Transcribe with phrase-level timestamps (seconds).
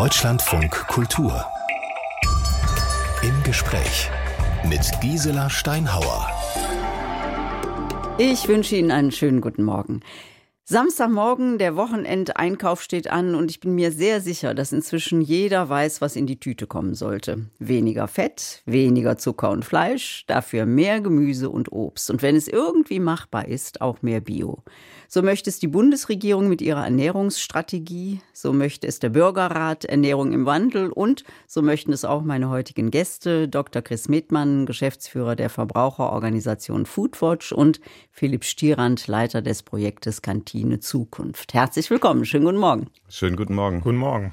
[0.00, 1.44] Deutschlandfunk Kultur.
[3.22, 4.08] Im Gespräch
[4.66, 6.26] mit Gisela Steinhauer.
[8.16, 10.00] Ich wünsche Ihnen einen schönen guten Morgen.
[10.64, 16.00] Samstagmorgen, der Wochenendeinkauf steht an und ich bin mir sehr sicher, dass inzwischen jeder weiß,
[16.00, 17.50] was in die Tüte kommen sollte.
[17.58, 23.00] Weniger Fett, weniger Zucker und Fleisch, dafür mehr Gemüse und Obst und wenn es irgendwie
[23.00, 24.62] machbar ist, auch mehr Bio.
[25.12, 30.46] So möchte es die Bundesregierung mit ihrer Ernährungsstrategie, so möchte es der Bürgerrat Ernährung im
[30.46, 33.82] Wandel und so möchten es auch meine heutigen Gäste, Dr.
[33.82, 37.80] Chris Metmann, Geschäftsführer der Verbraucherorganisation Foodwatch und
[38.12, 41.54] Philipp Stierand, Leiter des Projektes Kantine Zukunft.
[41.54, 42.86] Herzlich willkommen, schönen guten Morgen.
[43.08, 43.80] Schönen guten Morgen.
[43.80, 44.32] Guten Morgen.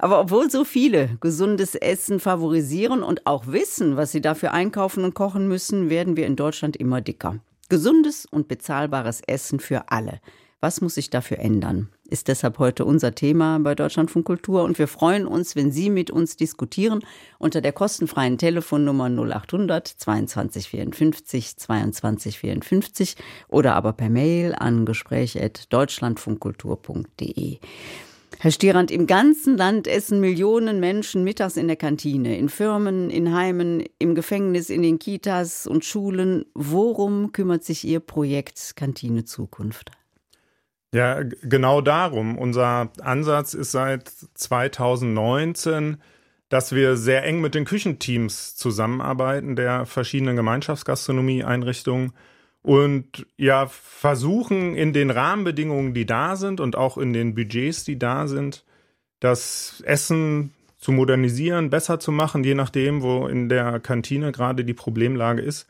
[0.00, 5.14] Aber obwohl so viele gesundes Essen favorisieren und auch wissen, was sie dafür einkaufen und
[5.14, 7.38] kochen müssen, werden wir in Deutschland immer dicker.
[7.68, 10.20] Gesundes und bezahlbares Essen für alle.
[10.60, 11.88] Was muss sich dafür ändern?
[12.08, 16.10] Ist deshalb heute unser Thema bei Deutschlandfunk Kultur und wir freuen uns, wenn Sie mit
[16.10, 16.98] uns diskutieren
[17.38, 23.14] unter der kostenfreien Telefonnummer 0800 22 54 22 54
[23.46, 27.58] oder aber per Mail an gespräch.deutschlandfunkkultur.de.
[28.38, 33.34] Herr Stierand, im ganzen Land essen Millionen Menschen mittags in der Kantine, in Firmen, in
[33.34, 36.44] Heimen, im Gefängnis, in den Kitas und Schulen.
[36.54, 39.90] Worum kümmert sich Ihr Projekt Kantine Zukunft?
[40.94, 42.38] Ja, genau darum.
[42.38, 45.98] Unser Ansatz ist seit 2019,
[46.48, 52.12] dass wir sehr eng mit den Küchenteams zusammenarbeiten der verschiedenen Gemeinschaftsgastronomieeinrichtungen
[52.68, 57.98] und ja versuchen in den Rahmenbedingungen, die da sind und auch in den Budgets, die
[57.98, 58.62] da sind,
[59.20, 64.74] das Essen zu modernisieren, besser zu machen, je nachdem, wo in der Kantine gerade die
[64.74, 65.66] Problemlage ist.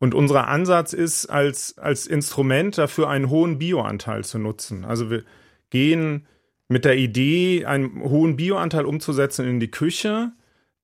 [0.00, 4.84] Und unser Ansatz ist, als, als Instrument dafür einen hohen Bioanteil zu nutzen.
[4.84, 5.22] Also wir
[5.70, 6.26] gehen
[6.66, 10.32] mit der Idee, einen hohen Bioanteil umzusetzen in die Küche.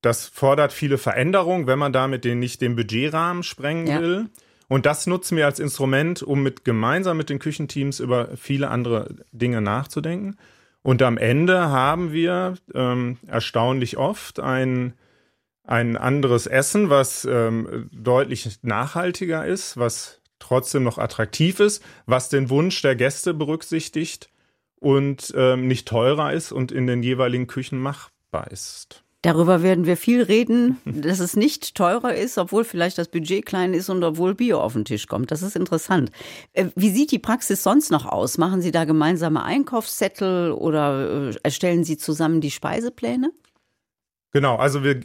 [0.03, 4.01] Das fordert viele Veränderungen, wenn man damit den nicht den Budgetrahmen sprengen ja.
[4.01, 4.31] will.
[4.69, 9.17] Und das nutzen wir als Instrument, um mit gemeinsam mit den Küchenteams über viele andere
[9.33, 10.37] Dinge nachzudenken.
[10.83, 14.93] Und am Ende haben wir ähm, erstaunlich oft ein,
[15.65, 22.49] ein anderes Essen, was ähm, deutlich nachhaltiger ist, was trotzdem noch attraktiv ist, was den
[22.51, 24.31] Wunsch der Gäste berücksichtigt
[24.77, 29.03] und ähm, nicht teurer ist und in den jeweiligen Küchen machbar ist.
[29.23, 33.75] Darüber werden wir viel reden, dass es nicht teurer ist, obwohl vielleicht das Budget klein
[33.75, 35.31] ist und obwohl Bio auf den Tisch kommt.
[35.31, 36.11] Das ist interessant.
[36.53, 38.39] Äh, wie sieht die Praxis sonst noch aus?
[38.39, 43.33] Machen Sie da gemeinsame Einkaufszettel oder äh, erstellen Sie zusammen die Speisepläne?
[44.33, 45.01] Genau, also wir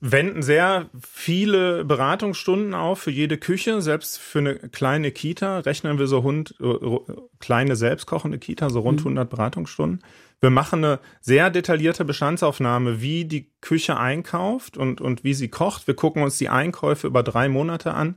[0.00, 3.82] wenden sehr viele Beratungsstunden auf für jede Küche.
[3.82, 6.98] Selbst für eine kleine Kita rechnen wir so hund, äh,
[7.38, 9.30] kleine selbstkochende Kita, so rund 100 mhm.
[9.30, 10.04] Beratungsstunden.
[10.40, 15.86] Wir machen eine sehr detaillierte Bestandsaufnahme, wie die Küche einkauft und, und wie sie kocht.
[15.86, 18.16] Wir gucken uns die Einkäufe über drei Monate an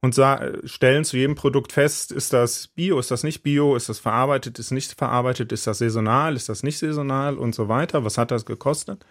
[0.00, 0.14] und
[0.64, 4.58] stellen zu jedem Produkt fest, ist das Bio, ist das nicht Bio, ist das verarbeitet,
[4.58, 8.04] ist nicht verarbeitet, ist das saisonal, ist das nicht saisonal und so weiter.
[8.04, 9.04] Was hat das gekostet?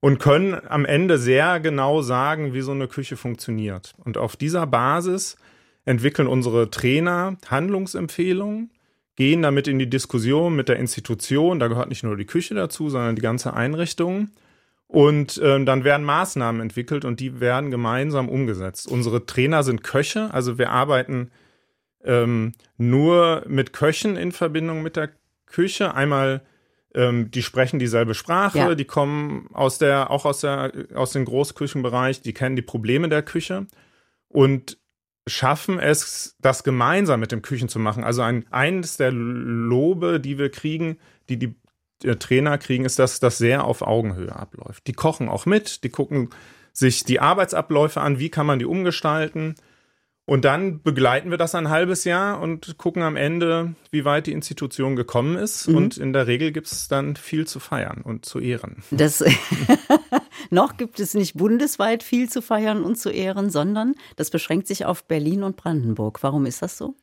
[0.00, 3.94] Und können am Ende sehr genau sagen, wie so eine Küche funktioniert.
[3.98, 5.36] Und auf dieser Basis
[5.84, 8.70] entwickeln unsere Trainer Handlungsempfehlungen
[9.16, 11.58] gehen damit in die Diskussion mit der Institution.
[11.58, 14.30] Da gehört nicht nur die Küche dazu, sondern die ganze Einrichtung.
[14.86, 18.88] Und ähm, dann werden Maßnahmen entwickelt und die werden gemeinsam umgesetzt.
[18.88, 21.30] Unsere Trainer sind Köche, also wir arbeiten
[22.02, 25.10] ähm, nur mit Köchen in Verbindung mit der
[25.46, 25.94] Küche.
[25.94, 26.42] Einmal,
[26.94, 28.74] ähm, die sprechen dieselbe Sprache, ja.
[28.74, 33.22] die kommen aus der, auch aus der, aus dem Großküchenbereich, die kennen die Probleme der
[33.22, 33.66] Küche.
[34.28, 34.78] Und
[35.26, 38.04] schaffen es, das gemeinsam mit dem Küchen zu machen.
[38.04, 41.54] Also ein, eines der Lobe, die wir kriegen, die die
[42.18, 44.86] Trainer kriegen, ist, dass das sehr auf Augenhöhe abläuft.
[44.86, 46.30] Die kochen auch mit, die gucken
[46.72, 49.54] sich die Arbeitsabläufe an, wie kann man die umgestalten.
[50.30, 54.32] Und dann begleiten wir das ein halbes Jahr und gucken am Ende, wie weit die
[54.32, 55.66] Institution gekommen ist.
[55.66, 55.74] Mhm.
[55.74, 58.76] Und in der Regel gibt es dann viel zu feiern und zu ehren.
[58.92, 59.24] Das
[60.50, 64.84] noch gibt es nicht bundesweit viel zu feiern und zu ehren, sondern das beschränkt sich
[64.84, 66.22] auf Berlin und Brandenburg.
[66.22, 66.94] Warum ist das so?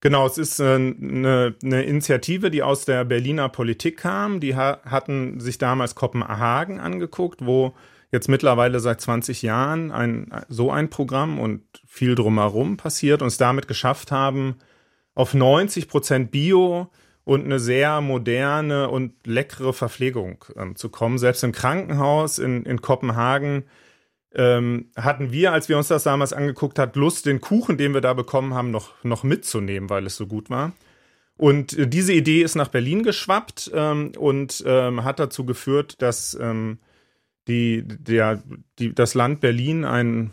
[0.00, 4.40] Genau, es ist eine, eine, Initiative, die aus der Berliner Politik kam.
[4.40, 7.74] Die hatten sich damals Kopenhagen angeguckt, wo
[8.10, 11.60] jetzt mittlerweile seit 20 Jahren ein, so ein Programm und
[11.92, 14.54] viel drumherum passiert und es damit geschafft haben,
[15.16, 16.88] auf 90 Prozent Bio
[17.24, 21.18] und eine sehr moderne und leckere Verpflegung ähm, zu kommen.
[21.18, 23.64] Selbst im Krankenhaus in, in Kopenhagen
[24.32, 28.00] ähm, hatten wir, als wir uns das damals angeguckt hat, Lust, den Kuchen, den wir
[28.00, 30.72] da bekommen haben, noch, noch mitzunehmen, weil es so gut war.
[31.36, 36.38] Und äh, diese Idee ist nach Berlin geschwappt ähm, und ähm, hat dazu geführt, dass
[36.40, 36.78] ähm,
[37.48, 38.44] die, der,
[38.78, 40.30] die, das Land Berlin einen,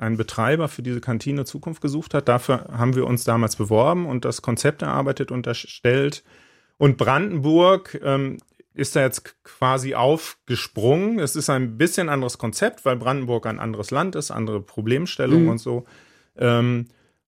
[0.00, 2.28] einen Betreiber für diese Kantine Zukunft gesucht hat.
[2.28, 6.24] Dafür haben wir uns damals beworben und das Konzept erarbeitet und erstellt.
[6.78, 8.38] Und Brandenburg ähm,
[8.72, 11.18] ist da jetzt quasi aufgesprungen.
[11.18, 15.50] Es ist ein bisschen anderes Konzept, weil Brandenburg ein anderes Land ist, andere Problemstellungen mhm.
[15.50, 15.84] und so.
[16.38, 16.86] Ähm,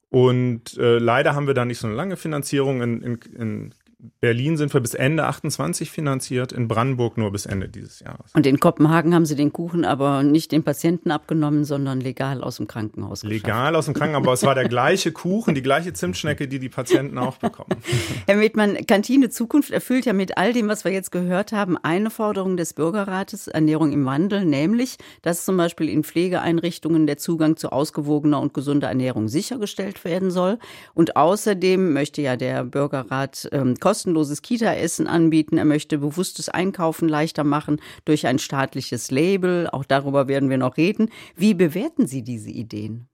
[0.09, 2.81] und äh, leider haben wir da nicht so eine lange Finanzierung.
[2.81, 3.75] In, in, in
[4.21, 8.33] Berlin sind wir bis Ende 28 finanziert, in Brandenburg nur bis Ende dieses Jahres.
[8.35, 12.57] Und in Kopenhagen haben Sie den Kuchen aber nicht den Patienten abgenommen, sondern legal aus
[12.57, 13.45] dem Krankenhaus geschafft.
[13.45, 16.69] Legal aus dem Krankenhaus, aber es war der gleiche Kuchen, die gleiche Zimtschnecke, die die
[16.69, 17.71] Patienten auch bekommen.
[18.27, 22.11] Herr Medmann, Kantine Zukunft erfüllt ja mit all dem, was wir jetzt gehört haben, eine
[22.11, 27.71] Forderung des Bürgerrates, Ernährung im Wandel, nämlich, dass zum Beispiel in Pflegeeinrichtungen der Zugang zu
[27.71, 30.59] ausgewogener und gesunder Ernährung sichergestellt werden soll.
[30.93, 35.59] Und außerdem möchte ja der Bürgerrat ähm, kostenloses Kita-Essen anbieten.
[35.59, 39.69] Er möchte bewusstes Einkaufen leichter machen durch ein staatliches Label.
[39.69, 41.11] Auch darüber werden wir noch reden.
[41.37, 43.11] Wie bewerten Sie diese Ideen?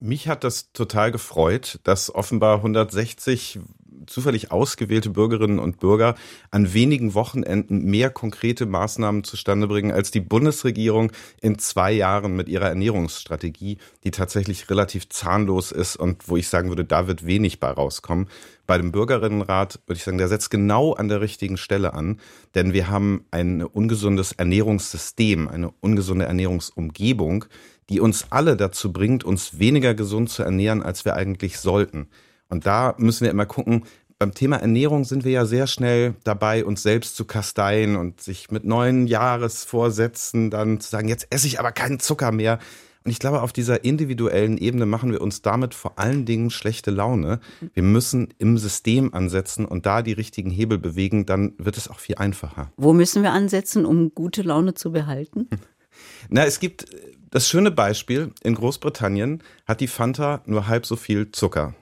[0.00, 3.60] Mich hat das total gefreut, dass offenbar 160
[4.06, 6.14] zufällig ausgewählte Bürgerinnen und Bürger
[6.50, 12.48] an wenigen Wochenenden mehr konkrete Maßnahmen zustande bringen als die Bundesregierung in zwei Jahren mit
[12.48, 17.60] ihrer Ernährungsstrategie, die tatsächlich relativ zahnlos ist und wo ich sagen würde, da wird wenig
[17.60, 18.28] bei rauskommen.
[18.66, 22.20] Bei dem Bürgerinnenrat würde ich sagen, der setzt genau an der richtigen Stelle an,
[22.54, 27.46] denn wir haben ein ungesundes Ernährungssystem, eine ungesunde Ernährungsumgebung,
[27.88, 32.08] die uns alle dazu bringt, uns weniger gesund zu ernähren, als wir eigentlich sollten.
[32.52, 33.84] Und da müssen wir immer gucken,
[34.18, 38.50] beim Thema Ernährung sind wir ja sehr schnell dabei, uns selbst zu kasteien und sich
[38.50, 42.58] mit neuen Jahresvorsätzen dann zu sagen, jetzt esse ich aber keinen Zucker mehr.
[43.04, 46.90] Und ich glaube, auf dieser individuellen Ebene machen wir uns damit vor allen Dingen schlechte
[46.90, 47.40] Laune.
[47.72, 52.00] Wir müssen im System ansetzen und da die richtigen Hebel bewegen, dann wird es auch
[52.00, 52.70] viel einfacher.
[52.76, 55.48] Wo müssen wir ansetzen, um gute Laune zu behalten?
[56.28, 56.84] Na, es gibt
[57.30, 61.74] das schöne Beispiel, in Großbritannien hat die Fanta nur halb so viel Zucker.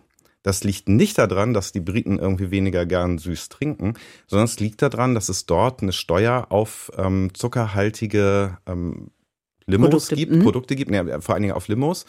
[0.43, 3.95] Das liegt nicht daran, dass die Briten irgendwie weniger gern süß trinken,
[4.27, 9.11] sondern es liegt daran, dass es dort eine Steuer auf ähm, zuckerhaltige ähm,
[9.67, 10.43] Limos Produkte, gibt, mh.
[10.43, 12.07] Produkte gibt, nee, vor allen Dingen auf Limos.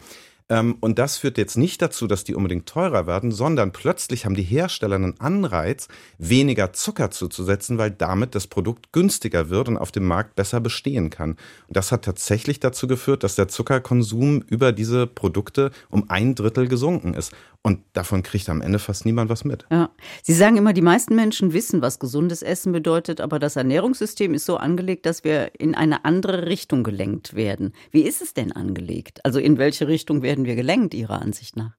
[0.52, 4.36] Ähm, und das führt jetzt nicht dazu, dass die unbedingt teurer werden, sondern plötzlich haben
[4.36, 5.88] die Hersteller einen Anreiz,
[6.18, 11.10] weniger Zucker zuzusetzen, weil damit das Produkt günstiger wird und auf dem Markt besser bestehen
[11.10, 11.32] kann.
[11.68, 16.68] Und das hat tatsächlich dazu geführt, dass der Zuckerkonsum über diese Produkte um ein Drittel
[16.68, 17.32] gesunken ist.
[17.64, 19.68] Und davon kriegt am Ende fast niemand was mit.
[19.70, 19.92] Ja.
[20.24, 24.46] Sie sagen immer, die meisten Menschen wissen, was gesundes Essen bedeutet, aber das Ernährungssystem ist
[24.46, 27.74] so angelegt, dass wir in eine andere Richtung gelenkt werden.
[27.92, 29.24] Wie ist es denn angelegt?
[29.26, 31.78] Also in welche Richtung werden wir gelenkt, Ihrer Ansicht nach?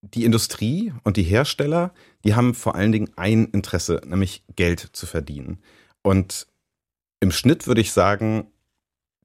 [0.00, 1.92] Die Industrie und die Hersteller,
[2.24, 5.58] die haben vor allen Dingen ein Interesse, nämlich Geld zu verdienen.
[6.02, 6.46] Und
[7.20, 8.46] im Schnitt würde ich sagen,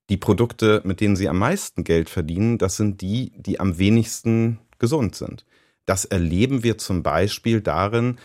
[0.10, 4.60] die Produkte, mit denen sie am meisten Geld verdienen, das sind die, die am wenigsten
[4.80, 5.46] gesund sind.
[5.86, 8.18] Das erleben wir zum Beispiel darin,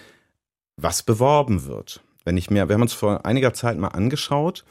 [0.77, 2.03] was beworben wird.
[2.25, 4.65] Wenn ich mir, wir haben uns vor einiger Zeit mal angeschaut,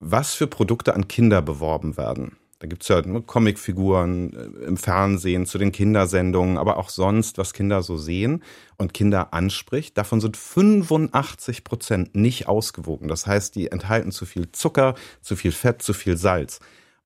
[0.00, 2.36] was für Produkte an Kinder beworben werden.
[2.62, 7.54] Da gibt es ja Comicfiguren äh, im Fernsehen zu den Kindersendungen, aber auch sonst, was
[7.54, 8.44] Kinder so sehen
[8.78, 9.98] und Kinder anspricht.
[9.98, 13.08] Davon sind 85 Prozent nicht ausgewogen.
[13.08, 16.60] Das heißt, die enthalten zu viel Zucker, zu viel Fett, zu viel Salz.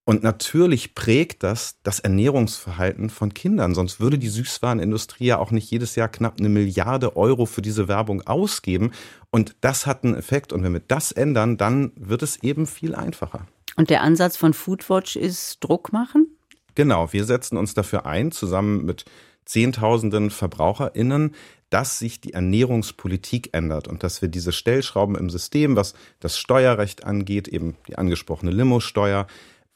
[0.08, 3.74] Und natürlich prägt das das Ernährungsverhalten von Kindern.
[3.74, 7.88] Sonst würde die Süßwarenindustrie ja auch nicht jedes Jahr knapp eine Milliarde Euro für diese
[7.88, 8.92] Werbung ausgeben.
[9.30, 10.52] Und das hat einen Effekt.
[10.52, 13.48] Und wenn wir das ändern, dann wird es eben viel einfacher.
[13.74, 16.28] Und der Ansatz von Foodwatch ist Druck machen?
[16.76, 17.12] Genau.
[17.12, 19.06] Wir setzen uns dafür ein, zusammen mit
[19.44, 21.34] Zehntausenden VerbraucherInnen,
[21.68, 27.02] dass sich die Ernährungspolitik ändert und dass wir diese Stellschrauben im System, was das Steuerrecht
[27.02, 29.26] angeht, eben die angesprochene Limo-Steuer,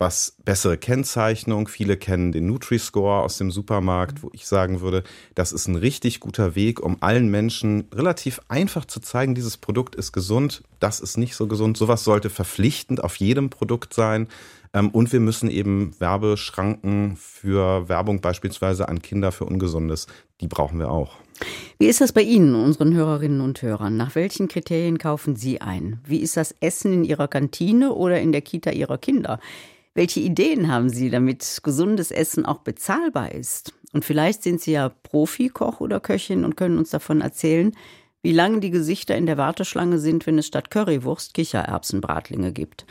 [0.00, 1.69] was bessere Kennzeichnung.
[1.69, 5.02] Viele kennen den Nutri-Score aus dem Supermarkt, wo ich sagen würde,
[5.35, 9.95] das ist ein richtig guter Weg, um allen Menschen relativ einfach zu zeigen, dieses Produkt
[9.95, 11.76] ist gesund, das ist nicht so gesund.
[11.76, 14.28] Sowas sollte verpflichtend auf jedem Produkt sein.
[14.73, 20.07] Ähm, und wir müssen eben Werbeschranken für Werbung beispielsweise an Kinder für Ungesundes,
[20.40, 21.16] die brauchen wir auch.
[21.78, 23.99] Wie ist das bei Ihnen, unseren Hörerinnen und Hörern?
[23.99, 26.00] Nach welchen Kriterien kaufen Sie ein?
[26.07, 29.40] Wie ist das Essen in Ihrer Kantine oder in der Kita Ihrer Kinder?
[30.00, 33.75] Welche Ideen haben Sie, damit gesundes Essen auch bezahlbar ist?
[33.92, 37.76] Und vielleicht sind Sie ja Profikoch oder Köchin und können uns davon erzählen,
[38.23, 42.87] wie lange die Gesichter in der Warteschlange sind, wenn es statt Currywurst Kichererbsenbratlinge gibt.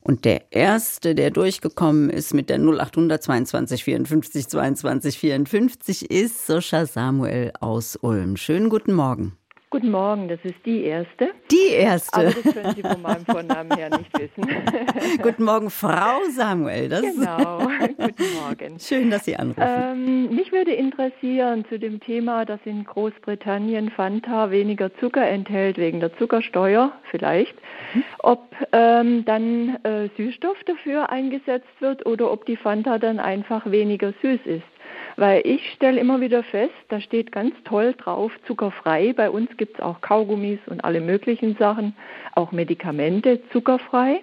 [0.00, 6.86] Und der erste, der durchgekommen ist mit der 0800 22 54 22 54, ist Soscha
[6.86, 8.36] Samuel aus Ulm.
[8.36, 9.36] Schönen guten Morgen.
[9.74, 11.30] Guten Morgen, das ist die erste.
[11.50, 12.16] Die erste.
[12.16, 14.48] Aber das können Sie von meinem Vornamen her nicht wissen.
[15.20, 16.88] Guten Morgen, Frau Samuel.
[16.88, 18.78] Das genau, guten Morgen.
[18.78, 19.60] Schön, dass Sie anrufen.
[19.60, 25.98] Ähm, mich würde interessieren zu dem Thema, dass in Großbritannien Fanta weniger Zucker enthält, wegen
[25.98, 27.56] der Zuckersteuer vielleicht,
[27.94, 28.04] mhm.
[28.18, 34.14] ob ähm, dann äh, Süßstoff dafür eingesetzt wird oder ob die Fanta dann einfach weniger
[34.22, 34.73] süß ist.
[35.16, 39.12] Weil ich stelle immer wieder fest, da steht ganz toll drauf, zuckerfrei.
[39.12, 41.94] Bei uns gibt es auch Kaugummis und alle möglichen Sachen,
[42.32, 44.22] auch Medikamente zuckerfrei.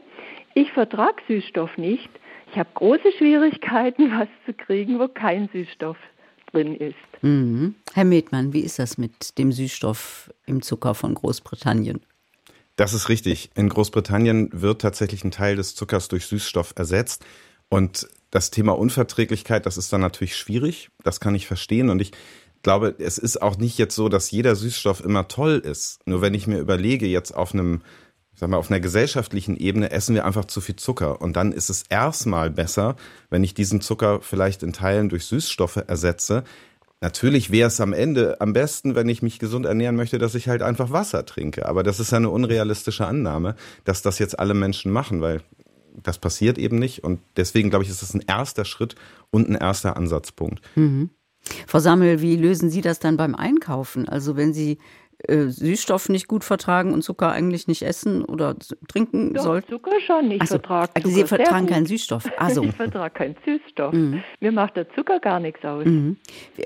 [0.53, 2.09] Ich vertrage Süßstoff nicht.
[2.51, 5.97] Ich habe große Schwierigkeiten, was zu kriegen, wo kein Süßstoff
[6.51, 6.95] drin ist.
[7.21, 7.75] Mhm.
[7.93, 12.01] Herr Medmann, wie ist das mit dem Süßstoff im Zucker von Großbritannien?
[12.75, 13.51] Das ist richtig.
[13.55, 17.25] In Großbritannien wird tatsächlich ein Teil des Zuckers durch Süßstoff ersetzt.
[17.69, 20.89] Und das Thema Unverträglichkeit, das ist dann natürlich schwierig.
[21.03, 21.89] Das kann ich verstehen.
[21.89, 22.13] Und ich
[22.63, 25.99] glaube, es ist auch nicht jetzt so, dass jeder Süßstoff immer toll ist.
[26.05, 27.81] Nur wenn ich mir überlege, jetzt auf einem,
[28.33, 31.21] sag mal, auf einer gesellschaftlichen Ebene essen wir einfach zu viel Zucker.
[31.21, 32.95] Und dann ist es erstmal besser,
[33.29, 36.43] wenn ich diesen Zucker vielleicht in Teilen durch Süßstoffe ersetze.
[37.01, 40.47] Natürlich wäre es am Ende am besten, wenn ich mich gesund ernähren möchte, dass ich
[40.47, 41.65] halt einfach Wasser trinke.
[41.65, 45.41] Aber das ist ja eine unrealistische Annahme, dass das jetzt alle Menschen machen, weil
[45.95, 47.03] das passiert eben nicht.
[47.03, 48.95] Und deswegen, glaube ich, ist das ein erster Schritt
[49.29, 50.61] und ein erster Ansatzpunkt.
[50.75, 51.09] Mhm.
[51.67, 54.07] Frau Sammel, wie lösen Sie das dann beim Einkaufen?
[54.07, 54.77] Also wenn Sie
[55.27, 58.55] äh, Süßstoff nicht gut vertragen und Zucker eigentlich nicht essen oder
[58.87, 59.69] trinken Doch, sollten?
[59.69, 62.23] Zucker schon, ich so, vertrage also Sie vertragen keinen Süßstoff.
[62.37, 62.63] Also.
[62.71, 63.93] Ich vertrage keinen Süßstoff.
[63.93, 64.23] Mhm.
[64.39, 65.85] Mir macht der Zucker gar nichts aus.
[65.85, 66.17] Mhm.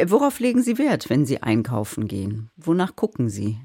[0.05, 2.49] Worauf legen Sie Wert, wenn Sie einkaufen gehen?
[2.57, 3.57] Wonach gucken Sie?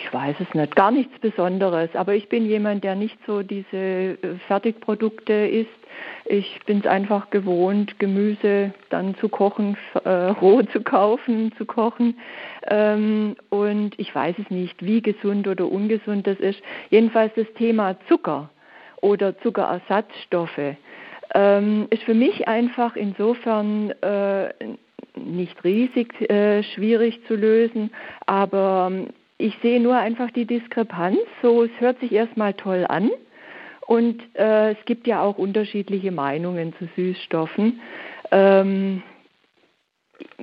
[0.00, 1.90] Ich weiß es nicht, gar nichts Besonderes.
[1.94, 5.70] Aber ich bin jemand, der nicht so diese äh, Fertigprodukte isst.
[6.24, 10.08] Ich bin es einfach gewohnt, Gemüse dann zu kochen, äh,
[10.40, 12.16] roh zu kaufen, zu kochen.
[12.68, 16.60] Ähm, und ich weiß es nicht, wie gesund oder ungesund das ist.
[16.90, 18.50] Jedenfalls das Thema Zucker
[19.00, 20.76] oder Zuckerersatzstoffe
[21.34, 24.50] ähm, ist für mich einfach insofern äh,
[25.16, 27.90] nicht riesig äh, schwierig zu lösen,
[28.26, 28.92] aber
[29.38, 31.18] ich sehe nur einfach die Diskrepanz.
[31.42, 33.10] So, es hört sich erstmal toll an.
[33.86, 37.80] Und äh, es gibt ja auch unterschiedliche Meinungen zu Süßstoffen.
[38.30, 39.02] Ähm,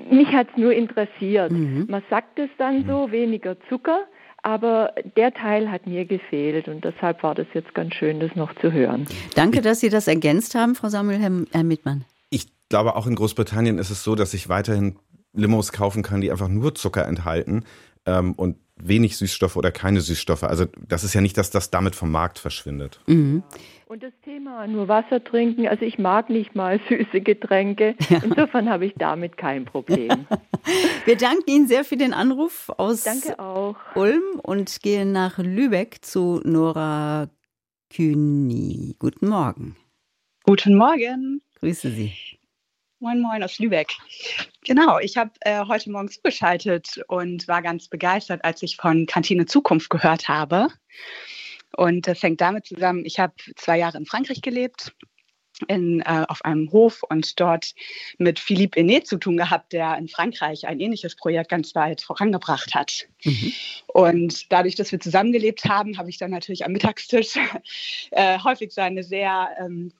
[0.09, 1.51] mich hat es nur interessiert.
[1.51, 1.85] Mhm.
[1.89, 4.05] Man sagt es dann so, weniger Zucker,
[4.41, 8.55] aber der Teil hat mir gefehlt und deshalb war das jetzt ganz schön, das noch
[8.55, 9.05] zu hören.
[9.35, 12.05] Danke, dass Sie das ergänzt haben, Frau Samuel, Herr, Herr Mittmann.
[12.29, 14.97] Ich glaube, auch in Großbritannien ist es so, dass ich weiterhin
[15.33, 17.65] Limos kaufen kann, die einfach nur Zucker enthalten.
[18.05, 20.43] Ähm, und wenig Süßstoffe oder keine Süßstoffe.
[20.43, 22.99] Also das ist ja nicht, dass das damit vom Markt verschwindet.
[23.07, 23.43] Mhm.
[23.87, 27.95] Und das Thema nur Wasser trinken, also ich mag nicht mal süße Getränke.
[28.09, 28.21] Ja.
[28.23, 30.27] Insofern habe ich damit kein Problem.
[31.05, 33.75] Wir danken Ihnen sehr für den Anruf aus Danke auch.
[33.95, 37.29] Ulm und gehen nach Lübeck zu Nora
[37.91, 38.95] Kühni.
[38.97, 39.75] Guten Morgen.
[40.43, 41.41] Guten Morgen.
[41.59, 42.13] Grüße Sie.
[42.99, 43.93] Moin Moin aus Lübeck.
[44.63, 49.45] Genau, ich habe äh, heute Morgen zugeschaltet und war ganz begeistert, als ich von Kantine
[49.45, 50.69] Zukunft gehört habe.
[51.75, 54.95] Und das hängt damit zusammen, ich habe zwei Jahre in Frankreich gelebt,
[55.67, 57.73] in, äh, auf einem Hof und dort
[58.17, 62.73] mit Philippe Enet zu tun gehabt, der in Frankreich ein ähnliches Projekt ganz weit vorangebracht
[62.75, 63.07] hat.
[63.25, 63.51] Mhm.
[63.87, 67.35] Und dadurch, dass wir zusammengelebt haben, habe ich dann natürlich am Mittagstisch
[68.11, 69.91] äh, häufig seine sehr ähm,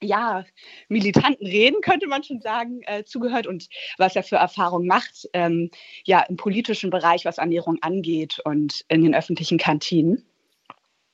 [0.00, 0.44] ja,
[0.88, 5.70] militanten Reden, könnte man schon sagen, äh, zugehört und was er für Erfahrungen macht, ähm,
[6.04, 10.24] ja, im politischen Bereich, was Ernährung angeht und in den öffentlichen Kantinen.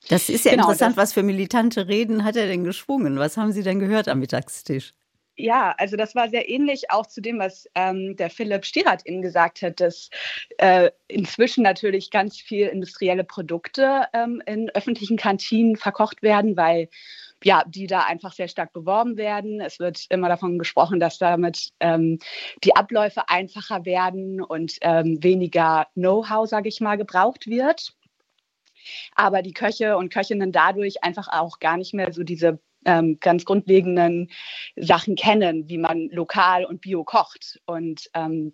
[0.09, 3.17] Das ist ja genau, interessant, was für militante Reden hat er denn geschwungen?
[3.17, 4.93] Was haben Sie denn gehört am Mittagstisch?
[5.37, 9.21] Ja, also das war sehr ähnlich auch zu dem, was ähm, der Philipp Stierath Ihnen
[9.21, 10.09] gesagt hat, dass
[10.59, 16.87] äh, inzwischen natürlich ganz viel industrielle Produkte ähm, in öffentlichen Kantinen verkocht werden, weil
[17.43, 19.61] ja, die da einfach sehr stark beworben werden.
[19.61, 22.19] Es wird immer davon gesprochen, dass damit ähm,
[22.63, 27.93] die Abläufe einfacher werden und ähm, weniger Know-how, sage ich mal, gebraucht wird.
[29.15, 33.45] Aber die Köche und Köchinnen dadurch einfach auch gar nicht mehr so diese ähm, ganz
[33.45, 34.29] grundlegenden
[34.75, 37.59] Sachen kennen, wie man lokal und bio kocht.
[37.65, 38.53] Und ähm,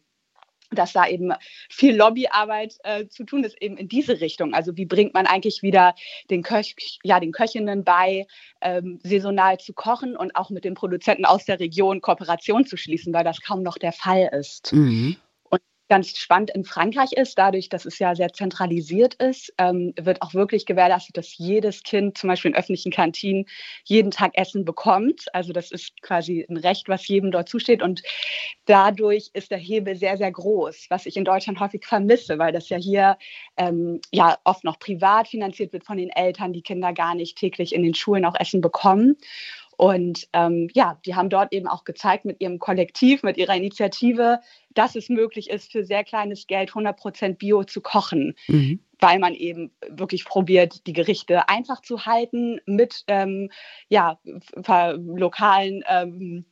[0.72, 1.34] dass da eben
[1.70, 4.54] viel Lobbyarbeit äh, zu tun ist, eben in diese Richtung.
[4.54, 5.96] Also wie bringt man eigentlich wieder
[6.30, 8.26] den, Köch, ja, den Köchinnen bei,
[8.62, 13.14] ähm, saisonal zu kochen und auch mit den Produzenten aus der Region Kooperation zu schließen,
[13.14, 14.74] weil das kaum noch der Fall ist.
[14.74, 15.18] Mhm.
[15.92, 20.34] Ganz spannend in Frankreich ist, dadurch, dass es ja sehr zentralisiert ist, ähm, wird auch
[20.34, 23.46] wirklich gewährleistet, dass jedes Kind zum Beispiel in öffentlichen Kantinen
[23.84, 25.26] jeden Tag Essen bekommt.
[25.34, 27.82] Also das ist quasi ein Recht, was jedem dort zusteht.
[27.82, 28.04] Und
[28.64, 32.70] dadurch ist der Hebel sehr, sehr groß, was ich in Deutschland häufig vermisse, weil das
[32.70, 33.18] ja hier
[33.58, 37.76] ähm, ja oft noch privat finanziert wird von den Eltern, die Kinder gar nicht täglich
[37.76, 39.18] in den Schulen auch Essen bekommen.
[39.82, 44.40] Und ähm, ja, die haben dort eben auch gezeigt mit ihrem Kollektiv, mit ihrer Initiative,
[44.76, 48.80] dass es möglich ist, für sehr kleines Geld 100 Prozent Bio zu kochen, mhm.
[49.00, 53.50] weil man eben wirklich probiert, die Gerichte einfach zu halten mit ähm,
[53.90, 54.20] ja,
[54.98, 56.46] lokalen ähm,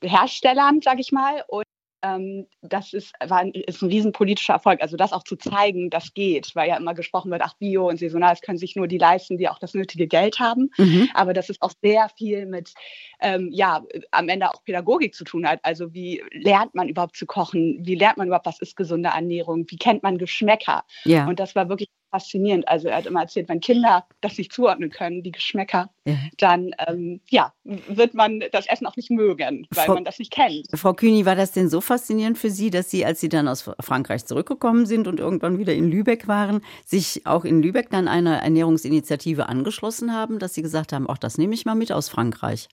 [0.00, 1.42] Herstellern, sage ich mal.
[1.48, 1.64] Und
[2.02, 4.82] ähm, das ist, war, ist ein riesenpolitischer Erfolg.
[4.82, 7.98] Also das auch zu zeigen, das geht, weil ja immer gesprochen wird, ach Bio und
[7.98, 10.70] saisonal, das können sich nur die leisten, die auch das nötige Geld haben.
[10.78, 11.08] Mhm.
[11.14, 12.74] Aber dass es auch sehr viel mit,
[13.20, 15.60] ähm, ja, am Ende auch Pädagogik zu tun hat.
[15.62, 17.78] Also wie lernt man überhaupt zu kochen?
[17.82, 19.66] Wie lernt man überhaupt, was ist gesunde Ernährung?
[19.68, 20.84] Wie kennt man Geschmäcker?
[21.04, 21.26] Ja.
[21.26, 22.68] Und das war wirklich faszinierend.
[22.68, 26.14] Also er hat immer erzählt, wenn Kinder das nicht zuordnen können, die Geschmäcker, ja.
[26.38, 30.30] dann ähm, ja, wird man das Essen auch nicht mögen, weil Frau, man das nicht
[30.30, 30.68] kennt.
[30.74, 33.68] Frau Kühni, war das denn so faszinierend für Sie, dass Sie, als Sie dann aus
[33.80, 38.38] Frankreich zurückgekommen sind und irgendwann wieder in Lübeck waren, sich auch in Lübeck dann einer
[38.42, 42.68] Ernährungsinitiative angeschlossen haben, dass Sie gesagt haben, auch das nehme ich mal mit aus Frankreich?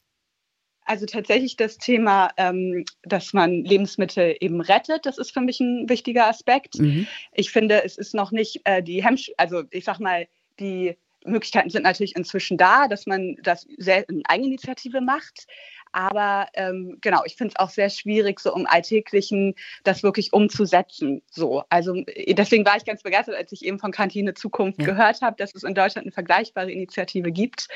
[0.89, 5.87] Also tatsächlich das Thema, ähm, dass man Lebensmittel eben rettet, das ist für mich ein
[5.87, 6.79] wichtiger Aspekt.
[6.79, 7.05] Mhm.
[7.31, 10.27] Ich finde, es ist noch nicht äh, die Hemmsch, also ich sag mal,
[10.59, 15.45] die Möglichkeiten sind natürlich inzwischen da, dass man das sehr in Eigeninitiative macht.
[15.91, 21.21] Aber ähm, genau, ich finde es auch sehr schwierig, so im Alltäglichen das wirklich umzusetzen.
[21.29, 24.85] So, also äh, deswegen war ich ganz begeistert, als ich eben von Kantine Zukunft ja.
[24.85, 27.67] gehört habe, dass es in Deutschland eine vergleichbare Initiative gibt.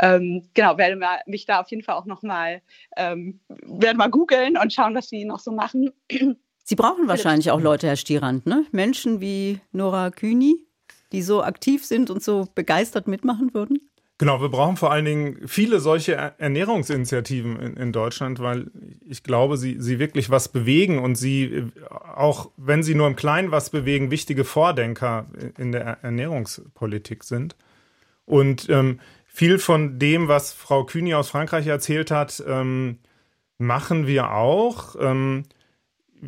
[0.00, 2.62] Ähm, genau, werde mich da auf jeden Fall auch nochmal,
[2.96, 5.92] ähm, werde mal googeln und schauen, was sie noch so machen.
[6.64, 8.66] Sie brauchen wahrscheinlich auch Leute, Herr Stierand, ne?
[8.72, 10.66] Menschen wie Nora Kühni,
[11.12, 13.88] die so aktiv sind und so begeistert mitmachen würden?
[14.18, 18.66] Genau, wir brauchen vor allen Dingen viele solche Ernährungsinitiativen in, in, Deutschland, weil
[19.08, 23.52] ich glaube, sie, sie wirklich was bewegen und sie, auch wenn sie nur im Kleinen
[23.52, 27.54] was bewegen, wichtige Vordenker in der Ernährungspolitik sind.
[28.24, 28.98] Und ähm,
[29.28, 32.98] viel von dem, was Frau Kühni aus Frankreich erzählt hat, ähm,
[33.56, 34.96] machen wir auch.
[35.00, 35.44] Ähm,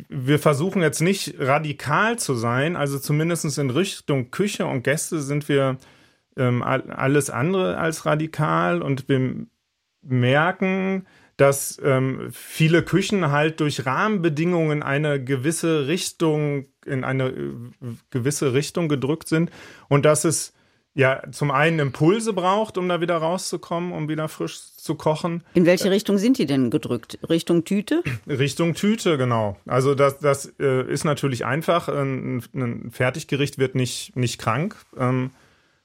[0.07, 5.49] wir versuchen jetzt nicht radikal zu sein, also zumindest in Richtung Küche und Gäste sind
[5.49, 5.77] wir
[6.37, 9.47] ähm, alles andere als radikal und wir
[10.01, 11.05] merken,
[11.37, 17.53] dass ähm, viele Küchen halt durch Rahmenbedingungen eine gewisse Richtung, in eine äh,
[18.11, 19.49] gewisse Richtung gedrückt sind
[19.89, 20.53] und dass es
[20.93, 25.43] ja zum einen Impulse braucht, um da wieder rauszukommen, um wieder frisch zu kochen.
[25.53, 27.17] In welche Richtung sind die denn gedrückt?
[27.29, 28.03] Richtung Tüte?
[28.27, 29.57] Richtung Tüte, genau.
[29.65, 31.87] Also das, das äh, ist natürlich einfach.
[31.87, 34.75] Ein, ein, Fertiggericht wird nicht, nicht krank.
[34.97, 35.31] Ähm,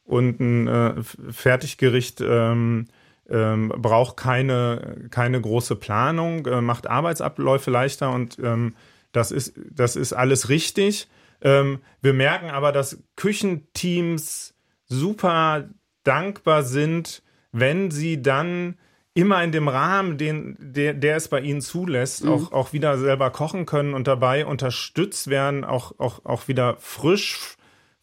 [0.06, 0.94] und ein äh,
[1.30, 2.86] Fertiggericht ähm,
[3.28, 8.76] ähm, braucht keine, keine große Planung, äh, macht Arbeitsabläufe leichter und ähm,
[9.12, 11.08] das, ist, das ist alles richtig.
[11.42, 14.54] Ähm, wir merken aber, dass Küchenteams
[14.86, 15.68] super
[16.04, 18.76] dankbar sind, wenn sie dann
[19.14, 22.30] immer in dem Rahmen, den, der, der es bei ihnen zulässt, mhm.
[22.30, 27.55] auch, auch wieder selber kochen können und dabei unterstützt werden, auch, auch, auch wieder frisch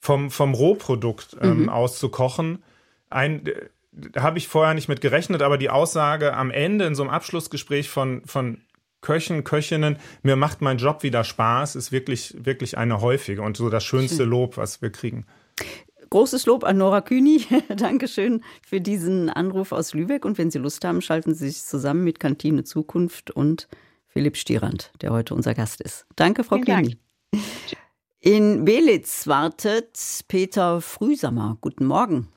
[0.03, 1.69] vom, vom Rohprodukt ähm, mhm.
[1.69, 2.61] auszukochen.
[3.09, 3.49] Ein,
[3.93, 7.09] da habe ich vorher nicht mit gerechnet, aber die Aussage am Ende in so einem
[7.09, 8.59] Abschlussgespräch von, von
[8.99, 13.69] Köchen, Köchinnen, mir macht mein Job wieder Spaß, ist wirklich, wirklich eine häufige und so
[13.69, 15.25] das schönste Lob, was wir kriegen.
[16.09, 17.45] Großes Lob an Nora Kühni.
[17.77, 20.25] Dankeschön für diesen Anruf aus Lübeck.
[20.25, 23.69] Und wenn Sie Lust haben, schalten Sie sich zusammen mit Kantine Zukunft und
[24.09, 26.05] Philipp Stierand, der heute unser Gast ist.
[26.17, 26.97] Danke, Frau Vielen Kühni.
[27.31, 27.77] Dank.
[28.25, 31.57] In Belitz wartet Peter Frühsammer.
[31.59, 32.29] Guten Morgen.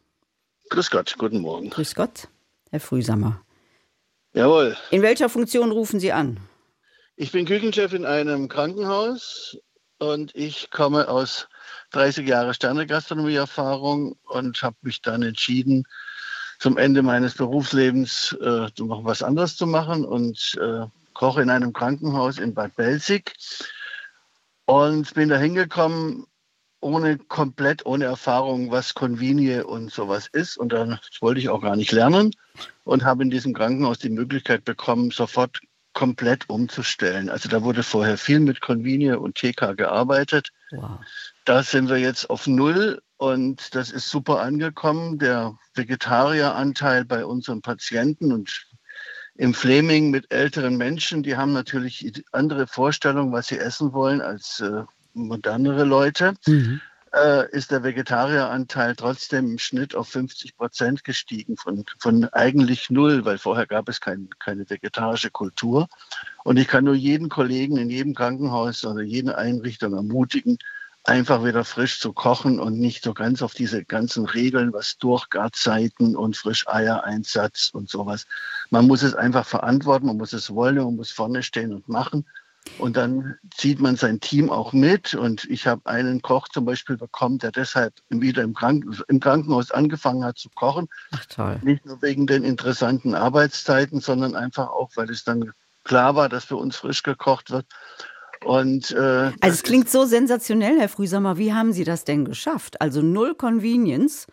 [0.70, 1.70] Grüß Gott, guten Morgen.
[1.70, 2.26] Grüß Gott,
[2.72, 3.40] Herr Frühsammer.
[4.32, 4.76] Jawohl.
[4.90, 6.40] In welcher Funktion rufen Sie an?
[7.14, 9.56] Ich bin Küchenchef in einem Krankenhaus
[10.00, 11.46] und ich komme aus
[11.92, 15.84] 30 Jahre Sternegastronomie-Erfahrung und habe mich dann entschieden,
[16.58, 21.72] zum Ende meines Berufslebens äh, noch was anderes zu machen und äh, koche in einem
[21.72, 23.36] Krankenhaus in Bad Belzig
[24.66, 26.26] und bin da hingekommen,
[26.80, 30.58] ohne komplett ohne Erfahrung, was Convinie und sowas ist.
[30.58, 32.32] Und dann das wollte ich auch gar nicht lernen
[32.84, 35.60] und habe in diesem Krankenhaus die Möglichkeit bekommen, sofort
[35.94, 37.30] komplett umzustellen.
[37.30, 40.50] Also da wurde vorher viel mit Convinie und TK gearbeitet.
[40.70, 41.00] Wow.
[41.46, 45.18] Da sind wir jetzt auf Null und das ist super angekommen.
[45.18, 48.66] Der Vegetarieranteil bei unseren Patienten und
[49.38, 54.60] im Fleming mit älteren Menschen, die haben natürlich andere Vorstellungen, was sie essen wollen, als
[54.60, 56.80] äh, modernere Leute, mhm.
[57.12, 63.24] äh, ist der Vegetarieranteil trotzdem im Schnitt auf 50 Prozent gestiegen, von, von eigentlich null,
[63.24, 65.88] weil vorher gab es kein, keine vegetarische Kultur.
[66.44, 70.58] Und ich kann nur jeden Kollegen in jedem Krankenhaus oder jede Einrichtung ermutigen,
[71.06, 76.16] einfach wieder frisch zu kochen und nicht so ganz auf diese ganzen Regeln, was Durchgarzeiten
[76.16, 78.26] und Frischeiereinsatz und sowas.
[78.70, 82.26] Man muss es einfach verantworten, man muss es wollen, man muss vorne stehen und machen.
[82.78, 85.14] Und dann zieht man sein Team auch mit.
[85.14, 89.70] Und ich habe einen Koch zum Beispiel bekommen, der deshalb wieder im, Kranken im Krankenhaus
[89.70, 90.88] angefangen hat zu kochen.
[91.12, 91.60] Ach toll.
[91.62, 95.52] Nicht nur wegen den interessanten Arbeitszeiten, sondern einfach auch, weil es dann
[95.84, 97.66] klar war, dass für uns frisch gekocht wird.
[98.44, 101.38] Und, äh, also es klingt so sensationell, Herr Frühsommer.
[101.38, 102.80] Wie haben Sie das denn geschafft?
[102.80, 104.26] Also null Convenience.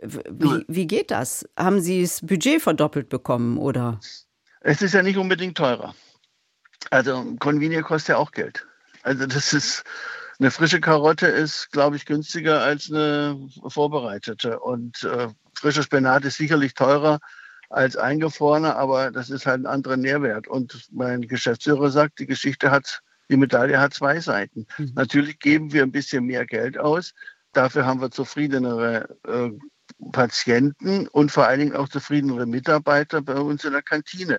[0.00, 1.44] Wie, wie geht das?
[1.58, 4.00] Haben Sie das Budget verdoppelt bekommen oder?
[4.60, 5.94] Es ist ja nicht unbedingt teurer.
[6.90, 8.66] Also Convenience kostet ja auch Geld.
[9.02, 9.84] Also das ist
[10.38, 14.60] eine frische Karotte ist, glaube ich, günstiger als eine vorbereitete.
[14.60, 17.18] Und äh, frischer Spinat ist sicherlich teurer
[17.70, 20.46] als eingefrorener, aber das ist halt ein anderer Nährwert.
[20.46, 24.66] Und mein Geschäftsführer sagt, die Geschichte hat die Medaille hat zwei Seiten.
[24.78, 24.92] Mhm.
[24.94, 27.14] Natürlich geben wir ein bisschen mehr Geld aus.
[27.52, 29.50] Dafür haben wir zufriedenere äh,
[30.12, 34.38] Patienten und vor allen Dingen auch zufriedenere Mitarbeiter bei uns in der Kantine.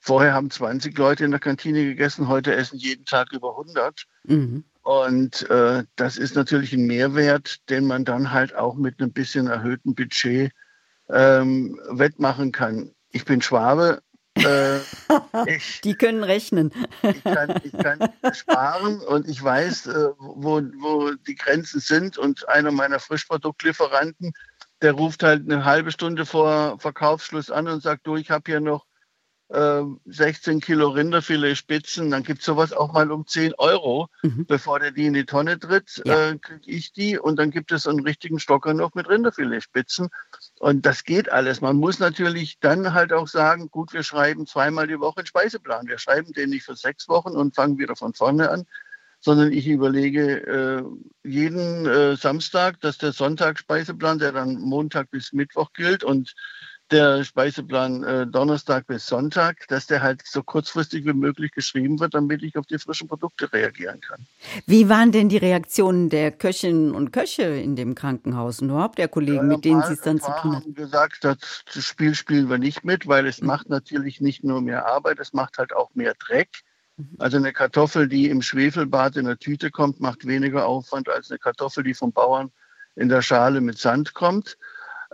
[0.00, 4.04] Vorher haben 20 Leute in der Kantine gegessen, heute essen jeden Tag über 100.
[4.24, 4.64] Mhm.
[4.82, 9.46] Und äh, das ist natürlich ein Mehrwert, den man dann halt auch mit einem bisschen
[9.46, 10.52] erhöhten Budget
[11.10, 12.92] ähm, wettmachen kann.
[13.10, 14.02] Ich bin Schwabe,
[14.44, 14.78] äh,
[15.46, 16.72] ich, die können rechnen.
[17.02, 22.18] Ich kann, ich kann sparen und ich weiß, äh, wo, wo die Grenzen sind.
[22.18, 24.32] Und einer meiner Frischproduktlieferanten,
[24.82, 28.60] der ruft halt eine halbe Stunde vor Verkaufsschluss an und sagt, du, ich habe hier
[28.60, 28.86] noch
[29.50, 34.08] 16 ähm, Kilo Rinderfilet Spitzen, dann gibt es sowas auch mal um 10 Euro.
[34.22, 34.44] Mhm.
[34.46, 36.30] Bevor der die in die Tonne tritt, ja.
[36.30, 40.10] äh, kriege ich die und dann gibt es einen richtigen Stocker noch mit Rinderfilet Spitzen.
[40.58, 41.60] Und das geht alles.
[41.60, 45.86] Man muss natürlich dann halt auch sagen, gut, wir schreiben zweimal die Woche einen Speiseplan.
[45.86, 48.64] Wir schreiben den nicht für sechs Wochen und fangen wieder von vorne an,
[49.20, 55.72] sondern ich überlege äh, jeden äh, Samstag, dass der Sonntagsspeiseplan, der dann Montag bis Mittwoch
[55.74, 56.34] gilt und
[56.90, 62.14] der Speiseplan äh, Donnerstag bis Sonntag, dass der halt so kurzfristig wie möglich geschrieben wird,
[62.14, 64.26] damit ich auf die frischen Produkte reagieren kann.
[64.66, 69.08] Wie waren denn die Reaktionen der Köchinnen und Köche in dem Krankenhaus und überhaupt der
[69.08, 70.74] Kollegen, ja, mit denen Sie es dann zu tun haben?
[70.74, 73.48] gesagt, das Spiel spielen wir nicht mit, weil es mhm.
[73.48, 76.62] macht natürlich nicht nur mehr Arbeit, es macht halt auch mehr Dreck.
[76.96, 77.16] Mhm.
[77.18, 81.38] Also eine Kartoffel, die im Schwefelbad in der Tüte kommt, macht weniger Aufwand als eine
[81.38, 82.50] Kartoffel, die vom Bauern
[82.96, 84.58] in der Schale mit Sand kommt.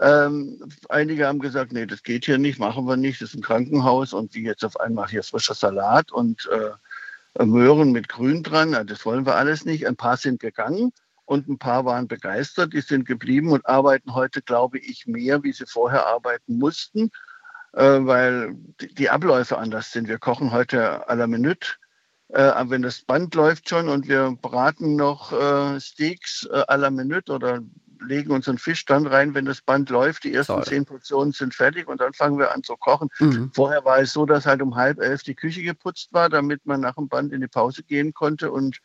[0.00, 3.42] Ähm, einige haben gesagt, nee, das geht hier nicht, machen wir nicht, das ist ein
[3.42, 8.86] Krankenhaus und wie jetzt auf einmal hier frischer Salat und äh, Möhren mit Grün dran,
[8.86, 9.86] das wollen wir alles nicht.
[9.86, 10.92] Ein paar sind gegangen
[11.24, 15.52] und ein paar waren begeistert, die sind geblieben und arbeiten heute, glaube ich, mehr, wie
[15.52, 17.10] sie vorher arbeiten mussten,
[17.72, 18.54] äh, weil
[18.98, 20.08] die Abläufe anders sind.
[20.08, 21.74] Wir kochen heute à la Minute.
[22.28, 26.90] Äh, wenn das Band läuft schon und wir braten noch äh, Steaks äh, à la
[26.90, 27.60] Minute oder
[28.06, 30.24] legen unseren Fisch dann rein, wenn das Band läuft.
[30.24, 30.64] Die ersten Toll.
[30.64, 33.08] zehn Portionen sind fertig und dann fangen wir an zu kochen.
[33.18, 33.50] Mhm.
[33.54, 36.80] Vorher war es so, dass halt um halb elf die Küche geputzt war, damit man
[36.80, 38.50] nach dem Band in die Pause gehen konnte.
[38.50, 38.78] Und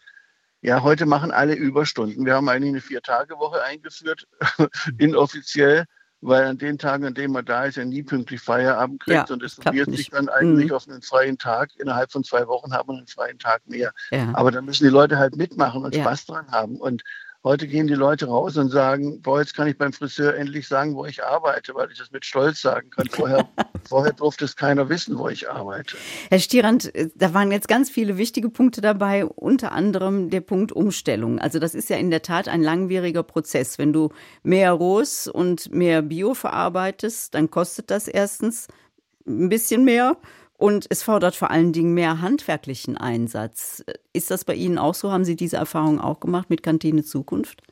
[0.62, 2.26] ja, heute machen alle Überstunden.
[2.26, 4.28] Wir haben eigentlich eine Vier-Tage-Woche eingeführt,
[4.98, 5.86] inoffiziell
[6.22, 9.34] weil an den Tagen, an denen man da ist, ja nie pünktlich Feierabend kriegt ja,
[9.34, 10.76] und es summiert sich dann eigentlich mhm.
[10.76, 11.72] auf einen freien Tag.
[11.78, 13.94] Innerhalb von zwei Wochen hat man einen freien Tag mehr.
[14.12, 14.30] Ja.
[14.34, 16.02] Aber da müssen die Leute halt mitmachen und ja.
[16.02, 16.76] Spaß dran haben.
[16.76, 17.04] Und
[17.42, 20.94] Heute gehen die Leute raus und sagen, boah, jetzt kann ich beim Friseur endlich sagen,
[20.96, 23.08] wo ich arbeite, weil ich das mit Stolz sagen kann.
[23.08, 23.48] Vorher,
[23.88, 25.96] vorher durfte es keiner wissen, wo ich arbeite.
[26.30, 31.40] Herr Stierand, da waren jetzt ganz viele wichtige Punkte dabei, unter anderem der Punkt Umstellung.
[31.40, 33.78] Also das ist ja in der Tat ein langwieriger Prozess.
[33.78, 34.10] Wenn du
[34.44, 38.68] mehr Rohs und mehr Bio verarbeitest, dann kostet das erstens
[39.26, 40.18] ein bisschen mehr
[40.60, 43.82] und es fordert vor allen Dingen mehr handwerklichen Einsatz.
[44.12, 45.10] Ist das bei Ihnen auch so?
[45.10, 47.64] Haben Sie diese Erfahrung auch gemacht mit Kantine Zukunft?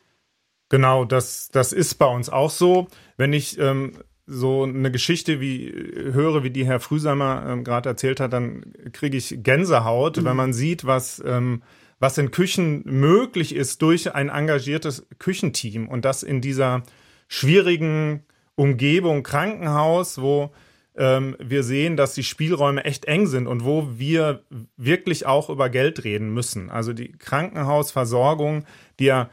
[0.70, 2.88] Genau, das, das ist bei uns auch so.
[3.18, 3.92] Wenn ich ähm,
[4.26, 9.18] so eine Geschichte wie höre, wie die Herr Frühsamer ähm, gerade erzählt hat, dann kriege
[9.18, 10.26] ich Gänsehaut, mhm.
[10.26, 11.64] wenn man sieht, was, ähm,
[12.00, 16.84] was in Küchen möglich ist durch ein engagiertes Küchenteam und das in dieser
[17.28, 18.24] schwierigen
[18.56, 20.54] Umgebung Krankenhaus, wo
[20.98, 24.44] ähm, wir sehen, dass die Spielräume echt eng sind und wo wir
[24.76, 26.70] wirklich auch über Geld reden müssen.
[26.70, 28.66] Also die Krankenhausversorgung,
[29.00, 29.30] die ja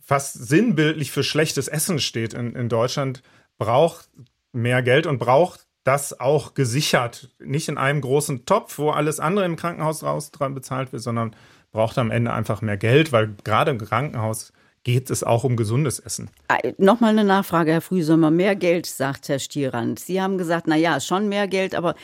[0.00, 3.22] fast sinnbildlich für schlechtes Essen steht in, in Deutschland,
[3.58, 4.08] braucht
[4.52, 7.30] mehr Geld und braucht das auch gesichert.
[7.38, 11.36] Nicht in einem großen Topf, wo alles andere im Krankenhaus raus dran bezahlt wird, sondern
[11.72, 14.52] braucht am Ende einfach mehr Geld, weil gerade im Krankenhaus
[14.84, 16.30] geht es auch um gesundes Essen.
[16.48, 18.30] Äh, Nochmal eine Nachfrage, Herr Frühsommer.
[18.30, 19.98] Mehr Geld, sagt Herr Stierrand.
[19.98, 21.94] Sie haben gesagt, na ja, schon mehr Geld, aber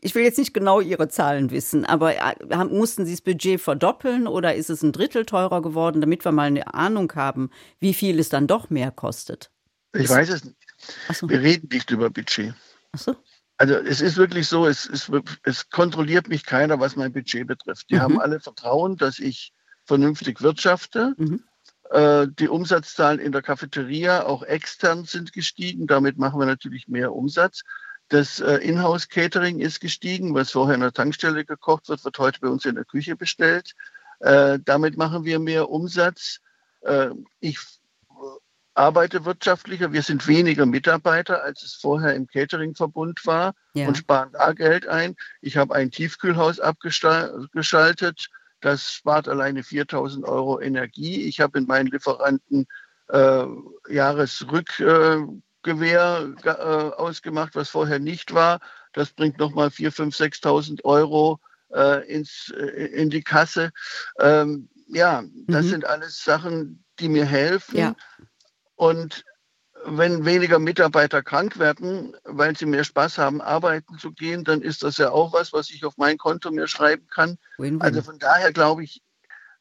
[0.00, 4.26] ich will jetzt nicht genau Ihre Zahlen wissen, aber äh, mussten Sie das Budget verdoppeln
[4.26, 8.18] oder ist es ein Drittel teurer geworden, damit wir mal eine Ahnung haben, wie viel
[8.18, 9.50] es dann doch mehr kostet?
[9.92, 10.56] Ich ist, weiß es nicht.
[11.12, 11.28] So.
[11.28, 12.54] Wir reden nicht über Budget.
[12.92, 13.16] Ach so.
[13.58, 15.10] Also es ist wirklich so, es, es,
[15.42, 17.90] es kontrolliert mich keiner, was mein Budget betrifft.
[17.90, 18.00] Die mhm.
[18.00, 19.52] haben alle Vertrauen, dass ich
[19.84, 21.14] vernünftig wirtschafte.
[21.18, 21.44] Mhm.
[21.90, 25.88] Äh, die Umsatzzahlen in der Cafeteria, auch extern, sind gestiegen.
[25.88, 27.62] Damit machen wir natürlich mehr Umsatz.
[28.08, 30.34] Das äh, Inhouse-Catering ist gestiegen.
[30.34, 33.74] Was vorher in der Tankstelle gekocht wird, wird heute bei uns in der Küche bestellt.
[34.20, 36.40] Äh, damit machen wir mehr Umsatz.
[37.40, 37.58] ich
[38.72, 39.92] arbeite wirtschaftlicher.
[39.92, 43.86] Wir sind weniger Mitarbeiter, als es vorher im Catering-Verbund war ja.
[43.86, 45.16] und sparen da Geld ein.
[45.42, 51.22] Ich habe ein Tiefkühlhaus abgeschaltet das spart alleine 4000 Euro Energie.
[51.22, 52.66] Ich habe in meinen Lieferanten
[53.08, 53.44] äh,
[53.88, 58.60] Jahresrückgewehr äh, äh, ausgemacht, was vorher nicht war.
[58.92, 61.38] Das bringt nochmal 4.000, 5.000, 6.000 Euro
[61.72, 63.70] äh, ins, äh, in die Kasse.
[64.18, 65.70] Ähm, ja, das mhm.
[65.70, 67.78] sind alles Sachen, die mir helfen.
[67.78, 67.94] Ja.
[68.74, 69.24] Und
[69.84, 74.82] wenn weniger Mitarbeiter krank werden, weil sie mehr Spaß haben, arbeiten zu gehen, dann ist
[74.82, 77.38] das ja auch was, was ich auf mein Konto mir schreiben kann.
[77.58, 77.82] Win -win.
[77.82, 79.02] Also von daher glaube ich,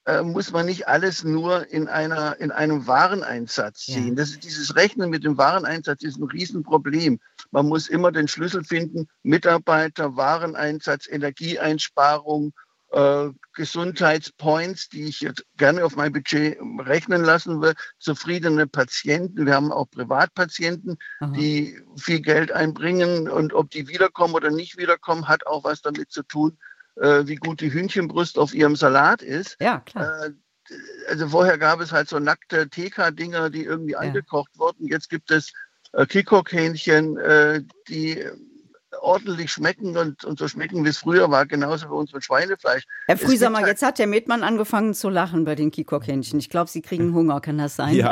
[0.05, 4.09] äh, muss man nicht alles nur in, einer, in einem Wareneinsatz sehen.
[4.09, 4.15] Ja.
[4.15, 7.19] Das ist, dieses Rechnen mit dem Wareneinsatz ist ein Riesenproblem.
[7.51, 12.53] Man muss immer den Schlüssel finden, Mitarbeiter, Wareneinsatz, Energieeinsparung
[12.91, 17.73] äh, Gesundheitspoints, die ich jetzt gerne auf mein Budget rechnen lassen will.
[17.99, 19.45] Zufriedene Patienten.
[19.45, 21.31] Wir haben auch Privatpatienten, Aha.
[21.31, 23.29] die viel Geld einbringen.
[23.29, 26.57] Und ob die wiederkommen oder nicht wiederkommen, hat auch was damit zu tun,
[26.95, 29.57] äh, wie gut die Hühnchenbrust auf ihrem Salat ist.
[29.59, 30.25] Ja, klar.
[30.25, 30.31] Äh,
[31.07, 33.99] also vorher gab es halt so nackte TK-Dinger, die irgendwie ja.
[33.99, 34.87] eingekocht wurden.
[34.87, 35.51] Jetzt gibt es
[35.93, 38.25] äh, Kikok-Hähnchen, äh, die
[39.01, 42.83] ordentlich schmecken und, und so schmecken, wie es früher war, genauso bei uns mit Schweinefleisch.
[43.07, 46.39] Herr Frühsammer, halt jetzt hat der Metmann angefangen zu lachen bei den Kikokhähnchen.
[46.39, 47.95] Ich glaube, Sie kriegen Hunger, kann das sein?
[47.95, 48.11] Ja.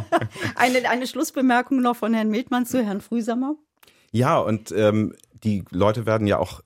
[0.56, 3.56] eine, eine Schlussbemerkung noch von Herrn Metmann zu Herrn Frühsammer?
[4.10, 6.62] Ja, und ähm, die Leute werden ja auch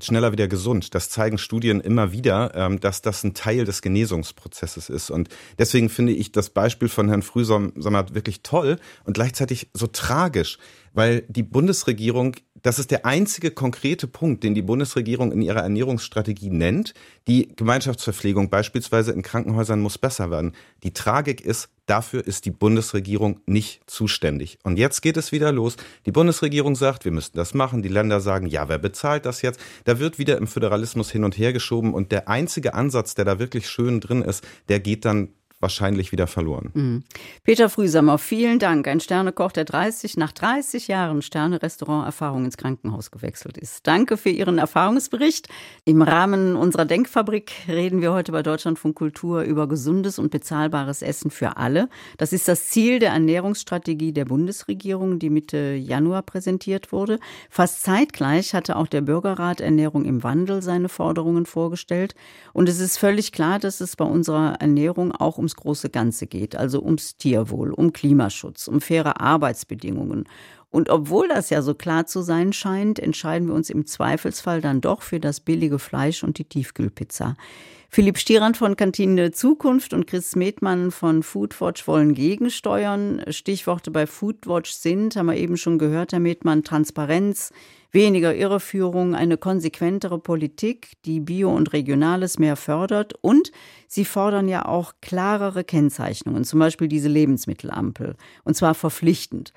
[0.00, 0.94] schneller wieder gesund.
[0.94, 5.10] Das zeigen Studien immer wieder, ähm, dass das ein Teil des Genesungsprozesses ist.
[5.10, 10.58] Und deswegen finde ich das Beispiel von Herrn Frühsammer wirklich toll und gleichzeitig so tragisch,
[10.92, 16.50] weil die Bundesregierung das ist der einzige konkrete Punkt, den die Bundesregierung in ihrer Ernährungsstrategie
[16.50, 16.94] nennt.
[17.26, 20.52] Die Gemeinschaftsverpflegung beispielsweise in Krankenhäusern muss besser werden.
[20.84, 24.58] Die Tragik ist, dafür ist die Bundesregierung nicht zuständig.
[24.62, 25.76] Und jetzt geht es wieder los.
[26.06, 27.82] Die Bundesregierung sagt, wir müssten das machen.
[27.82, 29.60] Die Länder sagen, ja, wer bezahlt das jetzt?
[29.84, 31.92] Da wird wieder im Föderalismus hin und her geschoben.
[31.92, 35.30] Und der einzige Ansatz, der da wirklich schön drin ist, der geht dann
[35.62, 36.70] wahrscheinlich wieder verloren.
[36.74, 37.04] Mhm.
[37.44, 38.86] Peter Frühsammer, vielen Dank.
[38.88, 43.86] Ein Sternekoch, der 30 nach 30 Jahren Sterne-Restaurant-Erfahrung ins Krankenhaus gewechselt ist.
[43.86, 45.48] Danke für Ihren Erfahrungsbericht.
[45.84, 51.30] Im Rahmen unserer Denkfabrik reden wir heute bei Deutschlandfunk Kultur über gesundes und bezahlbares Essen
[51.30, 51.88] für alle.
[52.18, 57.18] Das ist das Ziel der Ernährungsstrategie der Bundesregierung, die Mitte Januar präsentiert wurde.
[57.48, 62.14] Fast zeitgleich hatte auch der Bürgerrat Ernährung im Wandel seine Forderungen vorgestellt.
[62.52, 66.26] Und es ist völlig klar, dass es bei unserer Ernährung auch ums ums große Ganze
[66.26, 70.24] geht, also ums Tierwohl, um Klimaschutz, um faire Arbeitsbedingungen.
[70.70, 74.80] Und obwohl das ja so klar zu sein scheint, entscheiden wir uns im Zweifelsfall dann
[74.80, 77.36] doch für das billige Fleisch und die Tiefkühlpizza.
[77.94, 83.22] Philipp Stierand von Kantine Zukunft und Chris Medmann von Foodwatch wollen gegensteuern.
[83.28, 87.52] Stichworte bei Foodwatch sind, haben wir eben schon gehört, Herr Medmann, Transparenz,
[87.90, 93.52] weniger Irreführung, eine konsequentere Politik, die Bio und Regionales mehr fördert und
[93.88, 99.52] sie fordern ja auch klarere Kennzeichnungen, zum Beispiel diese Lebensmittelampel, und zwar verpflichtend.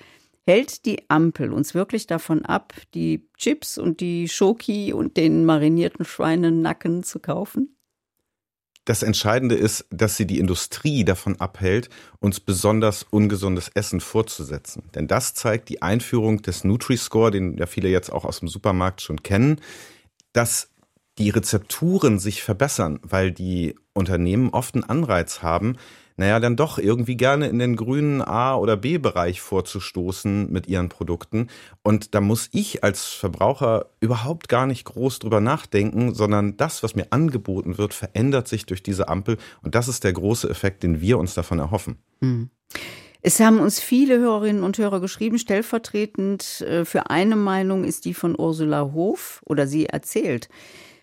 [0.45, 6.03] Hält die Ampel uns wirklich davon ab, die Chips und die Schoki und den marinierten
[6.03, 7.69] Schweinenacken zu kaufen?
[8.85, 14.83] Das Entscheidende ist, dass sie die Industrie davon abhält, uns besonders ungesundes Essen vorzusetzen.
[14.93, 19.01] Denn das zeigt die Einführung des Nutri-Score, den ja viele jetzt auch aus dem Supermarkt
[19.01, 19.59] schon kennen,
[20.33, 20.69] dass
[21.17, 25.77] die Rezepturen sich verbessern, weil die Unternehmen oft einen Anreiz haben,
[26.17, 31.47] naja, dann doch irgendwie gerne in den grünen A- oder B-Bereich vorzustoßen mit ihren Produkten.
[31.83, 36.95] Und da muss ich als Verbraucher überhaupt gar nicht groß drüber nachdenken, sondern das, was
[36.95, 39.37] mir angeboten wird, verändert sich durch diese Ampel.
[39.61, 41.97] Und das ist der große Effekt, den wir uns davon erhoffen.
[42.21, 42.49] Mhm.
[43.21, 48.13] Es haben uns viele Hörerinnen und Hörer geschrieben, stellvertretend äh, für eine Meinung ist die
[48.13, 50.47] von Ursula Hof oder sie erzählt.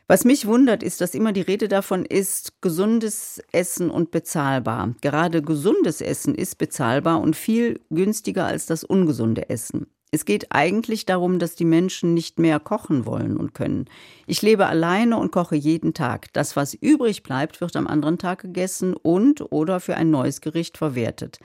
[0.09, 4.95] Was mich wundert, ist, dass immer die Rede davon ist, gesundes Essen und bezahlbar.
[5.01, 9.87] Gerade gesundes Essen ist bezahlbar und viel günstiger als das ungesunde Essen.
[10.15, 13.87] Es geht eigentlich darum, dass die Menschen nicht mehr kochen wollen und können.
[14.27, 16.31] Ich lebe alleine und koche jeden Tag.
[16.35, 20.77] Das, was übrig bleibt, wird am anderen Tag gegessen und oder für ein neues Gericht
[20.77, 21.39] verwertet.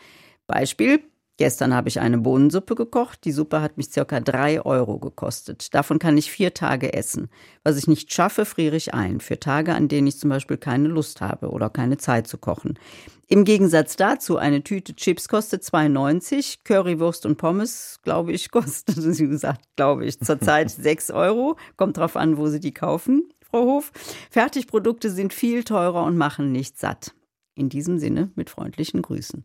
[0.48, 1.00] Beispiel,
[1.38, 3.23] Gestern habe ich eine Bohnensuppe gekocht.
[3.23, 5.73] Die Suppe hat mich circa drei Euro gekostet.
[5.76, 7.30] Davon kann ich vier Tage essen.
[7.63, 9.19] Was ich nicht schaffe, friere ich ein.
[9.19, 12.80] Für Tage, an denen ich zum Beispiel keine Lust habe oder keine Zeit zu kochen.
[13.28, 16.60] Im Gegensatz dazu, eine Tüte Chips kostet 2,90.
[16.63, 21.56] Currywurst und Pommes, glaube ich, kostet, wie gesagt, glaube ich, zurzeit 6 Euro.
[21.76, 23.91] Kommt drauf an, wo Sie die kaufen, Frau Hof.
[24.32, 27.13] Fertigprodukte sind viel teurer und machen nicht satt.
[27.54, 29.43] In diesem Sinne mit freundlichen Grüßen.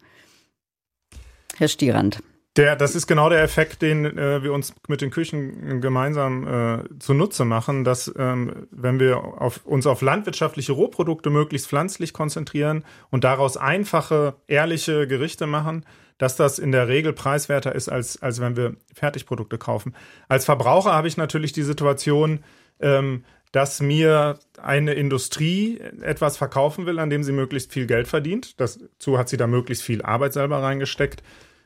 [1.59, 2.21] Herr Stierand.
[2.57, 6.99] Der, das ist genau der Effekt, den äh, wir uns mit den Küchen gemeinsam äh,
[6.99, 13.25] zunutze machen, dass ähm, wenn wir auf, uns auf landwirtschaftliche Rohprodukte möglichst pflanzlich konzentrieren und
[13.25, 15.87] daraus einfache, ehrliche Gerichte machen,
[16.19, 19.95] dass das in der Regel preiswerter ist, als, als wenn wir Fertigprodukte kaufen.
[20.29, 22.45] Als Verbraucher habe ich natürlich die Situation,
[22.81, 28.61] ähm, dass mir eine Industrie etwas verkaufen will, an dem sie möglichst viel Geld verdient.
[28.61, 31.23] Dazu hat sie da möglichst viel Arbeit selber reingesteckt.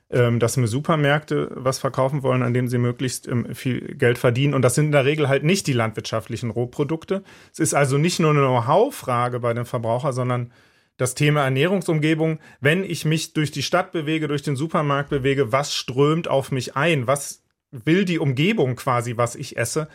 [0.09, 4.55] Ähm, dass mir Supermärkte was verkaufen wollen, an dem sie möglichst ähm, viel Geld verdienen.
[4.55, 7.25] Und das sind in der Regel halt nicht die landwirtschaftlichen Rohprodukte.
[7.53, 10.53] Es ist also nicht nur eine Know-how-Frage bei dem Verbraucher, sondern
[10.96, 12.38] das Thema Ernährungsumgebung.
[12.61, 16.77] Wenn ich mich durch die Stadt bewege, durch den Supermarkt bewege, was strömt auf mich
[16.77, 17.09] ein?
[17.09, 19.88] Was will die Umgebung quasi, was ich esse?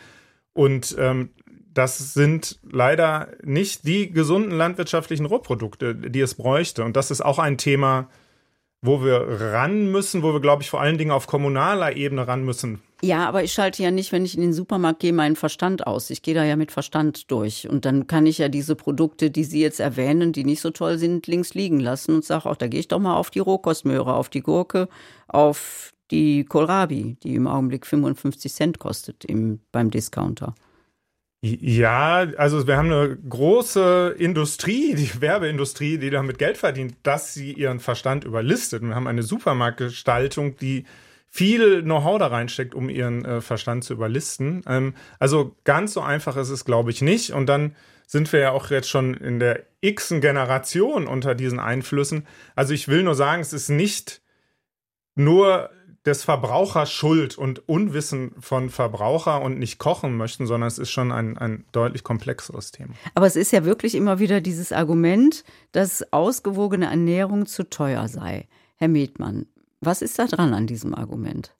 [0.52, 1.30] Und ähm,
[1.74, 6.84] das sind leider nicht die gesunden landwirtschaftlichen Rohprodukte, die es bräuchte.
[6.84, 8.08] Und das ist auch ein Thema,
[8.82, 12.44] wo wir ran müssen, wo wir, glaube ich, vor allen Dingen auf kommunaler Ebene ran
[12.44, 12.82] müssen.
[13.00, 16.10] Ja, aber ich schalte ja nicht, wenn ich in den Supermarkt gehe, meinen Verstand aus.
[16.10, 17.68] Ich gehe da ja mit Verstand durch.
[17.68, 20.98] Und dann kann ich ja diese Produkte, die Sie jetzt erwähnen, die nicht so toll
[20.98, 24.14] sind, links liegen lassen und sage auch, da gehe ich doch mal auf die Rohkostmöhre,
[24.14, 24.88] auf die Gurke,
[25.28, 30.54] auf die Kohlrabi, die im Augenblick 55 Cent kostet im, beim Discounter.
[31.44, 37.52] Ja, also wir haben eine große Industrie, die Werbeindustrie, die damit Geld verdient, dass sie
[37.52, 38.82] ihren Verstand überlistet.
[38.82, 40.84] wir haben eine Supermarktgestaltung, die
[41.28, 44.62] viel Know-how da reinsteckt, um ihren äh, Verstand zu überlisten.
[44.68, 47.32] Ähm, also ganz so einfach ist es, glaube ich, nicht.
[47.32, 47.74] Und dann
[48.06, 52.26] sind wir ja auch jetzt schon in der x Generation unter diesen Einflüssen.
[52.54, 54.20] Also ich will nur sagen, es ist nicht
[55.16, 55.70] nur
[56.04, 61.12] des Verbrauchers Schuld und Unwissen von Verbraucher und nicht kochen möchten, sondern es ist schon
[61.12, 62.94] ein, ein deutlich komplexeres Thema.
[63.14, 68.48] Aber es ist ja wirklich immer wieder dieses Argument, dass ausgewogene Ernährung zu teuer sei.
[68.76, 69.46] Herr Medmann,
[69.80, 71.54] was ist da dran an diesem Argument?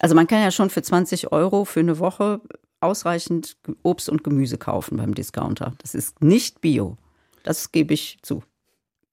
[0.00, 2.40] Also man kann ja schon für 20 Euro für eine Woche
[2.80, 5.72] ausreichend Obst und Gemüse kaufen beim Discounter.
[5.78, 6.98] Das ist nicht Bio.
[7.42, 8.42] Das gebe ich zu.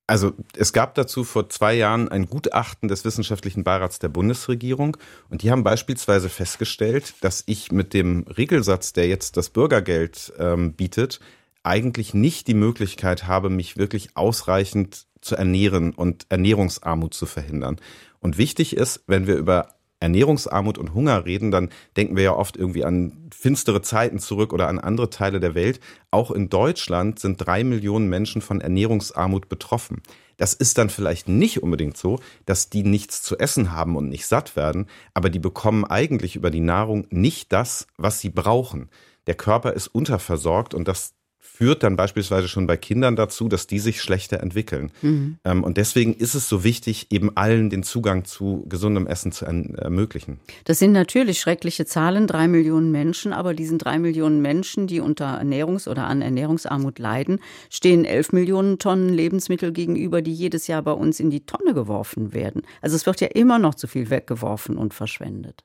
[0.05, 4.97] Also es gab dazu vor zwei Jahren ein Gutachten des Wissenschaftlichen Beirats der Bundesregierung
[5.29, 10.73] und die haben beispielsweise festgestellt, dass ich mit dem Regelsatz, der jetzt das Bürgergeld ähm,
[10.73, 11.21] bietet,
[11.63, 17.77] eigentlich nicht die Möglichkeit habe, mich wirklich ausreichend zu ernähren und Ernährungsarmut zu verhindern.
[18.19, 19.69] Und wichtig ist, wenn wir über
[20.03, 24.67] Ernährungsarmut und Hunger reden, dann denken wir ja oft irgendwie an finstere Zeiten zurück oder
[24.67, 25.79] an andere Teile der Welt.
[26.11, 30.01] Auch in Deutschland sind drei Millionen Menschen von Ernährungsarmut betroffen.
[30.37, 34.25] Das ist dann vielleicht nicht unbedingt so, dass die nichts zu essen haben und nicht
[34.25, 38.89] satt werden, aber die bekommen eigentlich über die Nahrung nicht das, was sie brauchen.
[39.27, 41.13] Der Körper ist unterversorgt und das
[41.55, 44.91] führt dann beispielsweise schon bei Kindern dazu, dass die sich schlechter entwickeln.
[45.03, 45.37] Mhm.
[45.43, 49.45] Ähm, und deswegen ist es so wichtig, eben allen den Zugang zu gesundem Essen zu
[49.45, 50.39] ermöglichen.
[50.65, 55.39] Das sind natürlich schreckliche Zahlen, drei Millionen Menschen, aber diesen drei Millionen Menschen, die unter
[55.39, 57.39] Ernährungs- oder an Ernährungsarmut leiden,
[57.69, 62.33] stehen elf Millionen Tonnen Lebensmittel gegenüber, die jedes Jahr bei uns in die Tonne geworfen
[62.33, 62.63] werden.
[62.81, 65.63] Also es wird ja immer noch zu viel weggeworfen und verschwendet.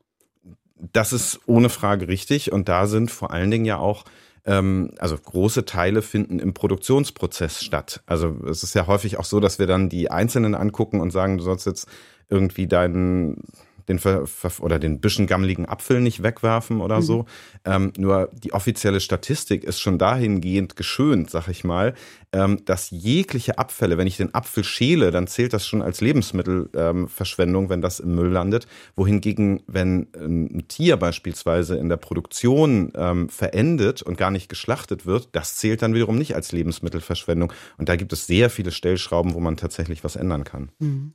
[0.93, 2.53] Das ist ohne Frage richtig.
[2.53, 4.05] Und da sind vor allen Dingen ja auch
[4.49, 8.01] ähm, also große Teile finden im Produktionsprozess statt.
[8.07, 11.37] Also es ist ja häufig auch so, dass wir dann die Einzelnen angucken und sagen,
[11.37, 11.87] du sollst jetzt
[12.31, 13.45] irgendwie deinen
[13.89, 14.27] den ver,
[14.61, 17.03] oder den bisschen gammeligen Apfel nicht wegwerfen oder mhm.
[17.03, 17.27] so.
[17.65, 21.95] Ähm, nur die offizielle Statistik ist schon dahingehend geschönt, sag ich mal,
[22.33, 27.65] ähm, dass jegliche Abfälle, wenn ich den Apfel schäle, dann zählt das schon als Lebensmittelverschwendung,
[27.65, 28.67] ähm, wenn das im Müll landet.
[28.97, 35.31] Wohingegen, wenn ein Tier beispielsweise in der Produktion ähm, verendet und gar nicht geschlachtet wird,
[35.33, 37.53] das zählt dann wiederum nicht als Lebensmittelverschwendung.
[37.79, 40.71] Und da gibt es sehr viele Stellschrauben, wo man tatsächlich was ändern kann.
[40.79, 41.15] Mhm.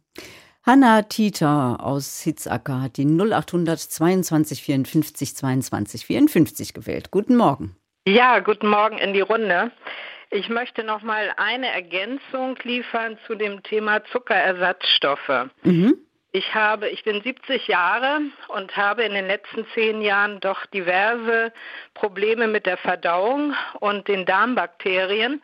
[0.65, 7.11] Hanna Tieter aus Hitzacker hat die 0800 22 54 22 54 gewählt.
[7.11, 7.75] Guten Morgen.
[8.07, 9.71] Ja, guten Morgen in die Runde.
[10.31, 15.49] Ich möchte noch mal eine Ergänzung liefern zu dem Thema Zuckerersatzstoffe.
[15.63, 15.97] Mhm.
[16.31, 21.51] Ich habe, ich bin 70 Jahre und habe in den letzten zehn Jahren doch diverse
[21.93, 25.41] Probleme mit der Verdauung und den Darmbakterien.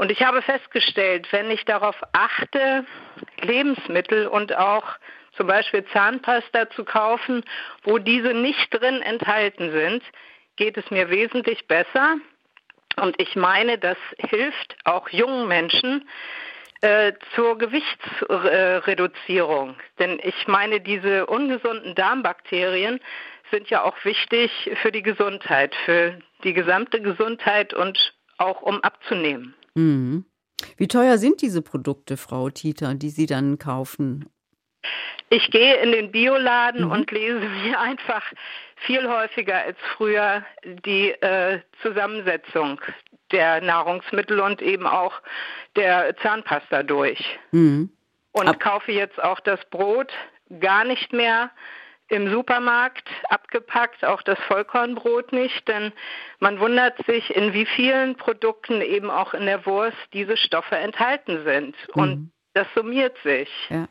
[0.00, 2.86] Und ich habe festgestellt, wenn ich darauf achte,
[3.42, 4.96] Lebensmittel und auch
[5.36, 7.44] zum Beispiel Zahnpasta zu kaufen,
[7.82, 10.02] wo diese nicht drin enthalten sind,
[10.56, 12.16] geht es mir wesentlich besser.
[12.96, 16.08] Und ich meine, das hilft auch jungen Menschen,
[16.80, 19.76] äh, zur Gewichtsreduzierung.
[19.98, 23.00] Denn ich meine, diese ungesunden Darmbakterien
[23.50, 29.54] sind ja auch wichtig für die Gesundheit, für die gesamte Gesundheit und auch um abzunehmen.
[29.74, 30.24] Mhm.
[30.76, 34.28] Wie teuer sind diese Produkte, Frau Tieter, die Sie dann kaufen?
[35.28, 36.90] Ich gehe in den Bioladen mhm.
[36.90, 38.22] und lese mir einfach
[38.76, 42.80] viel häufiger als früher die äh, Zusammensetzung
[43.30, 45.14] der Nahrungsmittel und eben auch
[45.76, 47.38] der Zahnpasta durch.
[47.52, 47.90] Mhm.
[48.32, 50.12] Und Ab kaufe jetzt auch das Brot
[50.60, 51.50] gar nicht mehr
[52.10, 55.92] im Supermarkt abgepackt, auch das Vollkornbrot nicht, denn
[56.40, 61.44] man wundert sich, in wie vielen Produkten eben auch in der Wurst diese Stoffe enthalten
[61.44, 61.76] sind.
[61.94, 62.02] Mhm.
[62.02, 63.48] Und das summiert sich.
[63.68, 63.88] Ja.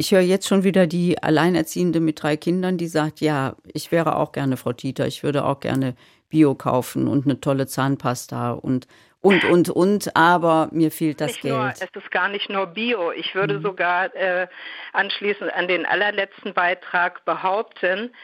[0.00, 4.16] Ich höre jetzt schon wieder die Alleinerziehende mit drei Kindern, die sagt, ja, ich wäre
[4.16, 5.96] auch gerne Frau Tieter, ich würde auch gerne
[6.28, 8.86] Bio kaufen und eine tolle Zahnpasta und
[9.20, 11.54] und und und, aber mir fehlt das nicht Geld.
[11.54, 13.10] Nur, es ist gar nicht nur Bio.
[13.10, 13.62] Ich würde mhm.
[13.62, 14.46] sogar äh,
[14.92, 18.14] anschließend an den allerletzten Beitrag behaupten,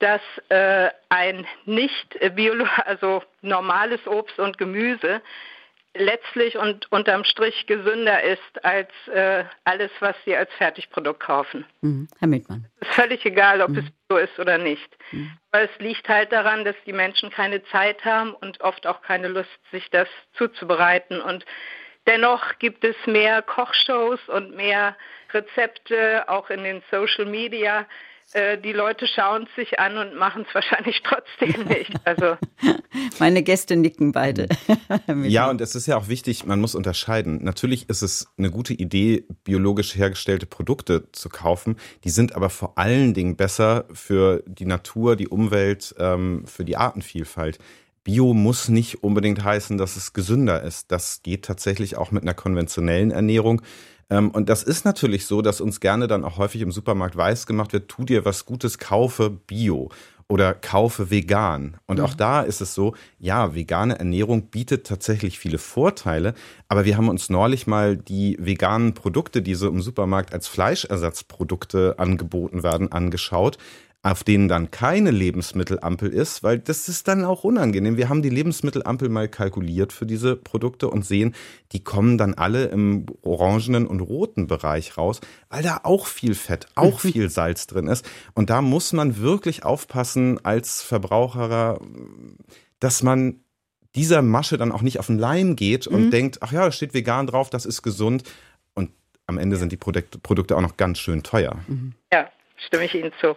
[0.00, 5.20] dass äh, ein nicht bio, also normales Obst und Gemüse
[5.94, 11.64] letztlich und unterm Strich gesünder ist als äh, alles, was Sie als Fertigprodukt kaufen.
[11.80, 12.08] Mhm.
[12.18, 12.66] Herr Mittmann.
[12.80, 13.78] Es ist völlig egal, ob mhm.
[13.78, 14.96] es so ist oder nicht.
[15.10, 15.32] Mhm.
[15.50, 19.28] Aber es liegt halt daran, dass die Menschen keine Zeit haben und oft auch keine
[19.28, 21.20] Lust, sich das zuzubereiten.
[21.20, 21.44] Und
[22.06, 24.96] dennoch gibt es mehr Kochshows und mehr
[25.32, 27.86] Rezepte, auch in den Social Media,
[28.32, 31.92] äh, die Leute schauen es sich an und machen es wahrscheinlich trotzdem nicht.
[32.04, 32.36] Also
[33.18, 34.48] meine Gäste nicken beide.
[35.24, 37.42] ja, und es ist ja auch wichtig, man muss unterscheiden.
[37.42, 41.76] Natürlich ist es eine gute Idee, biologisch hergestellte Produkte zu kaufen.
[42.04, 46.76] Die sind aber vor allen Dingen besser für die Natur, die Umwelt, ähm, für die
[46.76, 47.58] Artenvielfalt.
[48.02, 50.90] Bio muss nicht unbedingt heißen, dass es gesünder ist.
[50.90, 53.60] Das geht tatsächlich auch mit einer konventionellen Ernährung.
[54.10, 57.46] Ähm, und das ist natürlich so, dass uns gerne dann auch häufig im Supermarkt weiß
[57.46, 59.90] gemacht wird, tu dir was Gutes, kaufe Bio
[60.28, 61.76] oder kaufe vegan.
[61.86, 62.04] Und mhm.
[62.04, 66.34] auch da ist es so, ja, vegane Ernährung bietet tatsächlich viele Vorteile,
[66.68, 71.96] aber wir haben uns neulich mal die veganen Produkte, die so im Supermarkt als Fleischersatzprodukte
[71.98, 73.58] angeboten werden, angeschaut
[74.02, 77.98] auf denen dann keine Lebensmittelampel ist, weil das ist dann auch unangenehm.
[77.98, 81.34] Wir haben die Lebensmittelampel mal kalkuliert für diese Produkte und sehen,
[81.72, 85.20] die kommen dann alle im orangenen und roten Bereich raus,
[85.50, 88.08] weil da auch viel Fett, auch viel Salz drin ist.
[88.34, 91.78] Und da muss man wirklich aufpassen als Verbraucher,
[92.78, 93.40] dass man
[93.94, 96.10] dieser Masche dann auch nicht auf den Leim geht und mhm.
[96.10, 98.22] denkt, ach ja, da steht vegan drauf, das ist gesund.
[98.74, 98.92] Und
[99.26, 101.58] am Ende sind die Produkte auch noch ganz schön teuer.
[102.12, 103.34] Ja, stimme ich Ihnen zu.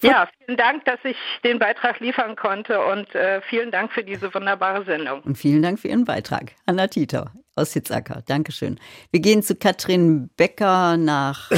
[0.00, 4.32] Ja, vielen Dank, dass ich den Beitrag liefern konnte und äh, vielen Dank für diese
[4.32, 5.20] wunderbare Sendung.
[5.22, 6.52] Und vielen Dank für Ihren Beitrag.
[6.66, 8.22] Anna Tieter aus Hitzacker.
[8.26, 8.78] Dankeschön.
[9.10, 11.50] Wir gehen zu Katrin Becker nach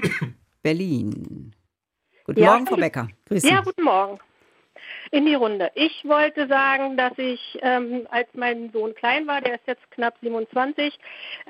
[0.62, 1.54] Berlin.
[2.24, 3.08] Guten ja, Morgen, Frau Becker.
[3.26, 3.48] Grüß Sie.
[3.48, 4.18] Ja, guten Morgen.
[5.10, 5.70] In die Runde.
[5.74, 10.16] Ich wollte sagen, dass ich, ähm, als mein Sohn klein war, der ist jetzt knapp
[10.20, 10.98] 27,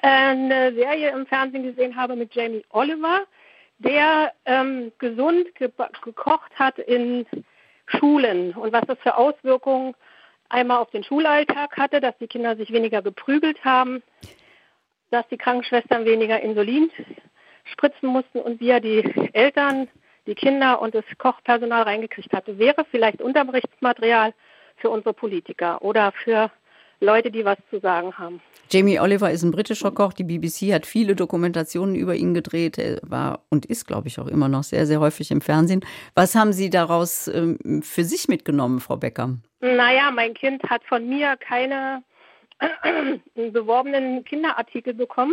[0.02, 3.26] äh, eine Serie im Fernsehen gesehen habe mit Jamie Oliver
[3.78, 5.70] der ähm, gesund ge
[6.02, 7.26] gekocht hat in
[7.86, 9.94] Schulen und was das für Auswirkungen
[10.48, 14.02] einmal auf den Schulalltag hatte, dass die Kinder sich weniger geprügelt haben,
[15.10, 16.90] dass die Krankenschwestern weniger Insulin
[17.64, 19.02] spritzen mussten und wie er die
[19.32, 19.88] Eltern,
[20.26, 24.34] die Kinder und das Kochpersonal reingekriegt hatte, wäre vielleicht Unterrichtsmaterial
[24.76, 26.50] für unsere Politiker oder für
[27.00, 28.40] Leute, die was zu sagen haben.
[28.70, 30.12] Jamie Oliver ist ein britischer Koch.
[30.12, 32.76] Die BBC hat viele Dokumentationen über ihn gedreht.
[32.76, 35.80] Er war und ist, glaube ich, auch immer noch sehr, sehr häufig im Fernsehen.
[36.14, 39.38] Was haben Sie daraus ähm, für sich mitgenommen, Frau Becker?
[39.60, 42.02] Naja, mein Kind hat von mir keine
[43.34, 45.32] beworbenen Kinderartikel bekommen.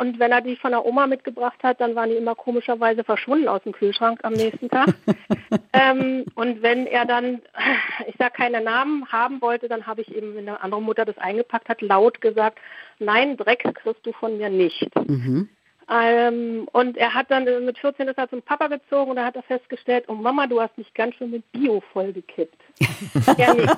[0.00, 3.48] Und wenn er die von der Oma mitgebracht hat, dann waren die immer komischerweise verschwunden
[3.48, 4.94] aus dem Kühlschrank am nächsten Tag.
[5.74, 7.42] ähm, und wenn er dann,
[8.08, 11.18] ich sage keine Namen, haben wollte, dann habe ich eben, wenn eine andere Mutter das
[11.18, 12.58] eingepackt hat, laut gesagt,
[12.98, 14.88] nein, Dreck kriegst du von mir nicht.
[15.06, 15.50] Mhm.
[15.90, 19.36] Ähm, und er hat dann mit 14 ist er zum Papa gezogen und da hat
[19.36, 22.58] er festgestellt, oh Mama, du hast mich ganz schön mit Bio vollgekippt.
[23.36, 23.76] ja, nicht.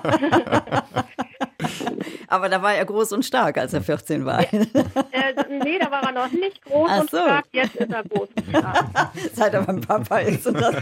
[2.33, 4.41] Aber da war er groß und stark, als er 14 war.
[4.41, 7.18] Äh, nee, da war er noch nicht groß Ach und so.
[7.18, 8.87] stark, jetzt ist er groß und stark.
[9.35, 10.47] Seit er beim Papa ist.
[10.47, 10.80] Und, und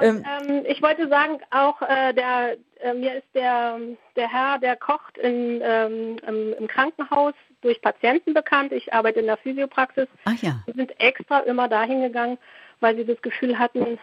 [0.00, 3.78] ähm, ähm, ich wollte sagen, auch äh, der, äh, mir ist der,
[4.16, 8.72] der Herr, der kocht in, ähm, im, im, Krankenhaus durch Patienten bekannt.
[8.72, 10.08] Ich arbeite in der Physiopraxis.
[10.24, 10.62] Ach ja.
[10.64, 12.38] Wir sind extra immer dahin gegangen,
[12.80, 13.98] weil sie das Gefühl hatten,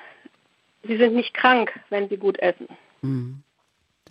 [0.84, 2.68] sie sind nicht krank, wenn sie gut essen.
[3.02, 3.43] Mhm.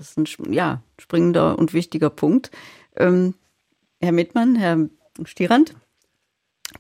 [0.03, 2.51] Das ist ein ja, springender und wichtiger Punkt.
[2.97, 3.35] Ähm,
[4.01, 4.89] Herr Mittmann, Herr
[5.25, 5.77] Stierand,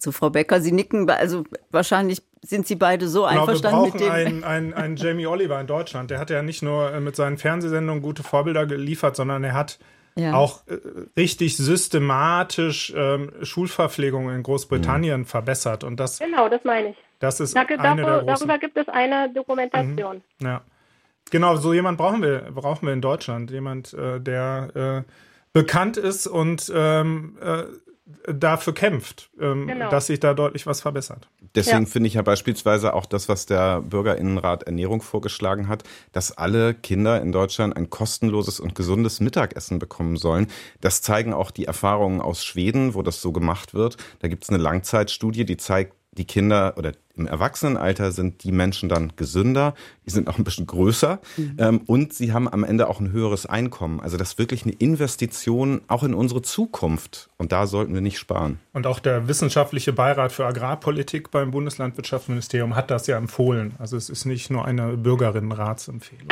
[0.00, 4.00] zu Frau Becker, Sie nicken, also wahrscheinlich sind Sie beide so genau, einverstanden mit dem.
[4.00, 6.10] Wir brauchen einen, einen, einen Jamie Oliver in Deutschland.
[6.10, 9.78] Der hat ja nicht nur mit seinen Fernsehsendungen gute Vorbilder geliefert, sondern er hat
[10.16, 10.34] ja.
[10.34, 10.78] auch äh,
[11.16, 15.26] richtig systematisch ähm, Schulverpflegung in Großbritannien mhm.
[15.26, 15.84] verbessert.
[15.84, 16.96] Und das, genau, das meine ich.
[17.20, 20.22] Das ist da, eine darüber, der großen, darüber gibt es eine Dokumentation.
[20.40, 20.46] Mhm.
[20.46, 20.62] Ja.
[21.30, 23.50] Genau, so jemand brauchen wir, brauchen wir in Deutschland.
[23.50, 25.10] Jemand, äh, der äh,
[25.52, 27.64] bekannt ist und ähm, äh,
[28.26, 29.90] dafür kämpft, ähm, genau.
[29.90, 31.28] dass sich da deutlich was verbessert.
[31.54, 31.86] Deswegen ja.
[31.86, 37.20] finde ich ja beispielsweise auch das, was der Bürgerinnenrat Ernährung vorgeschlagen hat, dass alle Kinder
[37.20, 40.46] in Deutschland ein kostenloses und gesundes Mittagessen bekommen sollen.
[40.80, 43.96] Das zeigen auch die Erfahrungen aus Schweden, wo das so gemacht wird.
[44.20, 48.88] Da gibt es eine Langzeitstudie, die zeigt, die Kinder oder im Erwachsenenalter sind die Menschen
[48.88, 49.74] dann gesünder,
[50.06, 51.56] die sind auch ein bisschen größer mhm.
[51.58, 54.00] ähm, und sie haben am Ende auch ein höheres Einkommen.
[54.00, 58.18] Also das ist wirklich eine Investition auch in unsere Zukunft und da sollten wir nicht
[58.18, 58.58] sparen.
[58.72, 63.74] Und auch der wissenschaftliche Beirat für Agrarpolitik beim Bundeslandwirtschaftsministerium hat das ja empfohlen.
[63.78, 66.28] Also es ist nicht nur eine Bürgerinnenratsempfehlung.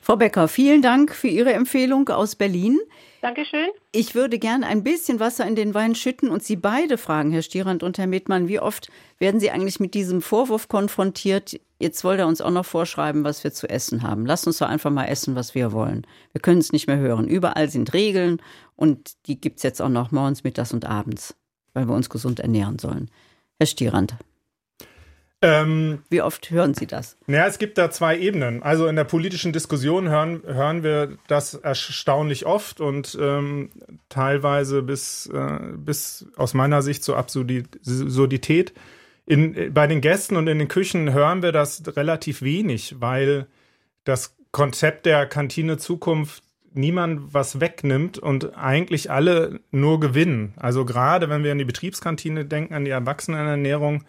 [0.00, 2.78] Frau Becker, vielen Dank für Ihre Empfehlung aus Berlin.
[3.24, 3.70] Dankeschön.
[3.90, 7.40] Ich würde gern ein bisschen Wasser in den Wein schütten und Sie beide fragen, Herr
[7.40, 12.18] Stierand und Herr Mittmann, wie oft werden Sie eigentlich mit diesem Vorwurf konfrontiert, jetzt wollt
[12.18, 14.26] er uns auch noch vorschreiben, was wir zu essen haben.
[14.26, 16.06] Lass uns doch einfach mal essen, was wir wollen.
[16.32, 17.26] Wir können es nicht mehr hören.
[17.26, 18.42] Überall sind Regeln
[18.76, 21.34] und die gibt es jetzt auch noch morgens, mittags und abends,
[21.72, 23.10] weil wir uns gesund ernähren sollen.
[23.58, 24.16] Herr Stierand.
[25.44, 27.18] Ähm, Wie oft hören Sie das?
[27.26, 28.62] Naja, es gibt da zwei Ebenen.
[28.62, 33.68] Also in der politischen Diskussion hören, hören wir das erstaunlich oft und ähm,
[34.08, 38.72] teilweise bis, äh, bis aus meiner Sicht zur Absurdität.
[39.26, 43.46] In, bei den Gästen und in den Küchen hören wir das relativ wenig, weil
[44.04, 46.42] das Konzept der Kantine Zukunft
[46.72, 50.54] niemand was wegnimmt und eigentlich alle nur gewinnen.
[50.56, 54.04] Also gerade wenn wir an die Betriebskantine denken, an die Erwachsenenernährung,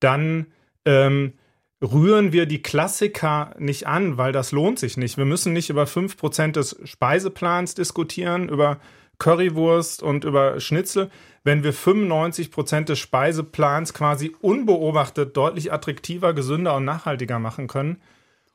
[0.00, 0.46] dann
[0.84, 1.34] ähm,
[1.82, 5.16] rühren wir die Klassiker nicht an, weil das lohnt sich nicht.
[5.16, 8.78] Wir müssen nicht über 5% des Speiseplans diskutieren, über
[9.18, 11.10] Currywurst und über Schnitzel,
[11.44, 18.02] wenn wir 95% des Speiseplans quasi unbeobachtet deutlich attraktiver, gesünder und nachhaltiger machen können.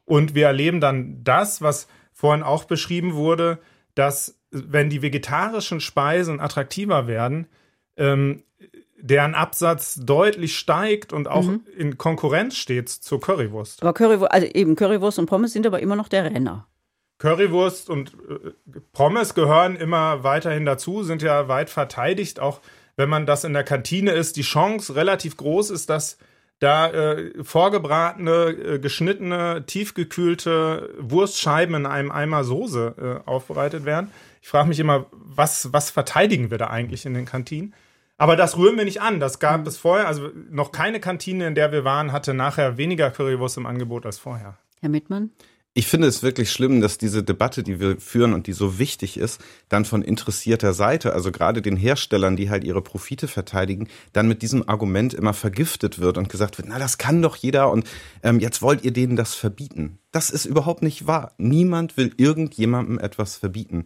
[0.06, 3.60] Und wir erleben dann das, was vorhin auch beschrieben wurde,
[3.96, 7.48] dass wenn die vegetarischen Speisen attraktiver werden,
[7.98, 8.44] ähm,
[9.06, 11.62] deren Absatz deutlich steigt und auch mhm.
[11.78, 13.84] in Konkurrenz steht zur Currywurst.
[13.84, 16.68] Aber Currywurst, also eben Currywurst und Pommes sind aber immer noch der Renner.
[17.20, 18.52] Currywurst und äh,
[18.94, 22.62] Pommes gehören immer weiterhin dazu, sind ja weit verteidigt, auch
[22.96, 24.38] wenn man das in der Kantine ist.
[24.38, 26.18] Die Chance relativ groß ist, dass
[26.60, 34.10] da äh, vorgebratene, äh, geschnittene, tiefgekühlte Wurstscheiben in einem Eimer Soße äh, aufbereitet werden.
[34.42, 37.76] Ich frage mich immer, was, was verteidigen wir da eigentlich in den Kantinen?
[38.18, 39.20] Aber das rühren wir nicht an.
[39.20, 39.68] Das gab mhm.
[39.68, 40.08] es vorher.
[40.08, 44.20] Also noch keine Kantine, in der wir waren, hatte nachher weniger Currywurst im Angebot als
[44.20, 44.58] vorher.
[44.80, 45.32] Herr Mittmann?
[45.78, 49.18] Ich finde es wirklich schlimm, dass diese Debatte, die wir führen und die so wichtig
[49.18, 54.30] ist, dann von interessierter Seite, also gerade den Herstellern, die halt ihre Profite verteidigen, dann
[54.30, 57.86] mit diesem Argument immer vergiftet wird und gesagt wird, na, das kann doch jeder und
[58.24, 60.00] ähm, jetzt wollt ihr denen das verbieten.
[60.14, 61.34] Das ist überhaupt nicht wahr.
[61.38, 63.84] Niemand will irgendjemandem etwas verbieten.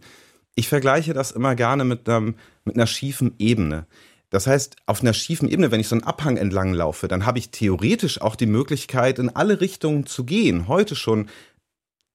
[0.54, 3.86] Ich vergleiche das immer gerne mit, einem, mit einer schiefen Ebene.
[4.30, 7.40] Das heißt, auf einer schiefen Ebene, wenn ich so einen Abhang entlang laufe, dann habe
[7.40, 10.68] ich theoretisch auch die Möglichkeit, in alle Richtungen zu gehen.
[10.68, 11.28] Heute schon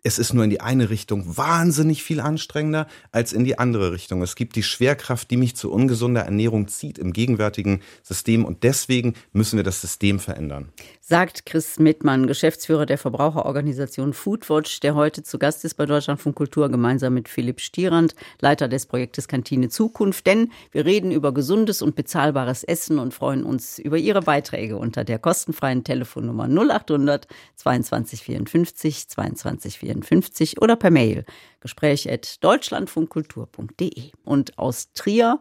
[0.06, 4.22] es ist nur in die eine Richtung wahnsinnig viel anstrengender als in die andere Richtung.
[4.22, 9.16] Es gibt die Schwerkraft, die mich zu ungesunder Ernährung zieht im gegenwärtigen System und deswegen
[9.34, 10.70] müssen wir das System verändern.
[11.02, 16.70] Sagt Chris Mittmann, Geschäftsführer der Verbraucherorganisation Foodwatch, der heute zu Gast ist bei Deutschlandfunk Kultur
[16.70, 20.28] gemeinsam mit Philipp Stierand, Leiter des Projektes Kantine Zukunft.
[20.28, 25.04] Denn wir reden über gesundes und bezahlbares Essen und freuen uns über Ihre Beiträge unter
[25.04, 29.95] der kostenfreien Telefonnummer 0800 22 54 22 54.
[30.04, 31.24] 54 oder per Mail
[31.62, 34.12] gespräch.deutschlandfunkkultur.de.
[34.24, 35.40] Und aus Trier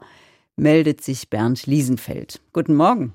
[0.56, 2.40] meldet sich Bernd Liesenfeld.
[2.52, 3.14] Guten Morgen.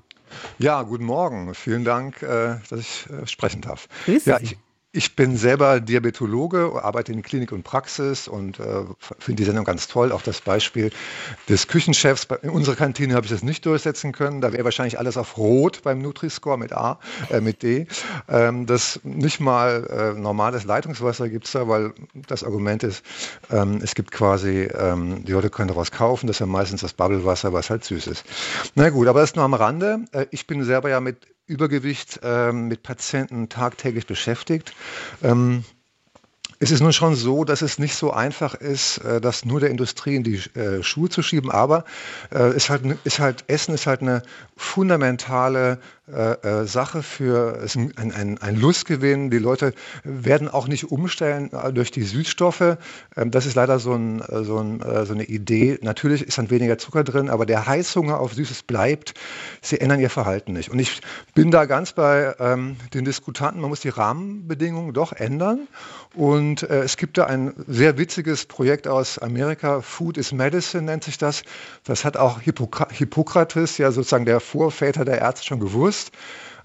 [0.58, 1.54] Ja, guten Morgen.
[1.54, 3.88] Vielen Dank, äh, dass ich äh, sprechen darf.
[4.04, 4.56] Grüß ja, ich,
[4.92, 8.84] ich bin selber Diabetologe, arbeite in Klinik und Praxis und äh,
[9.20, 10.10] finde die Sendung ganz toll.
[10.10, 10.90] Auch das Beispiel
[11.48, 12.26] des Küchenchefs.
[12.42, 14.40] In unserer Kantine habe ich das nicht durchsetzen können.
[14.40, 16.98] Da wäre wahrscheinlich alles auf Rot beim Nutri-Score mit A,
[17.30, 17.86] äh, mit D.
[18.28, 19.86] Ähm, das nicht mal
[20.16, 23.04] äh, normales Leitungswasser gibt es da, weil das Argument ist,
[23.50, 26.26] ähm, es gibt quasi, ähm, die Leute können daraus kaufen.
[26.26, 28.24] Das ist ja meistens das Bubblewasser, was halt süß ist.
[28.74, 30.00] Na gut, aber das nur am Rande.
[30.10, 34.72] Äh, ich bin selber ja mit Übergewicht äh, mit Patienten tagtäglich beschäftigt.
[35.22, 35.64] Ähm,
[36.62, 39.70] es ist nun schon so, dass es nicht so einfach ist, äh, das nur der
[39.70, 41.84] Industrie in die äh, Schuhe zu schieben, aber
[42.32, 44.22] äh, ist halt, ist halt, Essen ist halt eine
[44.56, 45.80] fundamentale
[46.12, 49.30] äh, äh, Sache für ist ein, ein, ein Lustgewinn.
[49.30, 49.72] Die Leute
[50.04, 52.76] werden auch nicht umstellen äh, durch die Süßstoffe.
[53.16, 55.78] Ähm, das ist leider so, ein, äh, so, ein, so, eine Idee.
[55.82, 59.14] Natürlich ist dann weniger Zucker drin, aber der Heißhunger auf Süßes bleibt.
[59.62, 60.70] Sie ändern ihr Verhalten nicht.
[60.70, 61.00] Und ich
[61.34, 63.60] bin da ganz bei ähm, den Diskutanten.
[63.60, 65.68] Man muss die Rahmenbedingungen doch ändern.
[66.14, 69.80] Und äh, es gibt da ein sehr witziges Projekt aus Amerika.
[69.80, 71.44] Food is Medicine nennt sich das.
[71.84, 76.12] Das hat auch Hippokra Hippokrates, ja sozusagen der Vorväter der Ärzte schon gewusst ist,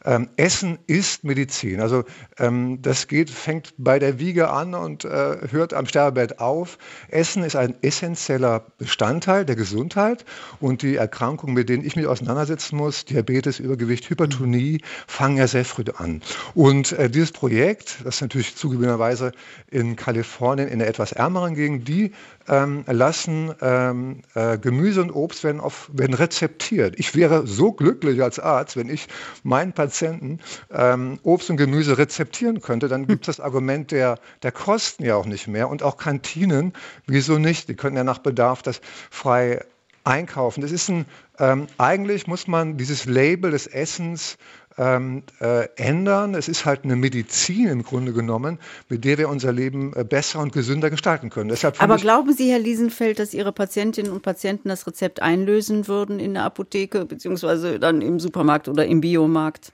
[0.05, 1.81] ähm, Essen ist Medizin.
[1.81, 2.03] Also
[2.38, 6.77] ähm, das geht, fängt bei der Wiege an und äh, hört am Sterbebett auf.
[7.09, 10.23] Essen ist ein essentieller Bestandteil der Gesundheit
[10.59, 15.65] und die Erkrankungen, mit denen ich mich auseinandersetzen muss, Diabetes, Übergewicht, Hypertonie, fangen ja sehr
[15.65, 16.21] früh an.
[16.53, 19.31] Und äh, dieses Projekt, das natürlich zugegebenerweise
[19.71, 22.13] in Kalifornien in der etwas ärmeren Gegend, die
[22.47, 26.95] ähm, lassen ähm, äh, Gemüse und Obst werden, auf, werden rezeptiert.
[26.97, 29.07] Ich wäre so glücklich als Arzt, wenn ich
[29.43, 30.39] meinen Patienten
[30.71, 32.87] ähm, Obst und Gemüse rezeptieren könnte.
[32.87, 36.73] Dann gibt es das Argument der, der Kosten ja auch nicht mehr und auch Kantinen.
[37.07, 37.67] Wieso nicht?
[37.69, 39.61] Die können ja nach Bedarf das frei
[40.05, 40.61] einkaufen.
[40.61, 41.05] Das ist ein,
[41.39, 44.37] ähm, eigentlich muss man dieses Label des Essens
[44.78, 46.36] ähm, äh, ändern.
[46.36, 48.59] Es ist halt eine Medizin im Grunde genommen,
[48.89, 51.49] mit der wir unser Leben äh, besser und gesünder gestalten können.
[51.49, 56.19] Deshalb Aber glauben Sie, Herr Liesenfeld, dass Ihre Patientinnen und Patienten das Rezept einlösen würden
[56.19, 59.71] in der Apotheke beziehungsweise dann im Supermarkt oder im Biomarkt?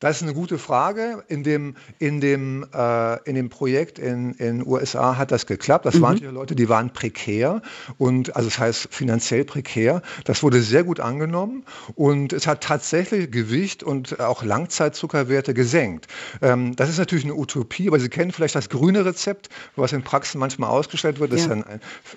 [0.00, 1.24] Das ist eine gute Frage.
[1.26, 5.86] In dem, in dem, äh, in dem Projekt in den USA hat das geklappt.
[5.86, 6.02] Das mhm.
[6.02, 7.62] waren die Leute, die waren prekär
[7.96, 10.02] und also das heißt finanziell prekär.
[10.24, 11.64] Das wurde sehr gut angenommen
[11.96, 16.06] und es hat tatsächlich Gewicht und auch Langzeitzuckerwerte gesenkt.
[16.42, 20.04] Ähm, das ist natürlich eine Utopie, aber Sie kennen vielleicht das grüne Rezept, was in
[20.04, 21.32] Praxen manchmal ausgestellt wird.
[21.32, 21.50] Ja.
[21.50, 21.64] Ein,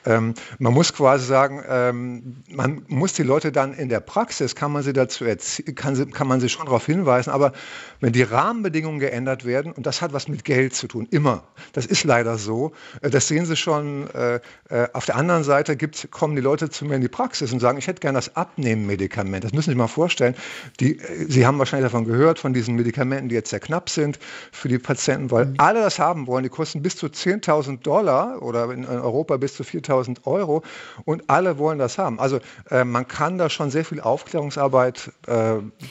[0.05, 4.71] ähm, man muss quasi sagen, ähm, man muss die Leute dann in der Praxis, kann
[4.71, 5.25] man sie dazu
[5.73, 7.53] kann, sie, kann man sie schon darauf hinweisen, aber
[8.01, 11.43] wenn die Rahmenbedingungen geändert werden, und das hat was mit Geld zu tun, immer,
[11.73, 15.77] das ist leider so, äh, das sehen Sie schon, äh, äh, auf der anderen Seite
[15.77, 18.35] gibt, kommen die Leute zu mir in die Praxis und sagen, ich hätte gerne das
[18.35, 19.43] Abnehmen-Medikament.
[19.43, 20.35] Das müssen Sie sich mal vorstellen.
[20.79, 24.19] Die, Sie haben wahrscheinlich davon gehört, von diesen Medikamenten, die jetzt sehr knapp sind
[24.51, 25.55] für die Patienten, weil mhm.
[25.57, 26.43] alle das haben wollen.
[26.43, 30.63] Die kosten bis zu 10.000 Dollar oder in Europa bis zu 4.000 Euro
[31.05, 32.19] und alle wollen das haben.
[32.19, 32.39] Also
[32.85, 35.11] man kann da schon sehr viel Aufklärungsarbeit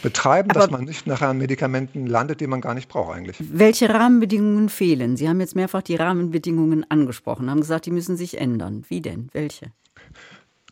[0.03, 3.15] betreiben, Aber dass man nicht nachher ein Medikament Medikamenten landet, die man gar nicht braucht
[3.15, 3.37] eigentlich.
[3.41, 5.17] Welche Rahmenbedingungen fehlen?
[5.17, 8.85] Sie haben jetzt mehrfach die Rahmenbedingungen angesprochen, haben gesagt, die müssen sich ändern.
[8.89, 9.29] Wie denn?
[9.33, 9.73] Welche?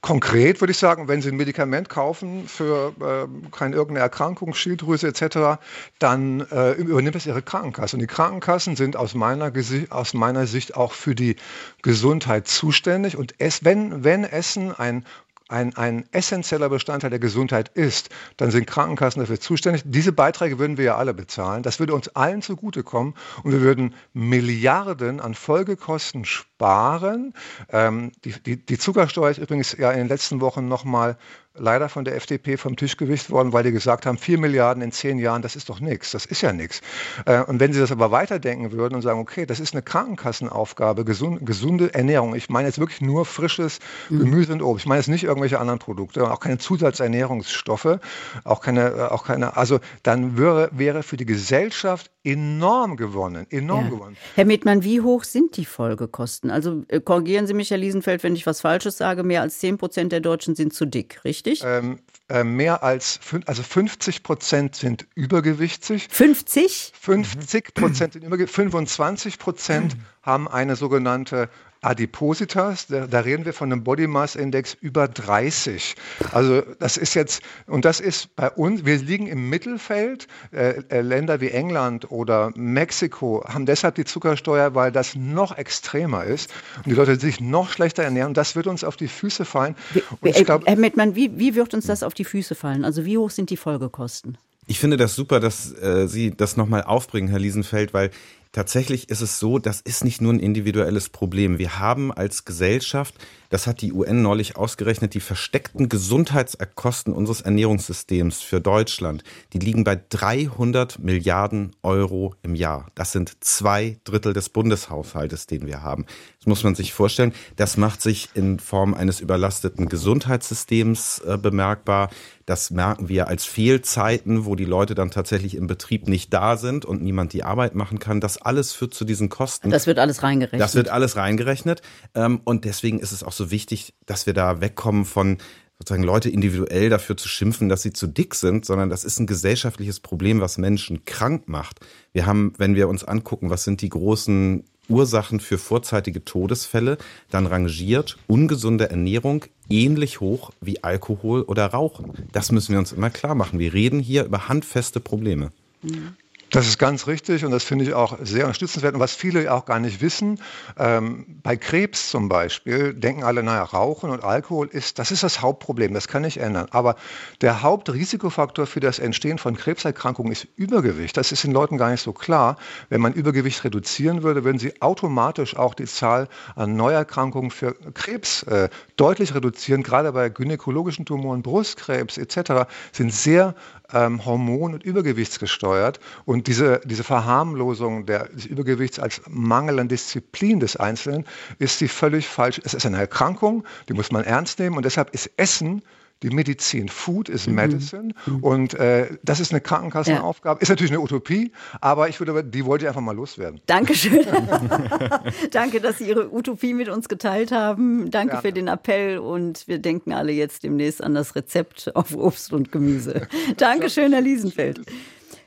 [0.00, 5.08] Konkret würde ich sagen, wenn Sie ein Medikament kaufen für äh, keine irgendeine Erkrankung, Schilddrüse
[5.08, 5.60] etc.,
[5.98, 7.96] dann äh, übernimmt es Ihre Krankenkasse.
[7.96, 9.52] Und die Krankenkassen sind aus meiner,
[9.90, 11.34] aus meiner Sicht auch für die
[11.82, 13.16] Gesundheit zuständig.
[13.16, 15.04] Und es, wenn, wenn Essen ein
[15.48, 19.82] ein, ein essentieller Bestandteil der Gesundheit ist, dann sind Krankenkassen dafür zuständig.
[19.84, 21.62] Diese Beiträge würden wir ja alle bezahlen.
[21.62, 26.47] Das würde uns allen zugutekommen und wir würden Milliarden an Folgekosten sparen.
[26.60, 31.16] Ähm, die, die, die Zuckersteuer ist übrigens ja in den letzten Wochen nochmal
[31.60, 34.92] leider von der FDP vom Tisch gewischt worden, weil die gesagt haben, 4 Milliarden in
[34.92, 36.80] zehn Jahren, das ist doch nichts, das ist ja nichts.
[37.26, 41.04] Äh, und wenn sie das aber weiterdenken würden und sagen, okay, das ist eine Krankenkassenaufgabe,
[41.04, 43.78] gesund, gesunde Ernährung, ich meine jetzt wirklich nur frisches
[44.08, 44.20] mhm.
[44.20, 47.98] Gemüse und Obst, ich meine jetzt nicht irgendwelche anderen Produkte, auch keine Zusatzernährungsstoffe,
[48.44, 53.84] auch keine, äh, auch keine, also dann wäre, wäre für die Gesellschaft enorm gewonnen, enorm
[53.84, 53.90] ja.
[53.90, 54.16] gewonnen.
[54.34, 56.47] Herr Mittmann, wie hoch sind die Folgekosten?
[56.50, 59.78] Also äh, korrigieren Sie mich, Herr Liesenfeld, wenn ich was Falsches sage, mehr als 10
[59.78, 61.62] Prozent der Deutschen sind zu dick, richtig?
[61.64, 66.08] Ähm, äh, mehr als, also 50 Prozent sind übergewichtig.
[66.10, 66.92] 50?
[66.98, 71.48] 50 Prozent sind übergewichtig, 25 Prozent haben eine sogenannte
[71.80, 75.94] Adipositas, da, da, reden wir von einem Body Mass Index über 30.
[76.32, 80.26] Also das ist jetzt, und das ist bei uns, wir liegen im Mittelfeld.
[80.52, 86.24] Äh, äh, Länder wie England oder Mexiko haben deshalb die Zuckersteuer, weil das noch extremer
[86.24, 88.28] ist und die Leute sich noch schlechter ernähren.
[88.28, 89.76] Und das wird uns auf die Füße fallen.
[90.22, 92.84] Wie, äh, glaub, Herr Mettmann, wie, wie wird uns das auf die Füße fallen?
[92.84, 94.38] Also wie hoch sind die Folgekosten?
[94.70, 98.10] Ich finde das super, dass äh, Sie das nochmal aufbringen, Herr Liesenfeld, weil
[98.52, 101.58] Tatsächlich ist es so, das ist nicht nur ein individuelles Problem.
[101.58, 103.14] Wir haben als Gesellschaft,
[103.50, 109.22] das hat die UN neulich ausgerechnet, die versteckten Gesundheitskosten unseres Ernährungssystems für Deutschland,
[109.52, 112.88] die liegen bei 300 Milliarden Euro im Jahr.
[112.94, 116.04] Das sind zwei Drittel des Bundeshaushaltes, den wir haben.
[116.38, 117.32] Das muss man sich vorstellen.
[117.56, 122.10] Das macht sich in Form eines überlasteten Gesundheitssystems äh, bemerkbar.
[122.44, 126.86] Das merken wir als Fehlzeiten, wo die Leute dann tatsächlich im Betrieb nicht da sind
[126.86, 128.22] und niemand die Arbeit machen kann.
[128.22, 129.70] Das alles führt zu diesen Kosten.
[129.70, 130.60] Das wird alles reingerechnet.
[130.60, 131.82] Das wird alles reingerechnet.
[132.14, 135.38] Ähm, und deswegen ist es auch so wichtig, dass wir da wegkommen von
[135.78, 139.26] sozusagen Leute individuell dafür zu schimpfen, dass sie zu dick sind, sondern das ist ein
[139.26, 141.80] gesellschaftliches Problem, was Menschen krank macht.
[142.12, 146.98] Wir haben, wenn wir uns angucken, was sind die großen Ursachen für vorzeitige Todesfälle,
[147.30, 152.12] dann rangiert ungesunde Ernährung ähnlich hoch wie Alkohol oder Rauchen.
[152.32, 153.58] Das müssen wir uns immer klar machen.
[153.58, 155.52] Wir reden hier über handfeste Probleme.
[155.82, 156.16] Mhm.
[156.50, 158.94] Das ist ganz richtig und das finde ich auch sehr unterstützenswert.
[158.94, 160.40] Und was viele auch gar nicht wissen,
[160.78, 165.42] ähm, bei Krebs zum Beispiel denken alle, naja, Rauchen und Alkohol ist, das ist das
[165.42, 166.66] Hauptproblem, das kann ich ändern.
[166.70, 166.96] Aber
[167.42, 171.18] der Hauptrisikofaktor für das Entstehen von Krebserkrankungen ist Übergewicht.
[171.18, 172.56] Das ist den Leuten gar nicht so klar.
[172.88, 178.42] Wenn man Übergewicht reduzieren würde, würden sie automatisch auch die Zahl an Neuerkrankungen für Krebs
[178.44, 179.82] äh, deutlich reduzieren.
[179.82, 182.68] Gerade bei gynäkologischen Tumoren, Brustkrebs etc.
[182.92, 183.54] sind sehr
[183.92, 186.00] ähm, Hormon- und Übergewichtsgesteuert.
[186.24, 191.24] Und diese, diese Verharmlosung der, des Übergewichts als Mangel an Disziplin des Einzelnen
[191.58, 192.60] ist die völlig falsch.
[192.64, 195.82] Es ist eine Erkrankung, die muss man ernst nehmen und deshalb ist Essen
[196.22, 196.88] die Medizin.
[196.88, 197.54] Food is mhm.
[197.54, 198.14] Medicine.
[198.26, 198.42] Mhm.
[198.42, 200.58] Und äh, das ist eine Krankenkassenaufgabe.
[200.58, 200.62] Ja.
[200.62, 203.60] Ist natürlich eine Utopie, aber ich würde, die wollte ich einfach mal loswerden.
[203.66, 204.26] Dankeschön.
[205.50, 208.10] Danke, dass Sie Ihre Utopie mit uns geteilt haben.
[208.10, 208.40] Danke ja.
[208.40, 212.72] für den Appell und wir denken alle jetzt demnächst an das Rezept auf Obst und
[212.72, 213.28] Gemüse.
[213.56, 214.80] Dankeschön, Herr Liesenfeld.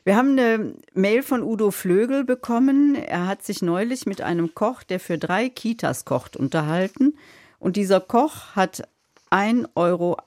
[0.04, 2.95] Wir haben eine Mail von Udo Flögel bekommen.
[2.95, 7.16] Er hat sich neulich mit einem Koch, der für drei Kitas kocht, unterhalten.
[7.60, 8.82] Und dieser Koch hat
[9.30, 10.18] 1,08 Euro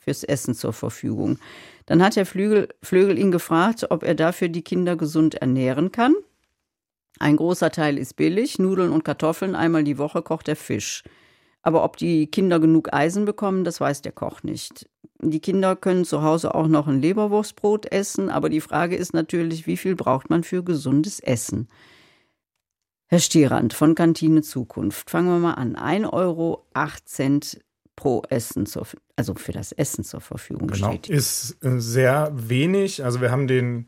[0.00, 1.38] fürs Essen zur Verfügung.
[1.86, 6.14] Dann hat Herr Flügel, Flögel ihn gefragt, ob er dafür die Kinder gesund ernähren kann.
[7.20, 11.04] Ein großer Teil ist billig, Nudeln und Kartoffeln, einmal die Woche kocht er Fisch.
[11.64, 14.86] Aber ob die Kinder genug Eisen bekommen, das weiß der Koch nicht.
[15.22, 19.66] Die Kinder können zu Hause auch noch ein Leberwurstbrot essen, aber die Frage ist natürlich,
[19.66, 21.68] wie viel braucht man für gesundes Essen?
[23.06, 25.76] Herr Stierand von Kantine Zukunft, fangen wir mal an.
[25.76, 26.66] 1,08 Euro
[27.96, 28.86] pro Essen, zur,
[29.16, 30.88] also für das Essen zur Verfügung genau.
[30.88, 31.08] steht.
[31.08, 33.02] Ist äh, sehr wenig.
[33.04, 33.86] Also wir haben den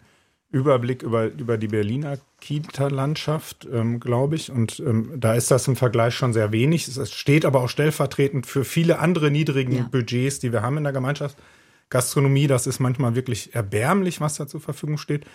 [0.50, 2.16] Überblick über, über die Berliner
[2.46, 4.52] Kita-Landschaft, ähm, glaube ich.
[4.52, 6.86] Und ähm, da ist das im Vergleich schon sehr wenig.
[6.86, 9.88] Es steht aber auch stellvertretend für viele andere niedrigen ja.
[9.90, 12.46] Budgets, die wir haben in der Gemeinschaftsgastronomie.
[12.46, 15.26] Das ist manchmal wirklich erbärmlich, was da zur Verfügung steht.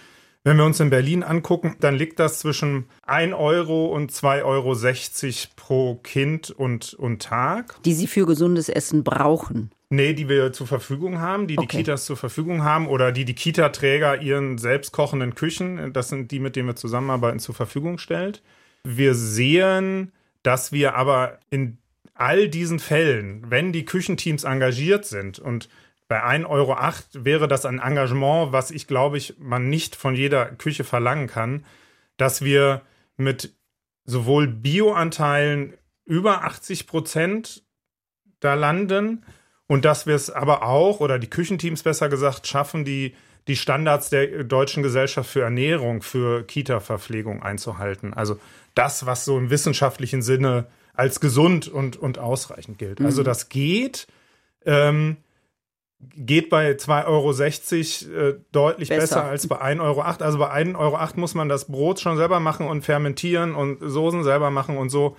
[0.44, 5.50] Wenn wir uns in Berlin angucken, dann liegt das zwischen 1 Euro und 2,60 Euro
[5.56, 7.82] pro Kind und, und Tag.
[7.84, 9.72] Die Sie für gesundes Essen brauchen.
[9.90, 11.68] Nee, die wir zur Verfügung haben, die okay.
[11.68, 16.40] die Kitas zur Verfügung haben oder die die Kita-Träger ihren selbstkochenden Küchen, das sind die,
[16.40, 18.42] mit denen wir zusammenarbeiten, zur Verfügung stellt.
[18.84, 20.12] Wir sehen,
[20.44, 21.78] dass wir aber in
[22.16, 25.70] all diesen Fällen, wenn die Küchenteams engagiert sind und
[26.12, 26.78] bei 1,08 Euro
[27.14, 31.64] wäre das ein Engagement, was ich glaube ich, man nicht von jeder Küche verlangen kann,
[32.18, 32.82] dass wir
[33.16, 33.54] mit
[34.04, 37.64] sowohl Bioanteilen über 80 Prozent
[38.42, 39.24] da landen
[39.68, 43.16] und dass wir es aber auch, oder die Küchenteams besser gesagt, schaffen, die,
[43.48, 48.14] die Standards der Deutschen Gesellschaft für Ernährung, für Kita-Verpflegung einzuhalten.
[48.14, 48.38] Also
[48.76, 53.00] das, was so im wissenschaftlichen Sinne als gesund und, und ausreichend gilt.
[53.00, 53.06] Also mhm.
[53.06, 54.08] Also das geht.
[54.66, 55.16] Ähm,
[56.10, 59.02] geht bei 2,60 Euro äh, deutlich besser.
[59.02, 59.24] besser.
[59.24, 60.02] als bei 1,08 Euro.
[60.02, 64.24] Also bei 1,08 Euro muss man das Brot schon selber machen und fermentieren und Soßen
[64.24, 65.16] selber machen und so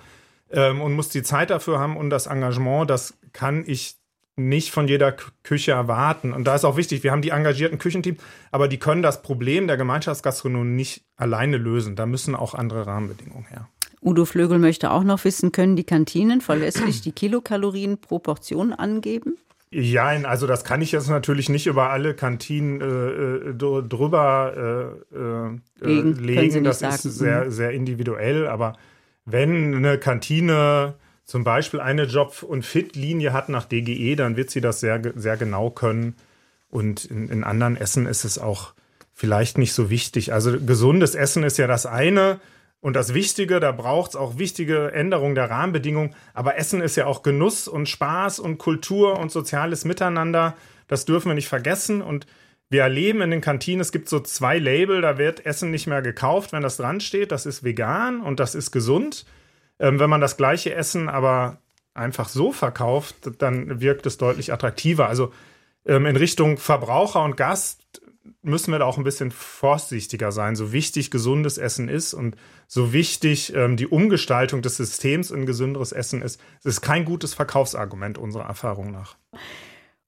[0.51, 3.97] ähm, und muss die Zeit dafür haben und das Engagement, das kann ich
[4.35, 6.33] nicht von jeder Küche erwarten.
[6.33, 8.19] Und da ist auch wichtig, wir haben die engagierten Küchenteams,
[8.51, 11.95] aber die können das Problem der Gemeinschaftsgastronomie nicht alleine lösen.
[11.95, 13.67] Da müssen auch andere Rahmenbedingungen her.
[14.01, 19.37] Udo Flögel möchte auch noch wissen, können die Kantinen verlässlich die Kilokalorien pro Portion angeben?
[19.73, 23.53] Ja, also das kann ich jetzt natürlich nicht über alle Kantinen äh, äh
[23.83, 26.15] drüber äh, äh, legen.
[26.15, 26.63] legen.
[26.63, 26.93] Das sagen.
[26.93, 27.51] ist sehr, mhm.
[27.51, 28.77] sehr individuell, aber
[29.25, 30.93] wenn eine Kantine
[31.23, 35.37] zum Beispiel eine Job- und Fit-Linie hat nach DGE, dann wird sie das sehr, sehr
[35.37, 36.15] genau können.
[36.69, 38.73] Und in, in anderen Essen ist es auch
[39.13, 40.33] vielleicht nicht so wichtig.
[40.33, 42.39] Also gesundes Essen ist ja das eine.
[42.83, 46.13] Und das Wichtige, da braucht es auch wichtige Änderungen der Rahmenbedingungen.
[46.33, 50.57] Aber Essen ist ja auch Genuss und Spaß und Kultur und soziales Miteinander.
[50.89, 52.01] Das dürfen wir nicht vergessen.
[52.01, 52.27] Und
[52.69, 56.01] wir erleben in den Kantinen, es gibt so zwei Label, da wird Essen nicht mehr
[56.01, 57.31] gekauft, wenn das dran steht.
[57.31, 59.25] Das ist vegan und das ist gesund.
[59.79, 61.61] Ähm, wenn man das gleiche Essen aber
[61.93, 65.07] einfach so verkauft, dann wirkt es deutlich attraktiver.
[65.07, 65.31] Also
[65.85, 68.01] ähm, in Richtung Verbraucher und Gast
[68.41, 72.35] müssen wir da auch ein bisschen vorsichtiger sein, so wichtig gesundes Essen ist und
[72.67, 76.39] so wichtig ähm, die Umgestaltung des Systems in gesünderes Essen ist.
[76.59, 79.17] Es ist kein gutes Verkaufsargument unserer Erfahrung nach.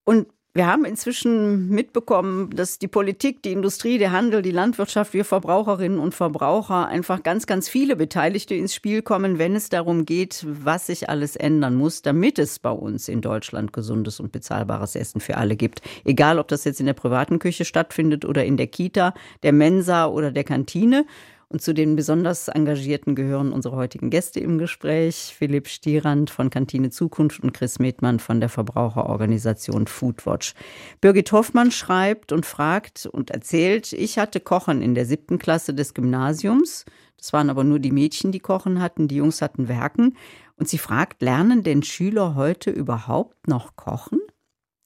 [0.05, 5.25] Und wir haben inzwischen mitbekommen, dass die Politik, die Industrie, der Handel, die Landwirtschaft, wir
[5.25, 10.45] Verbraucherinnen und Verbraucher einfach ganz, ganz viele Beteiligte ins Spiel kommen, wenn es darum geht,
[10.47, 15.19] was sich alles ändern muss, damit es bei uns in Deutschland gesundes und bezahlbares Essen
[15.19, 15.81] für alle gibt.
[16.05, 20.05] Egal, ob das jetzt in der privaten Küche stattfindet oder in der Kita, der Mensa
[20.05, 21.05] oder der Kantine.
[21.47, 25.35] Und zu den besonders Engagierten gehören unsere heutigen Gäste im Gespräch.
[25.37, 30.53] Philipp Stierand von Kantine Zukunft und Chris Medmann von der Verbraucherorganisation Foodwatch.
[31.01, 35.93] Birgit Hoffmann schreibt und fragt und erzählt, ich hatte Kochen in der siebten Klasse des
[35.93, 36.85] Gymnasiums.
[37.17, 40.15] Das waren aber nur die Mädchen, die Kochen hatten, die Jungs hatten Werken.
[40.57, 44.19] Und sie fragt, lernen denn Schüler heute überhaupt noch kochen?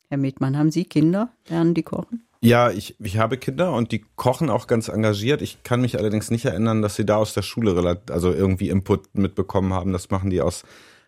[0.10, 1.32] Herr Medmann, haben Sie Kinder?
[1.48, 2.29] Lernen die kochen?
[2.42, 5.42] Ja, ich, ich habe Kinder und die kochen auch ganz engagiert.
[5.42, 9.14] Ich kann mich allerdings nicht erinnern, dass sie da aus der Schule also irgendwie Input
[9.14, 9.92] mitbekommen haben.
[9.92, 10.64] Das machen die aus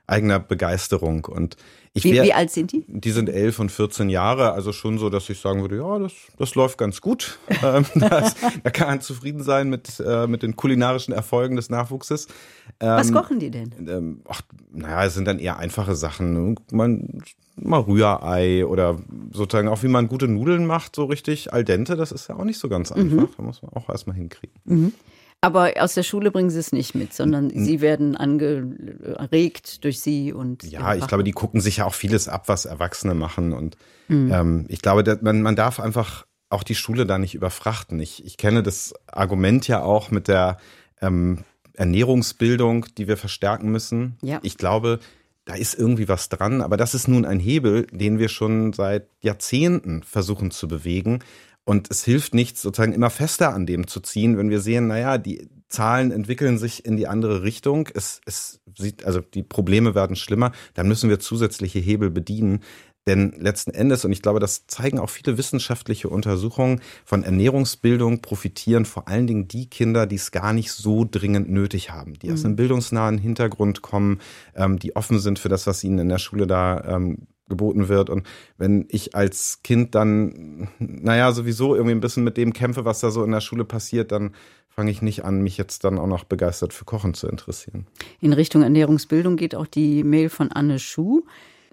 [0.08, 1.24] eigener Begeisterung.
[1.26, 1.56] Und
[1.94, 2.86] ich wie, wär, wie alt sind die?
[2.88, 6.14] Die sind elf und 14 Jahre, also schon so, dass ich sagen würde, ja, das,
[6.38, 7.40] das läuft ganz gut.
[7.64, 12.28] ähm, das, da kann man zufrieden sein mit, äh, mit den kulinarischen Erfolgen des Nachwuchses.
[12.80, 13.74] Ähm, Was kochen die denn?
[13.88, 16.56] Ähm, ach, naja, es sind dann eher einfache Sachen.
[16.72, 17.22] Man
[17.58, 19.00] mal Rührei oder
[19.32, 22.44] sozusagen auch wie man gute Nudeln macht, so richtig al dente, das ist ja auch
[22.44, 23.18] nicht so ganz einfach.
[23.18, 23.30] Mhm.
[23.38, 24.56] Da muss man auch erstmal hinkriegen.
[24.66, 24.94] Mhm.
[25.44, 30.34] Aber aus der Schule bringen sie es nicht mit, sondern sie werden angeregt durch sie
[30.34, 30.64] und.
[30.64, 33.52] Ja, ich glaube, die gucken sich ja auch vieles ab, was Erwachsene machen.
[33.52, 33.76] Und
[34.08, 34.32] mhm.
[34.32, 38.00] ähm, ich glaube, man, man darf einfach auch die Schule da nicht überfrachten.
[38.00, 40.58] Ich, ich kenne das Argument ja auch mit der
[41.02, 44.18] ähm, Ernährungsbildung, die wir verstärken müssen.
[44.22, 44.40] Ja.
[44.44, 45.00] Ich glaube,
[45.46, 49.08] da ist irgendwie was dran, aber das ist nun ein Hebel, den wir schon seit
[49.22, 51.20] Jahrzehnten versuchen zu bewegen.
[51.64, 55.18] Und es hilft nichts, sozusagen immer fester an dem zu ziehen, wenn wir sehen, naja,
[55.18, 57.88] die Zahlen entwickeln sich in die andere Richtung.
[57.94, 60.52] Es, es sieht, also die Probleme werden schlimmer.
[60.74, 62.62] Dann müssen wir zusätzliche Hebel bedienen.
[63.08, 68.86] Denn letzten Endes, und ich glaube, das zeigen auch viele wissenschaftliche Untersuchungen, von Ernährungsbildung profitieren
[68.86, 72.34] vor allen Dingen die Kinder, die es gar nicht so dringend nötig haben, die mhm.
[72.34, 74.20] aus einem bildungsnahen Hintergrund kommen,
[74.56, 78.10] ähm, die offen sind für das, was ihnen in der Schule da ähm, geboten wird.
[78.10, 78.26] Und
[78.58, 83.12] wenn ich als Kind dann, naja, sowieso irgendwie ein bisschen mit dem kämpfe, was da
[83.12, 84.34] so in der Schule passiert, dann
[84.70, 87.86] fange ich nicht an, mich jetzt dann auch noch begeistert für Kochen zu interessieren.
[88.20, 91.24] In Richtung Ernährungsbildung geht auch die Mail von Anne Schuh.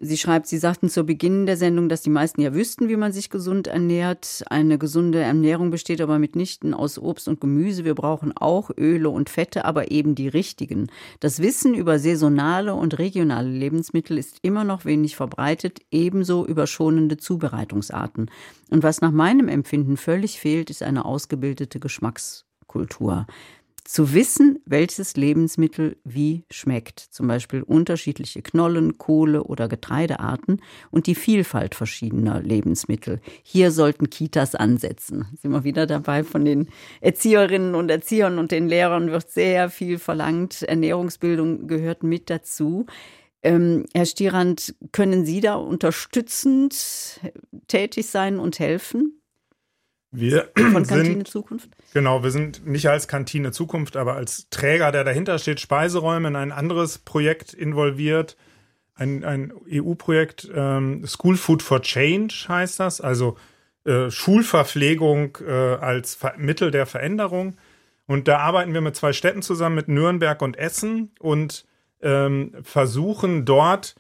[0.01, 3.13] Sie schreibt, Sie sagten zu Beginn der Sendung, dass die meisten ja wüssten, wie man
[3.13, 4.45] sich gesund ernährt.
[4.49, 7.85] Eine gesunde Ernährung besteht aber mitnichten aus Obst und Gemüse.
[7.85, 10.87] Wir brauchen auch Öle und Fette, aber eben die richtigen.
[11.19, 17.17] Das Wissen über saisonale und regionale Lebensmittel ist immer noch wenig verbreitet, ebenso über schonende
[17.17, 18.31] Zubereitungsarten.
[18.71, 23.27] Und was nach meinem Empfinden völlig fehlt, ist eine ausgebildete Geschmackskultur
[23.89, 27.01] zu wissen, welches Lebensmittel wie schmeckt.
[27.01, 30.61] Zum Beispiel unterschiedliche Knollen, Kohle oder Getreidearten
[30.91, 33.19] und die Vielfalt verschiedener Lebensmittel.
[33.43, 35.27] Hier sollten Kitas ansetzen.
[35.41, 36.69] Sind wir wieder dabei von den
[37.01, 40.63] Erzieherinnen und Erziehern und den Lehrern wird sehr viel verlangt.
[40.65, 42.85] Ernährungsbildung gehört mit dazu.
[43.43, 47.21] Ähm, Herr Stierand, können Sie da unterstützend
[47.69, 49.18] tätig sein und helfen?
[50.11, 51.69] Wir von Kantine sind, Zukunft?
[51.93, 56.37] Genau, wir sind nicht als Kantine Zukunft, aber als Träger, der dahinter steht, Speiseräume in
[56.37, 58.37] ein anderes Projekt involviert.
[58.95, 63.37] Ein, ein EU-Projekt, ähm, School Food for Change heißt das, also
[63.85, 67.57] äh, Schulverpflegung äh, als Ver Mittel der Veränderung.
[68.07, 71.67] Und da arbeiten wir mit zwei Städten zusammen, mit Nürnberg und Essen und
[72.01, 73.95] ähm, versuchen dort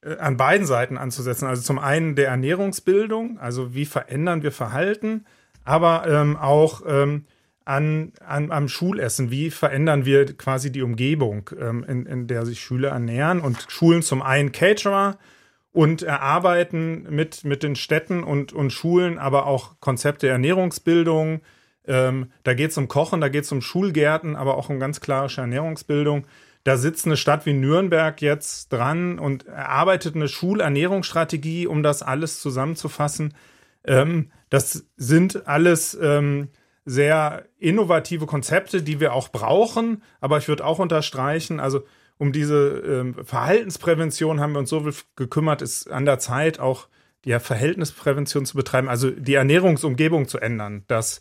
[0.00, 1.46] äh, an beiden Seiten anzusetzen.
[1.46, 5.26] Also zum einen der Ernährungsbildung, also wie verändern wir Verhalten
[5.64, 7.24] aber ähm, auch ähm,
[7.64, 9.30] an, an, am Schulessen.
[9.30, 14.02] Wie verändern wir quasi die Umgebung, ähm, in, in der sich Schüler ernähren und schulen
[14.02, 15.18] zum einen Caterer
[15.72, 21.42] und erarbeiten mit, mit den Städten und, und Schulen aber auch Konzepte Ernährungsbildung.
[21.86, 25.00] Ähm, da geht es um Kochen, da geht es um Schulgärten, aber auch um ganz
[25.00, 26.26] klarische Ernährungsbildung.
[26.64, 32.40] da sitzt eine Stadt wie Nürnberg jetzt dran und erarbeitet eine Schulernährungsstrategie, um das alles
[32.40, 33.34] zusammenzufassen.
[33.84, 36.48] Ähm, das sind alles ähm,
[36.84, 40.02] sehr innovative Konzepte, die wir auch brauchen.
[40.20, 41.84] Aber ich würde auch unterstreichen, also
[42.18, 44.86] um diese ähm, Verhaltensprävention haben wir uns so
[45.16, 46.88] gekümmert, ist an der Zeit auch
[47.24, 51.20] die Verhältnisprävention zu betreiben, also die Ernährungsumgebung zu ändern, dass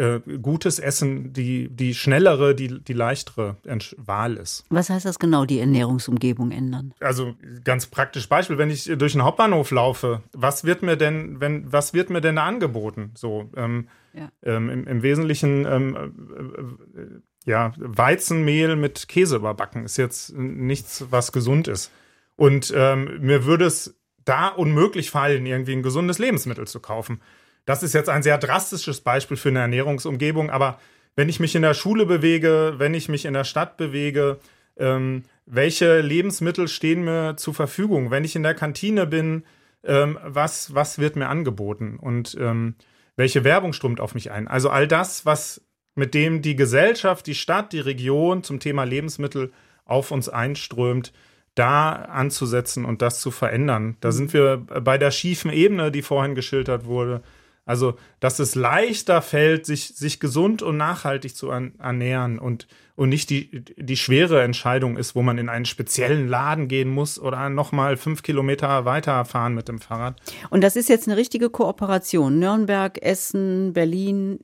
[0.00, 3.56] äh, gutes Essen die, die schnellere, die, die leichtere
[3.98, 4.64] Wahl ist.
[4.70, 6.94] Was heißt das genau, die Ernährungsumgebung ändern?
[7.00, 7.34] Also
[7.64, 11.92] ganz praktisch Beispiel, wenn ich durch einen Hauptbahnhof laufe, was wird mir denn, wenn, was
[11.92, 13.12] wird mir denn da angeboten?
[13.14, 14.30] So, ähm, ja.
[14.42, 17.06] ähm, im, im, Wesentlichen ähm, äh, äh,
[17.44, 21.90] ja, Weizenmehl mit Käse überbacken ist jetzt nichts, was gesund ist.
[22.36, 27.20] Und ähm, mir würde es da unmöglich fallen, irgendwie ein gesundes Lebensmittel zu kaufen.
[27.66, 30.78] Das ist jetzt ein sehr drastisches Beispiel für eine Ernährungsumgebung, aber
[31.16, 34.38] wenn ich mich in der Schule bewege, wenn ich mich in der Stadt bewege,
[34.76, 38.10] ähm, welche Lebensmittel stehen mir zur Verfügung?
[38.10, 39.44] Wenn ich in der Kantine bin,
[39.84, 41.98] ähm, was, was wird mir angeboten?
[42.00, 42.74] Und ähm,
[43.16, 44.48] welche Werbung strömt auf mich ein?
[44.48, 45.62] Also all das, was
[45.94, 49.52] mit dem die Gesellschaft, die Stadt, die Region zum Thema Lebensmittel
[49.84, 51.12] auf uns einströmt,
[51.54, 53.96] da anzusetzen und das zu verändern.
[54.00, 57.22] Da sind wir bei der schiefen Ebene, die vorhin geschildert wurde.
[57.66, 63.30] Also, dass es leichter fällt, sich, sich gesund und nachhaltig zu ernähren und, und nicht
[63.30, 67.96] die, die schwere Entscheidung ist, wo man in einen speziellen Laden gehen muss oder nochmal
[67.96, 70.20] fünf Kilometer weiterfahren mit dem Fahrrad.
[70.50, 72.38] Und das ist jetzt eine richtige Kooperation.
[72.38, 74.40] Nürnberg, Essen, Berlin,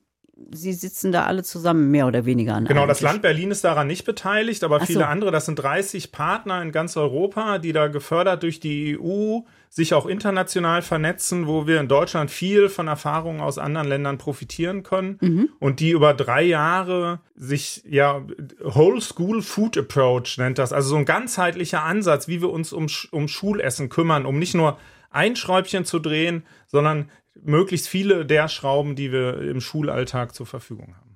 [0.53, 3.05] Sie sitzen da alle zusammen, mehr oder weniger an Genau, das Tisch.
[3.05, 5.05] Land Berlin ist daran nicht beteiligt, aber Ach viele so.
[5.05, 9.39] andere, das sind 30 Partner in ganz Europa, die da gefördert durch die EU
[9.69, 14.83] sich auch international vernetzen, wo wir in Deutschland viel von Erfahrungen aus anderen Ländern profitieren
[14.83, 15.49] können mhm.
[15.59, 18.25] und die über drei Jahre sich ja
[18.63, 22.87] Whole School Food Approach nennt das, also so ein ganzheitlicher Ansatz, wie wir uns um,
[23.11, 24.77] um Schulessen kümmern, um nicht nur
[25.09, 27.09] ein Schräubchen zu drehen, sondern
[27.43, 31.07] möglichst viele der Schrauben, die wir im Schulalltag zur Verfügung haben.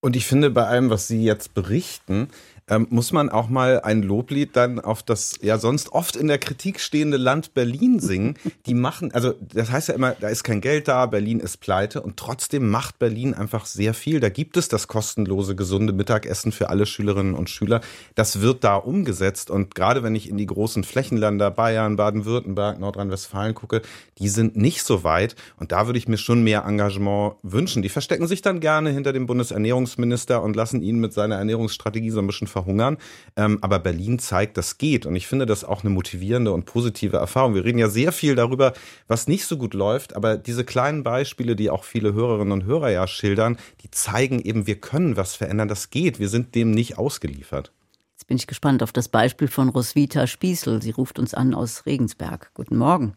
[0.00, 2.28] Und ich finde, bei allem, was Sie jetzt berichten,
[2.68, 6.38] ähm, muss man auch mal ein Loblied dann auf das ja sonst oft in der
[6.38, 8.36] Kritik stehende Land Berlin singen.
[8.66, 12.00] Die machen, also das heißt ja immer, da ist kein Geld da, Berlin ist pleite
[12.00, 14.20] und trotzdem macht Berlin einfach sehr viel.
[14.20, 17.82] Da gibt es das kostenlose, gesunde Mittagessen für alle Schülerinnen und Schüler.
[18.14, 23.54] Das wird da umgesetzt und gerade wenn ich in die großen Flächenländer Bayern, Baden-Württemberg, Nordrhein-Westfalen
[23.54, 23.82] gucke,
[24.18, 27.82] die sind nicht so weit und da würde ich mir schon mehr Engagement wünschen.
[27.82, 32.20] Die verstecken sich dann gerne hinter dem Bundesernährungsminister und lassen ihn mit seiner Ernährungsstrategie so
[32.20, 32.96] ein bisschen verhungern.
[33.36, 35.04] Ähm, aber Berlin zeigt, das geht.
[35.04, 37.54] Und ich finde das auch eine motivierende und positive Erfahrung.
[37.54, 38.72] Wir reden ja sehr viel darüber,
[39.08, 40.16] was nicht so gut läuft.
[40.16, 44.66] Aber diese kleinen Beispiele, die auch viele Hörerinnen und Hörer ja schildern, die zeigen eben,
[44.66, 45.68] wir können was verändern.
[45.68, 46.18] Das geht.
[46.18, 47.72] Wir sind dem nicht ausgeliefert.
[48.14, 50.80] Jetzt bin ich gespannt auf das Beispiel von Roswitha Spießel.
[50.80, 52.52] Sie ruft uns an aus Regensberg.
[52.54, 53.16] Guten Morgen.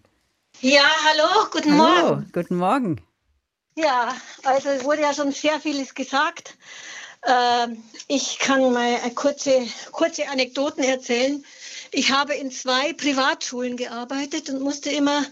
[0.62, 2.32] Ja, hallo, guten hallo, Morgen.
[2.34, 3.02] Guten Morgen.
[3.76, 6.58] Ja, also es wurde ja schon sehr vieles gesagt.
[7.26, 11.44] Ähm, ich kann mal kurze, kurze Anekdoten erzählen.
[11.92, 15.26] Ich habe in zwei Privatschulen gearbeitet und musste immer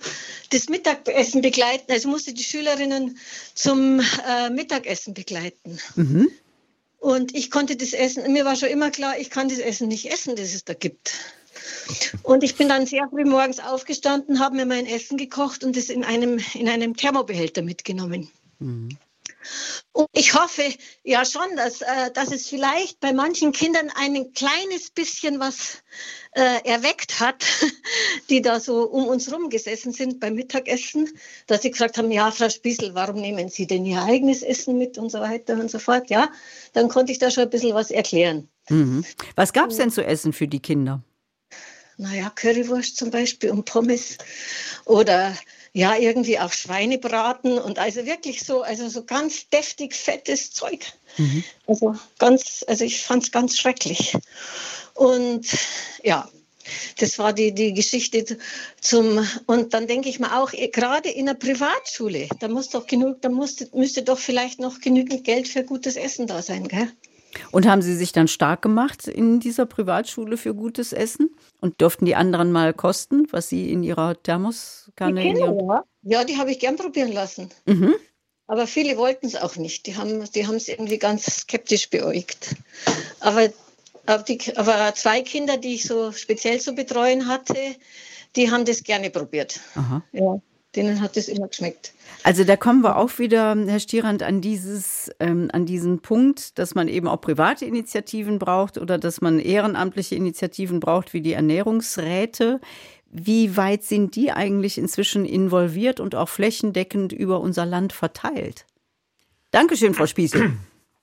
[0.52, 3.18] das Mittagessen begleiten, also musste die Schülerinnen
[3.54, 5.80] zum äh, Mittagessen begleiten.
[5.96, 6.30] Mhm.
[6.98, 10.12] Und ich konnte das Essen, mir war schon immer klar, ich kann das Essen nicht
[10.12, 11.14] essen, das es da gibt.
[12.24, 15.90] Und ich bin dann sehr früh morgens aufgestanden, habe mir mein Essen gekocht und es
[15.90, 18.30] in einem, in einem Thermobehälter mitgenommen.
[18.60, 18.98] Mhm.
[19.91, 20.64] Und ich hoffe
[21.04, 25.84] ja schon, dass, äh, dass es vielleicht bei manchen Kindern ein kleines bisschen was
[26.32, 27.46] äh, erweckt hat,
[28.30, 31.10] die da so um uns rum gesessen sind beim Mittagessen,
[31.48, 34.98] dass sie gesagt haben, ja, Frau Spießel, warum nehmen Sie denn Ihr eigenes Essen mit
[34.98, 36.10] und so weiter und so fort.
[36.10, 36.30] Ja,
[36.74, 38.50] dann konnte ich da schon ein bisschen was erklären.
[38.70, 39.06] Mhm.
[39.36, 41.04] Was gab es denn zu essen für die Kinder?
[41.98, 44.18] Naja, Currywurst zum Beispiel und Pommes
[44.84, 45.34] oder
[45.76, 50.80] ja, irgendwie auch Schweinebraten und also wirklich so, also so ganz deftig fettes Zeug.
[51.18, 51.44] Mhm.
[51.68, 54.16] Also ganz, also ich fand es ganz schrecklich.
[54.94, 55.46] Und
[56.02, 56.30] ja,
[57.00, 58.38] das war die, die Geschichte
[58.80, 62.88] zum, und dann denke ich mir auch, eh, gerade in einer Privatschule, da muss doch
[62.88, 66.90] genug, da musste, müsste doch vielleicht noch genügend Geld für gutes Essen da sein, gell?
[67.52, 71.30] Und haben Sie sich dann stark gemacht in dieser Privatschule für gutes Essen?
[71.62, 75.22] Und durften die anderen mal kosten, was Sie in Ihrer Thermoskanne...
[75.22, 76.24] Die Kinder, ja.
[76.24, 77.50] die habe ich gern probieren lassen.
[77.66, 77.96] Mhm.
[78.48, 79.88] Aber viele wollten es auch nicht.
[79.88, 82.56] Die haben die es irgendwie ganz skeptisch beäugt.
[83.20, 83.50] Aber,
[84.06, 87.58] aber, die, aber zwei Kinder, die ich so speziell zu betreuen hatte,
[88.36, 89.60] die haben das gerne probiert.
[89.76, 90.04] Aha.
[90.12, 90.40] Ja.
[90.76, 91.94] Denen hat es immer geschmeckt.
[92.24, 96.74] Also da kommen wir auch wieder, Herr Stierand, an dieses, ähm, an diesen Punkt, dass
[96.74, 102.60] man eben auch private Initiativen braucht oder dass man ehrenamtliche Initiativen braucht, wie die Ernährungsräte.
[103.12, 108.66] Wie weit sind die eigentlich inzwischen involviert und auch flächendeckend über unser Land verteilt?
[109.52, 110.52] Dankeschön, Frau Spießel.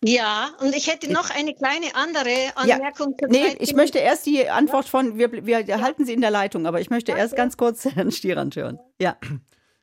[0.05, 3.15] Ja, und ich hätte noch eine kleine andere Anmerkung.
[3.21, 6.67] Ja, nee, ich möchte erst die Antwort von, wir, wir halten Sie in der Leitung,
[6.67, 8.81] aber ich möchte erst ganz kurz Herrn Stierand hören.
[9.01, 9.17] Ja.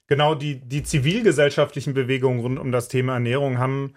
[0.09, 3.93] Genau, die, die zivilgesellschaftlichen Bewegungen rund um das Thema Ernährung haben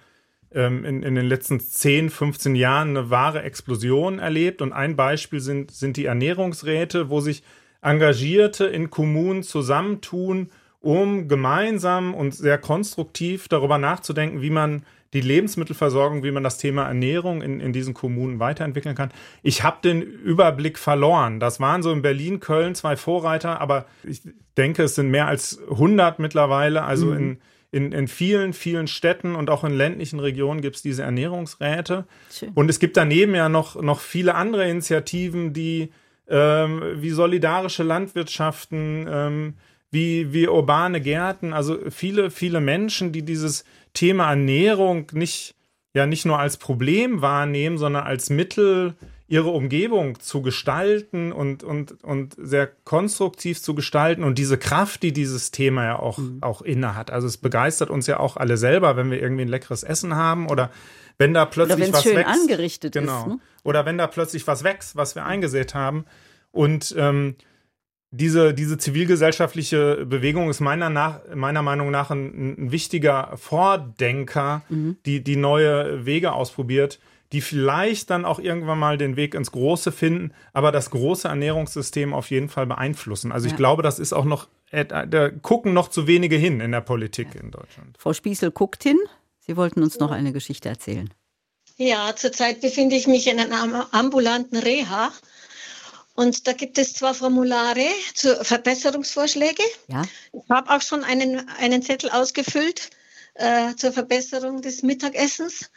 [0.52, 4.60] ähm, in, in den letzten 10, 15 Jahren eine wahre Explosion erlebt.
[4.60, 7.42] Und ein Beispiel sind, sind die Ernährungsräte, wo sich
[7.80, 10.50] Engagierte in Kommunen zusammentun,
[10.80, 16.86] um gemeinsam und sehr konstruktiv darüber nachzudenken, wie man die Lebensmittelversorgung, wie man das Thema
[16.86, 19.12] Ernährung in, in diesen Kommunen weiterentwickeln kann.
[19.42, 21.38] Ich habe den Überblick verloren.
[21.38, 24.22] Das waren so in Berlin, Köln zwei Vorreiter, aber ich
[24.56, 26.84] denke, es sind mehr als 100 mittlerweile.
[26.84, 27.16] Also mhm.
[27.16, 27.38] in,
[27.72, 32.06] in, in vielen, vielen Städten und auch in ländlichen Regionen gibt es diese Ernährungsräte.
[32.30, 32.50] Schön.
[32.54, 35.90] Und es gibt daneben ja noch, noch viele andere Initiativen, die
[36.28, 39.54] ähm, wie solidarische Landwirtschaften, ähm,
[39.90, 43.64] wie, wie urbane Gärten, also viele, viele Menschen, die dieses
[43.94, 45.54] Thema Ernährung nicht,
[45.94, 48.94] ja, nicht nur als Problem wahrnehmen, sondern als Mittel,
[49.32, 55.14] ihre Umgebung zu gestalten und, und, und sehr konstruktiv zu gestalten und diese Kraft, die
[55.14, 56.42] dieses Thema ja auch, mhm.
[56.42, 57.10] auch inne hat.
[57.10, 60.50] Also es begeistert uns ja auch alle selber, wenn wir irgendwie ein leckeres Essen haben
[60.50, 60.70] oder
[61.16, 62.30] wenn da plötzlich oder was schön wächst.
[62.30, 63.20] angerichtet genau.
[63.20, 63.26] ist.
[63.28, 63.38] Ne?
[63.64, 66.04] Oder wenn da plötzlich was wächst, was wir eingesät haben.
[66.50, 67.36] Und ähm,
[68.12, 74.98] diese, diese zivilgesellschaftliche Bewegung ist meiner, nach, meiner Meinung nach ein, ein wichtiger Vordenker, mhm.
[75.06, 77.00] die, die neue Wege ausprobiert,
[77.32, 82.12] die vielleicht dann auch irgendwann mal den Weg ins Große finden, aber das große Ernährungssystem
[82.12, 83.32] auf jeden Fall beeinflussen.
[83.32, 86.82] Also ich glaube, das ist auch noch, da gucken noch zu wenige hin in der
[86.82, 87.40] Politik ja.
[87.40, 87.96] in Deutschland.
[87.98, 88.98] Frau Spießel guckt hin.
[89.40, 91.08] Sie wollten uns noch eine Geschichte erzählen.
[91.78, 95.10] Ja, zurzeit befinde ich mich in einer ambulanten Reha
[96.22, 99.62] und da gibt es zwar Formulare zu Verbesserungsvorschläge.
[99.88, 100.02] Ja.
[100.32, 102.90] Ich habe auch schon einen, einen Zettel ausgefüllt
[103.34, 105.70] äh, zur Verbesserung des Mittagessens.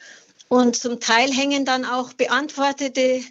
[0.47, 3.23] Und zum Teil hängen dann auch beantwortete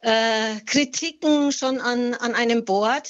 [0.00, 3.08] äh, Kritiken schon an, an einem Board.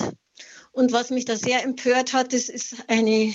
[0.72, 3.34] Und was mich da sehr empört hat, das ist eine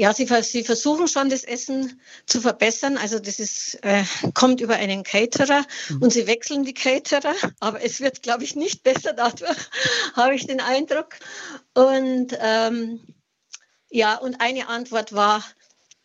[0.00, 2.96] ja, sie, sie versuchen schon, das Essen zu verbessern.
[2.96, 6.00] Also das ist, äh, kommt über einen Caterer mhm.
[6.00, 9.58] und sie wechseln die Caterer, aber es wird, glaube ich, nicht besser dadurch,
[10.14, 11.16] habe ich den Eindruck.
[11.74, 13.00] Und ähm,
[13.90, 15.44] ja, und eine Antwort war,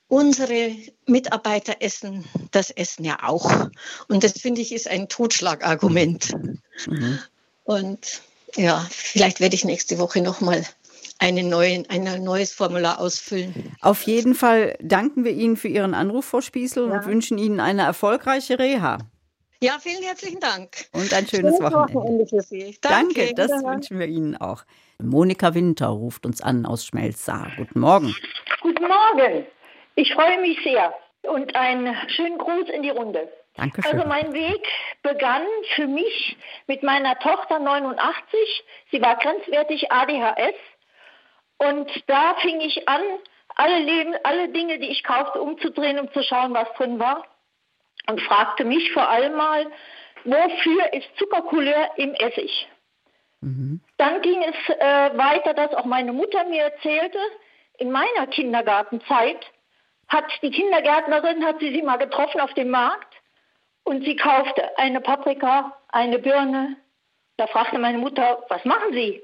[0.09, 0.75] unsere
[1.05, 3.69] Mitarbeiter essen das Essen ja auch.
[4.09, 6.33] Und das finde ich ist ein Totschlagargument.
[6.85, 7.19] Mhm.
[7.63, 8.21] Und
[8.57, 10.65] ja, vielleicht werde ich nächste Woche nochmal
[11.19, 13.75] eine neuen, ein neues Formular ausfüllen.
[13.81, 16.95] Auf jeden Fall danken wir Ihnen für Ihren Anruf, Frau Spießel, ja.
[16.95, 18.97] und wünschen Ihnen eine erfolgreiche Reha.
[19.61, 20.69] Ja, vielen herzlichen Dank.
[20.91, 21.93] Und ein schönes, schönes Wochenende.
[21.93, 22.27] Wochenende.
[22.27, 22.77] für Sie.
[22.81, 24.63] Danke, Danke das wünschen wir Ihnen auch.
[25.01, 27.51] Monika Winter ruft uns an aus Schmelzsaar.
[27.57, 28.15] Guten Morgen.
[28.61, 29.45] Guten Morgen.
[29.95, 30.93] Ich freue mich sehr.
[31.23, 33.27] Und einen schönen Gruß in die Runde.
[33.55, 33.91] Dankeschön.
[33.91, 34.61] Also mein Weg
[35.01, 35.43] begann
[35.75, 36.37] für mich
[36.67, 38.37] mit meiner Tochter 89.
[38.91, 40.55] Sie war grenzwertig ADHS
[41.57, 43.01] und da fing ich an,
[43.55, 47.25] alle, Leben, alle Dinge, die ich kaufte, umzudrehen, um zu schauen, was drin war.
[48.07, 49.65] Und fragte mich vor allem mal,
[50.25, 52.67] wofür ist Zuckercouleur im Essig?
[53.41, 53.81] Mhm.
[53.97, 57.19] Dann ging es äh, weiter, dass auch meine Mutter mir erzählte,
[57.77, 59.45] in meiner Kindergartenzeit
[60.07, 63.13] hat die Kindergärtnerin, hat sie sie mal getroffen auf dem Markt
[63.83, 66.77] und sie kaufte eine Paprika, eine Birne.
[67.37, 69.21] Da fragte meine Mutter, was machen Sie?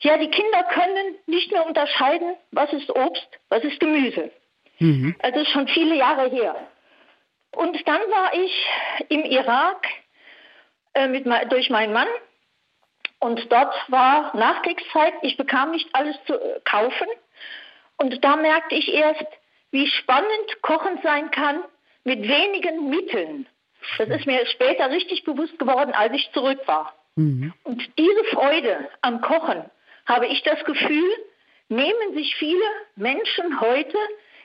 [0.00, 4.30] Ja, die Kinder können nicht mehr unterscheiden, was ist Obst, was ist Gemüse.
[4.78, 5.16] Mhm.
[5.20, 6.54] Also schon viele Jahre her.
[7.52, 8.68] Und dann war ich
[9.08, 9.86] im Irak
[10.94, 12.08] äh, mit, durch meinen Mann
[13.20, 15.14] und dort war Nachkriegszeit.
[15.22, 17.06] Ich bekam nicht alles zu äh, kaufen.
[17.96, 19.26] Und da merkte ich erst,
[19.70, 21.62] wie spannend Kochen sein kann
[22.04, 23.46] mit wenigen Mitteln.
[23.98, 26.94] Das ist mir später richtig bewusst geworden, als ich zurück war.
[27.14, 27.54] Mhm.
[27.64, 29.64] Und diese Freude am Kochen
[30.06, 31.10] habe ich das Gefühl,
[31.68, 32.64] nehmen sich viele
[32.94, 33.98] Menschen heute,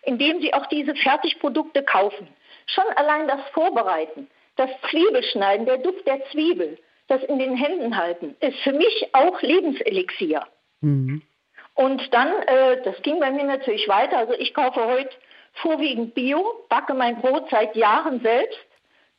[0.03, 2.27] indem sie auch diese Fertigprodukte kaufen.
[2.67, 6.77] Schon allein das Vorbereiten, das Zwiebelschneiden, der Duft der Zwiebel,
[7.07, 10.47] das in den Händen halten, ist für mich auch Lebenselixier.
[10.81, 11.21] Mhm.
[11.75, 14.17] Und dann, äh, das ging bei mir natürlich weiter.
[14.17, 15.11] Also ich kaufe heute
[15.53, 18.59] vorwiegend Bio, backe mein Brot seit Jahren selbst,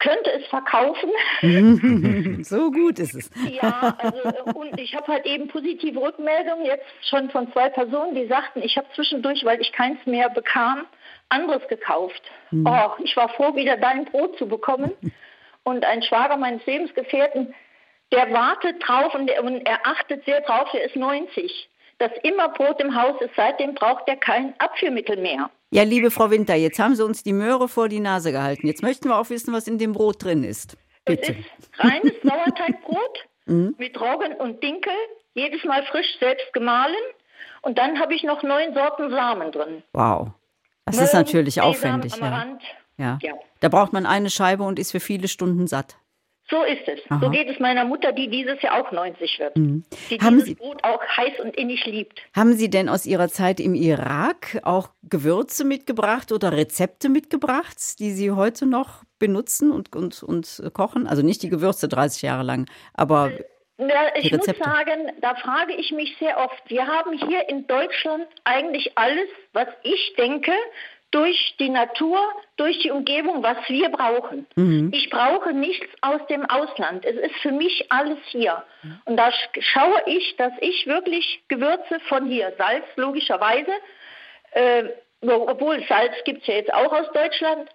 [0.03, 1.11] könnte es verkaufen.
[2.45, 3.31] so gut ist es.
[3.49, 8.27] ja, also und ich habe halt eben positive Rückmeldungen jetzt schon von zwei Personen, die
[8.27, 10.87] sagten, ich habe zwischendurch, weil ich keins mehr bekam,
[11.29, 12.23] anderes gekauft.
[12.51, 12.67] Mhm.
[12.67, 14.93] Oh, ich war froh, wieder dein Brot zu bekommen.
[15.65, 17.55] Und ein Schwager meines Lebensgefährten,
[18.11, 21.71] der wartet drauf und, der, und er achtet sehr drauf, der ist 90
[22.03, 23.31] dass immer Brot im Haus ist.
[23.37, 25.51] Seitdem braucht er kein Abführmittel mehr.
[25.71, 28.67] Ja, liebe Frau Winter, jetzt haben Sie uns die Möhre vor die Nase gehalten.
[28.67, 30.77] Jetzt möchten wir auch wissen, was in dem Brot drin ist.
[31.05, 31.33] Bitte.
[31.33, 33.77] Es ist reines Sauerteigbrot mhm.
[33.79, 34.93] mit Roggen und Dinkel,
[35.35, 36.95] jedes Mal frisch selbst gemahlen.
[37.63, 39.83] Und dann habe ich noch neun Sorten Samen drin.
[39.93, 40.33] Wow.
[40.85, 42.17] Das Möhren, ist natürlich Sesam, aufwendig.
[42.17, 42.59] Ja.
[42.99, 43.19] ja.
[43.23, 43.33] Ja.
[43.61, 45.97] Da braucht man eine Scheibe und ist für viele Stunden satt.
[46.51, 47.01] So ist es.
[47.09, 47.21] Aha.
[47.23, 49.57] So geht es meiner Mutter, die dieses Jahr auch 90 wird.
[49.57, 49.85] Mhm.
[50.11, 52.21] Die haben dieses Sie, Brot auch heiß und innig liebt.
[52.35, 58.11] Haben Sie denn aus Ihrer Zeit im Irak auch Gewürze mitgebracht oder Rezepte mitgebracht, die
[58.11, 61.07] Sie heute noch benutzen und, und, und kochen?
[61.07, 63.33] Also nicht die Gewürze 30 Jahre lang, aber
[63.79, 66.63] ja, ich muss sagen, da frage ich mich sehr oft.
[66.69, 70.53] Wir haben hier in Deutschland eigentlich alles, was ich denke,
[71.13, 72.19] durch die Natur,
[72.57, 74.47] durch die Umgebung, was wir brauchen.
[74.57, 74.91] Mhm.
[74.93, 77.05] Ich brauche nichts aus dem Ausland.
[77.05, 78.65] Es ist für mich alles hier.
[79.05, 79.31] Und da
[79.61, 83.71] schaue ich, dass ich wirklich Gewürze von hier, Salz logischerweise,
[84.53, 84.85] äh,
[85.21, 87.69] obwohl Salz gibt es ja jetzt auch aus Deutschland,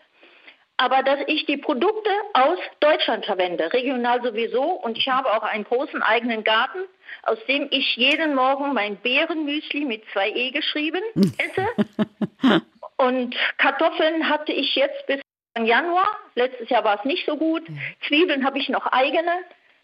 [0.78, 4.64] aber dass ich die Produkte aus Deutschland verwende, regional sowieso.
[4.64, 6.80] Und ich habe auch einen großen eigenen Garten,
[7.24, 11.02] aus dem ich jeden Morgen mein Beerenmüsli mit zwei E geschrieben
[11.38, 12.62] esse.
[12.98, 15.22] Und Kartoffeln hatte ich jetzt bis
[15.58, 16.08] Januar.
[16.36, 17.64] Letztes Jahr war es nicht so gut.
[18.08, 19.32] Zwiebeln habe ich noch eigene.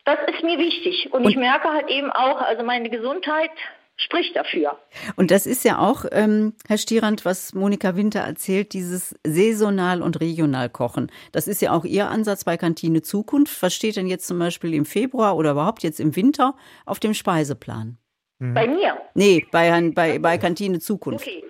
[0.06, 1.12] Das ist mir wichtig.
[1.12, 3.52] Und, und ich merke halt eben auch, also meine Gesundheit
[3.96, 4.78] spricht dafür.
[5.16, 10.20] Und das ist ja auch, ähm, Herr Stierand, was Monika Winter erzählt, dieses saisonal und
[10.20, 11.12] regional kochen.
[11.32, 13.62] Das ist ja auch Ihr Ansatz bei Kantine Zukunft.
[13.62, 17.14] Was steht denn jetzt zum Beispiel im Februar oder überhaupt jetzt im Winter auf dem
[17.14, 17.98] Speiseplan?
[18.40, 18.98] Bei mir?
[19.14, 21.26] Nee, bei, bei, bei Kantine Zukunft.
[21.26, 21.44] Okay.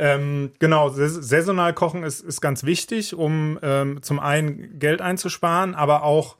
[0.00, 6.04] Ähm, genau, saisonal kochen ist, ist ganz wichtig, um ähm, zum einen Geld einzusparen, aber
[6.04, 6.36] auch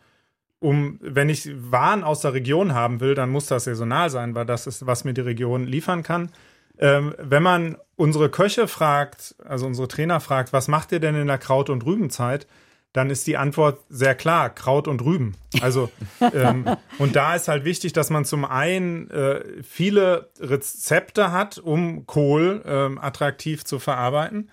[0.61, 4.47] um, wenn ich Waren aus der Region haben will, dann muss das saisonal sein, weil
[4.47, 6.31] das ist, was mir die Region liefern kann.
[6.79, 11.27] Ähm, wenn man unsere Köche fragt, also unsere Trainer fragt, was macht ihr denn in
[11.27, 12.47] der Kraut- und Rübenzeit,
[12.93, 15.35] dann ist die Antwort sehr klar, Kraut und Rüben.
[15.61, 15.91] Also
[16.33, 16.65] ähm,
[16.99, 22.63] und da ist halt wichtig, dass man zum einen äh, viele Rezepte hat, um Kohl
[22.67, 24.51] ähm, attraktiv zu verarbeiten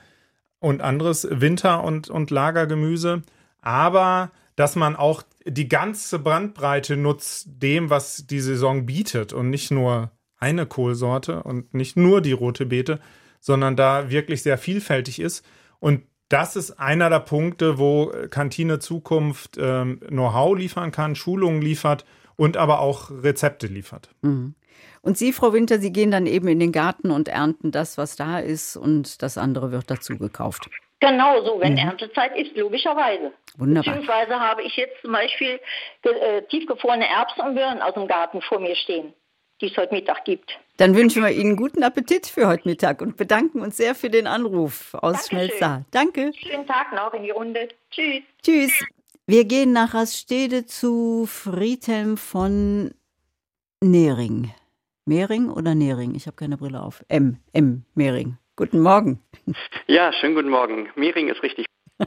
[0.59, 3.23] und anderes Winter- und, und Lagergemüse,
[3.61, 9.69] aber dass man auch die ganze Brandbreite nutzt dem, was die Saison bietet und nicht
[9.69, 12.99] nur eine Kohlsorte und nicht nur die rote Beete,
[13.39, 15.45] sondern da wirklich sehr vielfältig ist.
[15.79, 22.05] Und das ist einer der Punkte, wo Kantine Zukunft ähm, Know-how liefern kann, Schulungen liefert
[22.35, 24.09] und aber auch Rezepte liefert.
[24.21, 24.55] Mhm.
[25.01, 28.15] Und Sie, Frau Winter, Sie gehen dann eben in den Garten und ernten das, was
[28.15, 30.67] da ist, und das andere wird dazu gekauft.
[30.99, 31.79] Genau so, wenn mhm.
[31.79, 33.31] Erntezeit ist, logischerweise.
[33.57, 33.93] Wunderbar.
[33.93, 35.59] Beziehungsweise habe ich jetzt zum Beispiel
[36.01, 39.13] äh, tiefgefrorene Erbsen und Birnen aus dem Garten vor mir stehen,
[39.61, 40.57] die es heute Mittag gibt.
[40.77, 44.27] Dann wünschen wir Ihnen guten Appetit für heute Mittag und bedanken uns sehr für den
[44.27, 45.85] Anruf aus Schmelzsaal.
[45.91, 46.31] Danke.
[46.35, 47.69] Schönen Tag noch in die Runde.
[47.91, 48.23] Tschüss.
[48.43, 48.85] Tschüss.
[49.25, 52.93] Wir gehen nach Raststede zu Friedhelm von
[53.81, 54.53] Nering.
[55.05, 56.15] Mehring oder Nering?
[56.15, 57.03] Ich habe keine Brille auf.
[57.07, 57.37] M.
[57.53, 57.85] M.
[57.95, 58.37] Mehring.
[58.55, 59.21] Guten Morgen.
[59.87, 60.89] Ja, schönen guten Morgen.
[60.95, 61.65] Mehring ist richtig.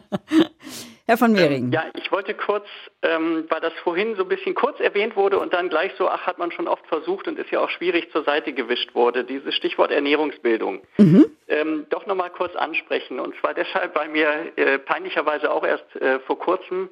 [1.09, 1.65] Herr von Mehring.
[1.65, 2.67] Ähm, ja, ich wollte kurz,
[3.01, 6.27] ähm, weil das vorhin so ein bisschen kurz erwähnt wurde und dann gleich so, ach,
[6.27, 9.55] hat man schon oft versucht und ist ja auch schwierig zur Seite gewischt wurde, dieses
[9.55, 11.25] Stichwort Ernährungsbildung, mhm.
[11.49, 13.21] ähm, doch nochmal kurz ansprechen.
[13.21, 16.91] Und zwar deshalb, weil mir äh, peinlicherweise auch erst äh, vor kurzem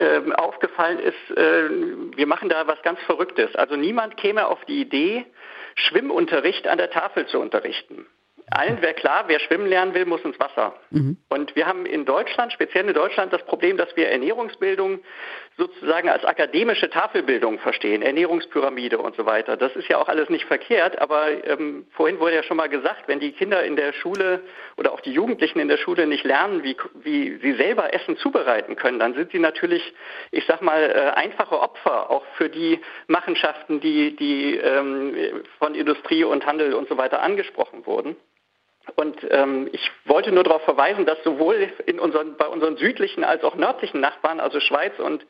[0.00, 1.70] äh, aufgefallen ist, äh,
[2.14, 3.56] wir machen da was ganz Verrücktes.
[3.56, 5.24] Also niemand käme auf die Idee,
[5.76, 8.06] Schwimmunterricht an der Tafel zu unterrichten
[8.50, 10.74] allen wäre klar, wer schwimmen lernen will, muss ins Wasser.
[10.90, 11.16] Mhm.
[11.28, 15.00] Und wir haben in Deutschland, speziell in Deutschland, das Problem, dass wir Ernährungsbildung
[15.56, 19.56] sozusagen als akademische Tafelbildung verstehen, Ernährungspyramide und so weiter.
[19.56, 23.08] Das ist ja auch alles nicht verkehrt, aber ähm, vorhin wurde ja schon mal gesagt,
[23.08, 24.42] wenn die Kinder in der Schule
[24.76, 28.76] oder auch die Jugendlichen in der Schule nicht lernen, wie, wie sie selber Essen zubereiten
[28.76, 29.94] können, dann sind sie natürlich,
[30.30, 35.16] ich sag mal, äh, einfache Opfer auch für die Machenschaften, die, die ähm,
[35.58, 38.14] von Industrie und Handel und so weiter angesprochen wurden.
[38.94, 43.42] Und ähm, ich wollte nur darauf verweisen, dass sowohl in unseren, bei unseren südlichen als
[43.42, 45.26] auch nördlichen Nachbarn, also Schweiz und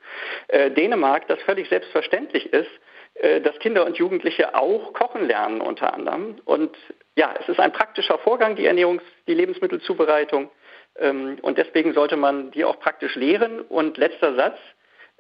[0.49, 2.71] äh, Dänemark, das völlig selbstverständlich ist,
[3.15, 6.37] äh, dass Kinder und Jugendliche auch kochen lernen unter anderem.
[6.45, 6.77] Und
[7.17, 10.51] ja, es ist ein praktischer Vorgang, die Ernährungs-, die Lebensmittelzubereitung.
[10.99, 13.63] Ähm, und deswegen sollte man die auch praktisch lehren.
[13.63, 14.59] Und letzter Satz.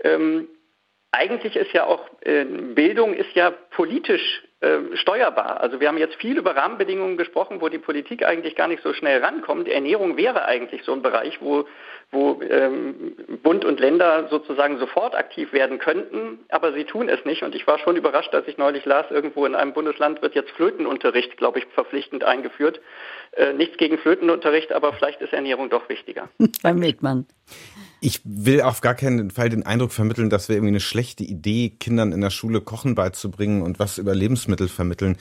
[0.05, 0.49] Ähm,
[1.11, 4.46] eigentlich ist ja auch äh, Bildung ist ja politisch
[4.95, 5.61] steuerbar.
[5.61, 8.95] Also wir haben jetzt viel über Rahmenbedingungen gesprochen, wo die Politik eigentlich gar nicht so
[8.95, 9.69] schnell rankommt.
[9.69, 11.67] Ernährung wäre eigentlich so ein Bereich, wo,
[12.11, 17.43] wo ähm, Bund und Länder sozusagen sofort aktiv werden könnten, aber sie tun es nicht.
[17.43, 20.51] Und ich war schon überrascht, als ich neulich las, irgendwo in einem Bundesland wird jetzt
[20.53, 22.81] Flötenunterricht, glaube ich, verpflichtend eingeführt.
[23.33, 26.31] Äh, nichts gegen Flötenunterricht, aber vielleicht ist Ernährung doch wichtiger.
[26.63, 27.27] Beim Medmann.
[28.07, 31.71] Ich will auf gar keinen Fall den Eindruck vermitteln, dass wir irgendwie eine schlechte Idee,
[31.71, 35.17] Kindern in der Schule Kochen beizubringen und was über Lebensmittel vermitteln.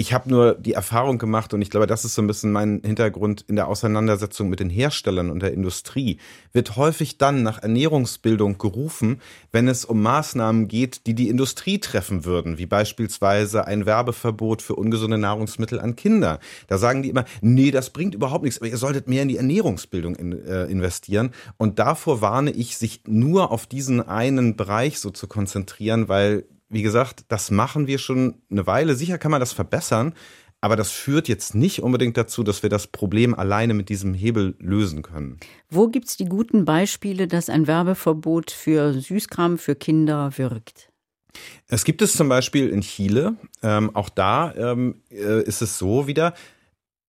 [0.00, 2.80] Ich habe nur die Erfahrung gemacht und ich glaube, das ist so ein bisschen mein
[2.84, 6.18] Hintergrund in der Auseinandersetzung mit den Herstellern und der Industrie,
[6.52, 9.20] wird häufig dann nach Ernährungsbildung gerufen,
[9.50, 14.76] wenn es um Maßnahmen geht, die die Industrie treffen würden, wie beispielsweise ein Werbeverbot für
[14.76, 16.38] ungesunde Nahrungsmittel an Kinder.
[16.68, 19.36] Da sagen die immer, nee, das bringt überhaupt nichts, aber ihr solltet mehr in die
[19.36, 21.32] Ernährungsbildung in, äh, investieren.
[21.56, 26.82] Und davor warne ich, sich nur auf diesen einen Bereich so zu konzentrieren, weil wie
[26.82, 28.94] gesagt, das machen wir schon eine Weile.
[28.94, 30.14] Sicher kann man das verbessern,
[30.60, 34.54] aber das führt jetzt nicht unbedingt dazu, dass wir das Problem alleine mit diesem Hebel
[34.58, 35.38] lösen können.
[35.70, 40.90] Wo gibt es die guten Beispiele, dass ein Werbeverbot für Süßkram für Kinder wirkt?
[41.68, 43.36] Es gibt es zum Beispiel in Chile.
[43.62, 46.34] Ähm, auch da ähm, äh, ist es so wieder,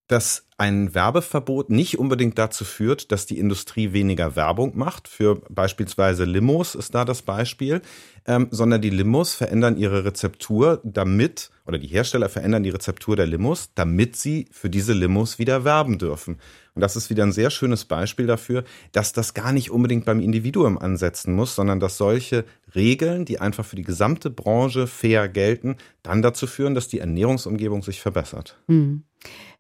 [0.08, 5.08] dass ein Werbeverbot nicht unbedingt dazu führt, dass die Industrie weniger Werbung macht.
[5.08, 7.82] Für beispielsweise Limos ist da das Beispiel,
[8.26, 13.26] ähm, sondern die Limos verändern ihre Rezeptur, damit, oder die Hersteller verändern die Rezeptur der
[13.26, 16.38] Limos, damit sie für diese Limos wieder werben dürfen.
[16.76, 20.20] Und das ist wieder ein sehr schönes Beispiel dafür, dass das gar nicht unbedingt beim
[20.20, 22.44] Individuum ansetzen muss, sondern dass solche
[22.76, 27.82] Regeln, die einfach für die gesamte Branche fair gelten, dann dazu führen, dass die Ernährungsumgebung
[27.82, 28.60] sich verbessert.
[28.68, 29.04] Hm.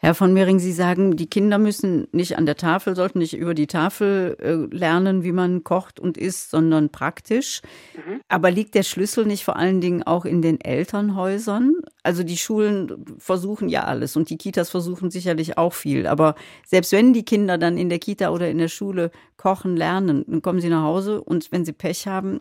[0.01, 3.53] Herr von Mehring, Sie sagen, die Kinder müssen nicht an der Tafel, sollten nicht über
[3.53, 7.61] die Tafel äh, lernen, wie man kocht und isst, sondern praktisch.
[7.95, 8.21] Mhm.
[8.29, 11.73] Aber liegt der Schlüssel nicht vor allen Dingen auch in den Elternhäusern?
[12.01, 16.07] Also die Schulen versuchen ja alles und die Kitas versuchen sicherlich auch viel.
[16.07, 20.23] Aber selbst wenn die Kinder dann in der Kita oder in der Schule kochen lernen,
[20.27, 22.39] dann kommen sie nach Hause und wenn sie Pech haben,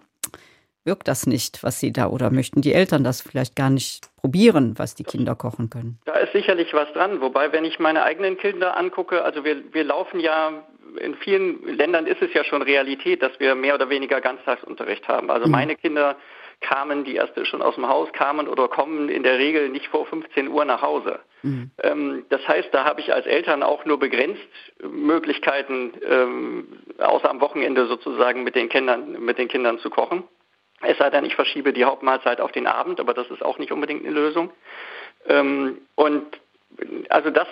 [0.88, 4.74] wirkt das nicht, was Sie da oder möchten die Eltern das vielleicht gar nicht probieren,
[4.78, 5.98] was die Kinder kochen können?
[6.06, 7.20] Da ist sicherlich was dran.
[7.20, 10.64] Wobei, wenn ich meine eigenen Kinder angucke, also wir, wir laufen ja
[11.00, 15.30] in vielen Ländern ist es ja schon Realität, dass wir mehr oder weniger Ganztagsunterricht haben.
[15.30, 15.52] Also mhm.
[15.52, 16.16] meine Kinder
[16.60, 20.06] kamen, die erste schon aus dem Haus kamen oder kommen in der Regel nicht vor
[20.06, 21.20] 15 Uhr nach Hause.
[21.42, 21.70] Mhm.
[21.82, 24.40] Ähm, das heißt, da habe ich als Eltern auch nur begrenzt
[24.82, 26.66] Möglichkeiten, ähm,
[26.98, 30.24] außer am Wochenende sozusagen mit den Kindern, mit den Kindern zu kochen.
[30.82, 33.72] Es sei denn, ich verschiebe die Hauptmahlzeit auf den Abend, aber das ist auch nicht
[33.72, 34.50] unbedingt eine Lösung.
[35.26, 36.24] Ähm, und
[37.08, 37.48] also das,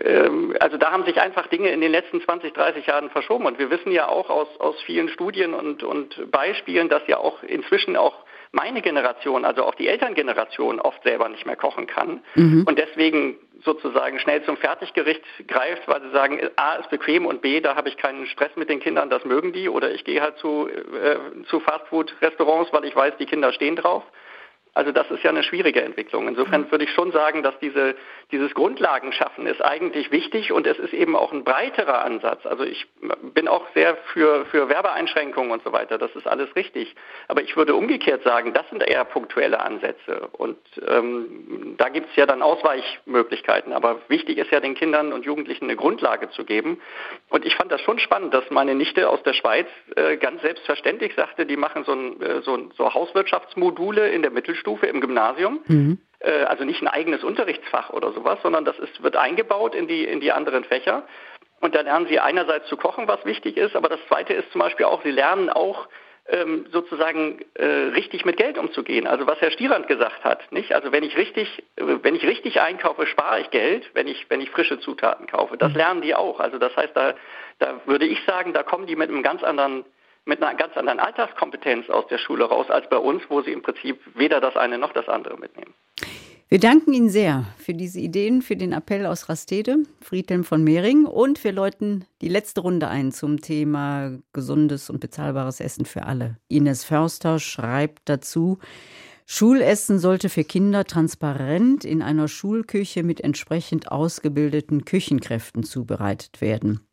[0.00, 3.46] ähm, also da haben sich einfach Dinge in den letzten 20, 30 Jahren verschoben.
[3.46, 7.42] Und wir wissen ja auch aus, aus vielen Studien und, und Beispielen, dass ja auch
[7.42, 12.64] inzwischen auch meine Generation, also auch die Elterngeneration, oft selber nicht mehr kochen kann mhm.
[12.66, 17.60] und deswegen sozusagen schnell zum Fertiggericht greift, weil sie sagen, A ist bequem und B,
[17.60, 20.36] da habe ich keinen Stress mit den Kindern, das mögen die, oder ich gehe halt
[20.38, 24.02] zu, äh, zu Fastfood-Restaurants, weil ich weiß, die Kinder stehen drauf.
[24.74, 26.28] Also das ist ja eine schwierige Entwicklung.
[26.28, 27.94] Insofern würde ich schon sagen, dass diese,
[28.30, 32.46] dieses Grundlagenschaffen ist eigentlich wichtig und es ist eben auch ein breiterer Ansatz.
[32.46, 32.86] Also ich
[33.34, 35.98] bin auch sehr für, für Werbeeinschränkungen und so weiter.
[35.98, 36.94] Das ist alles richtig.
[37.28, 40.28] Aber ich würde umgekehrt sagen, das sind eher punktuelle Ansätze.
[40.32, 40.56] Und
[40.88, 43.74] ähm, da gibt es ja dann Ausweichmöglichkeiten.
[43.74, 46.80] Aber wichtig ist ja den Kindern und Jugendlichen eine Grundlage zu geben.
[47.28, 49.66] Und ich fand das schon spannend, dass meine Nichte aus der Schweiz
[49.96, 54.61] äh, ganz selbstverständlich sagte, die machen so, ein, äh, so, so Hauswirtschaftsmodule in der Mittelschule
[54.62, 55.60] Mittelstufe im Gymnasium.
[55.66, 55.98] Mhm.
[56.20, 60.04] Äh, also nicht ein eigenes Unterrichtsfach oder sowas, sondern das ist, wird eingebaut in die,
[60.04, 61.04] in die anderen Fächer.
[61.60, 64.60] Und da lernen sie einerseits zu kochen, was wichtig ist, aber das zweite ist zum
[64.60, 65.88] Beispiel auch, sie lernen auch
[66.28, 69.06] ähm, sozusagen äh, richtig mit Geld umzugehen.
[69.06, 70.72] Also was Herr Stierand gesagt hat, nicht?
[70.72, 74.40] Also wenn ich richtig, äh, wenn ich richtig einkaufe, spare ich Geld, wenn ich, wenn
[74.40, 75.56] ich frische Zutaten kaufe.
[75.56, 75.78] Das mhm.
[75.78, 76.40] lernen die auch.
[76.40, 77.14] Also das heißt, da,
[77.58, 79.84] da würde ich sagen, da kommen die mit einem ganz anderen
[80.24, 83.62] mit einer ganz anderen Alltagskompetenz aus der Schule raus als bei uns, wo sie im
[83.62, 85.74] Prinzip weder das eine noch das andere mitnehmen.
[86.52, 91.06] Wir danken Ihnen sehr für diese Ideen, für den Appell aus Rastede, Friedhelm von Mehring.
[91.06, 96.36] Und wir läuten die letzte Runde ein zum Thema gesundes und bezahlbares Essen für alle.
[96.48, 98.58] Ines Förster schreibt dazu,
[99.24, 106.86] Schulessen sollte für Kinder transparent in einer Schulküche mit entsprechend ausgebildeten Küchenkräften zubereitet werden.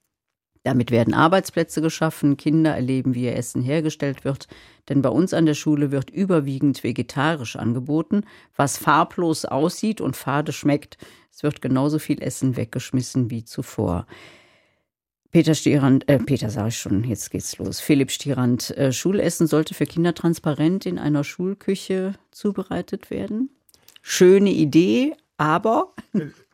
[0.63, 4.47] Damit werden Arbeitsplätze geschaffen, Kinder erleben, wie ihr Essen hergestellt wird,
[4.89, 8.23] denn bei uns an der Schule wird überwiegend vegetarisch angeboten,
[8.55, 10.97] was farblos aussieht und fade schmeckt.
[11.31, 14.05] Es wird genauso viel Essen weggeschmissen wie zuvor.
[15.31, 17.79] Peter Stierand, äh, Peter sage ich schon, jetzt geht's los.
[17.79, 23.49] Philipp Stierand, äh, Schulessen sollte für Kinder transparent in einer Schulküche zubereitet werden.
[24.01, 25.93] Schöne Idee, aber.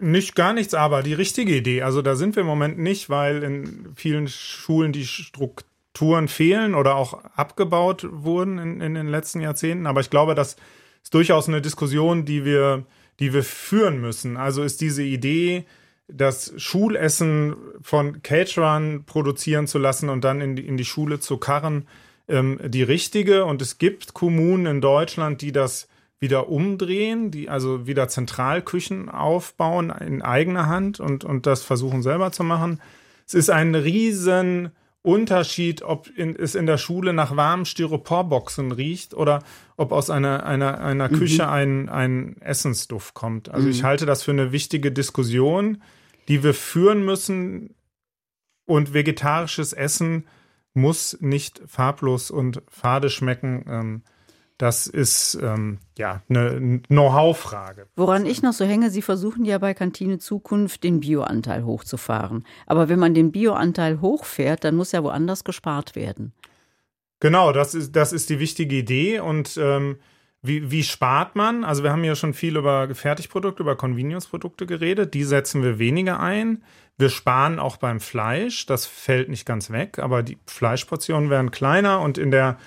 [0.00, 1.82] Nicht gar nichts, aber die richtige Idee.
[1.82, 6.96] Also da sind wir im Moment nicht, weil in vielen Schulen die Strukturen fehlen oder
[6.96, 9.86] auch abgebaut wurden in, in den letzten Jahrzehnten.
[9.86, 10.56] Aber ich glaube, das
[11.02, 12.84] ist durchaus eine Diskussion, die wir,
[13.18, 14.38] die wir führen müssen.
[14.38, 15.66] Also ist diese Idee,
[16.08, 21.36] das Schulessen von Caterern produzieren zu lassen und dann in die, in die Schule zu
[21.36, 21.86] karren,
[22.28, 23.44] ähm, die richtige.
[23.44, 25.88] Und es gibt Kommunen in Deutschland, die das
[26.20, 32.30] wieder umdrehen, die also wieder Zentralküchen aufbauen in eigener Hand und, und das versuchen selber
[32.30, 32.80] zu machen.
[33.26, 34.70] Es ist ein riesen
[35.02, 39.42] Unterschied, ob in, es in der Schule nach warmen Styroporboxen riecht oder
[39.78, 41.16] ob aus einer, einer, einer mhm.
[41.16, 43.48] Küche ein, ein Essensduft kommt.
[43.48, 43.70] Also mhm.
[43.72, 45.82] ich halte das für eine wichtige Diskussion,
[46.28, 47.74] die wir führen müssen.
[48.66, 50.26] Und vegetarisches Essen
[50.74, 53.64] muss nicht farblos und fade schmecken.
[53.68, 54.02] Ähm,
[54.60, 57.86] das ist ähm, ja eine Know-how-Frage.
[57.96, 62.44] Woran ich noch so hänge, Sie versuchen ja bei Kantine Zukunft den Bioanteil hochzufahren.
[62.66, 66.34] Aber wenn man den Bioanteil hochfährt, dann muss ja woanders gespart werden.
[67.20, 69.20] Genau, das ist, das ist die wichtige Idee.
[69.20, 69.96] Und ähm,
[70.42, 71.64] wie, wie spart man?
[71.64, 75.14] Also wir haben ja schon viel über Fertigprodukte, über Convenience-Produkte geredet.
[75.14, 76.62] Die setzen wir weniger ein.
[76.98, 78.66] Wir sparen auch beim Fleisch.
[78.66, 82.58] Das fällt nicht ganz weg, aber die Fleischportionen werden kleiner und in der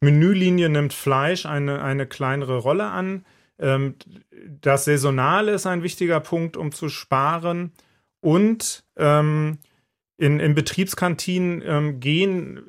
[0.00, 3.24] Menülinie nimmt Fleisch eine, eine kleinere Rolle an.
[3.58, 3.94] Ähm,
[4.60, 7.72] das Saisonale ist ein wichtiger Punkt, um zu sparen.
[8.20, 9.58] Und ähm,
[10.16, 12.62] in, in Betriebskantinen ähm, gehen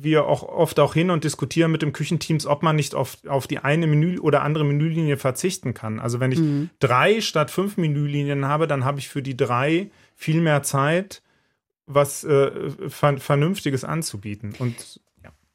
[0.00, 3.46] wir auch oft auch hin und diskutieren mit dem Küchenteams, ob man nicht auf, auf
[3.46, 5.98] die eine Menü oder andere Menülinie verzichten kann.
[5.98, 6.70] Also wenn ich mhm.
[6.78, 11.22] drei statt fünf Menülinien habe, dann habe ich für die drei viel mehr Zeit,
[11.86, 12.50] was äh,
[12.88, 14.54] Vernünftiges anzubieten.
[14.58, 15.00] Und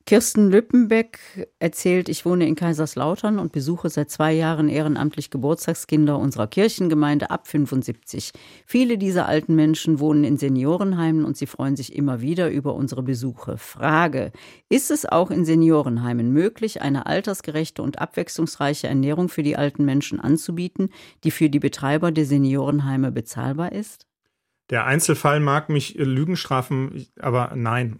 [0.05, 6.47] Kirsten Lüppenbeck erzählt, ich wohne in Kaiserslautern und besuche seit zwei Jahren ehrenamtlich Geburtstagskinder unserer
[6.47, 8.33] Kirchengemeinde ab 75.
[8.65, 13.01] Viele dieser alten Menschen wohnen in Seniorenheimen und sie freuen sich immer wieder über unsere
[13.01, 13.57] Besuche.
[13.57, 14.33] Frage,
[14.67, 20.19] ist es auch in Seniorenheimen möglich, eine altersgerechte und abwechslungsreiche Ernährung für die alten Menschen
[20.19, 20.89] anzubieten,
[21.23, 24.05] die für die Betreiber der Seniorenheime bezahlbar ist?
[24.69, 27.99] Der Einzelfall mag mich Lügen strafen, aber nein.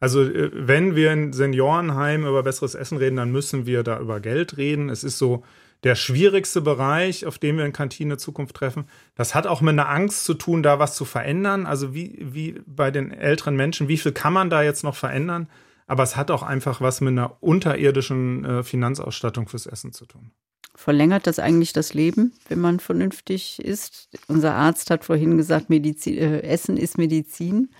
[0.00, 4.20] Also äh, wenn wir in Seniorenheim über besseres Essen reden, dann müssen wir da über
[4.20, 4.88] Geld reden.
[4.88, 5.44] Es ist so
[5.84, 8.86] der schwierigste Bereich, auf dem wir in Kantine Zukunft treffen.
[9.14, 11.66] Das hat auch mit einer Angst zu tun, da was zu verändern.
[11.66, 15.48] Also wie, wie bei den älteren Menschen, wie viel kann man da jetzt noch verändern?
[15.86, 20.32] Aber es hat auch einfach was mit einer unterirdischen äh, Finanzausstattung fürs Essen zu tun.
[20.74, 24.08] Verlängert das eigentlich das Leben, wenn man vernünftig isst?
[24.28, 27.70] Unser Arzt hat vorhin gesagt, Medizin, äh, Essen ist Medizin.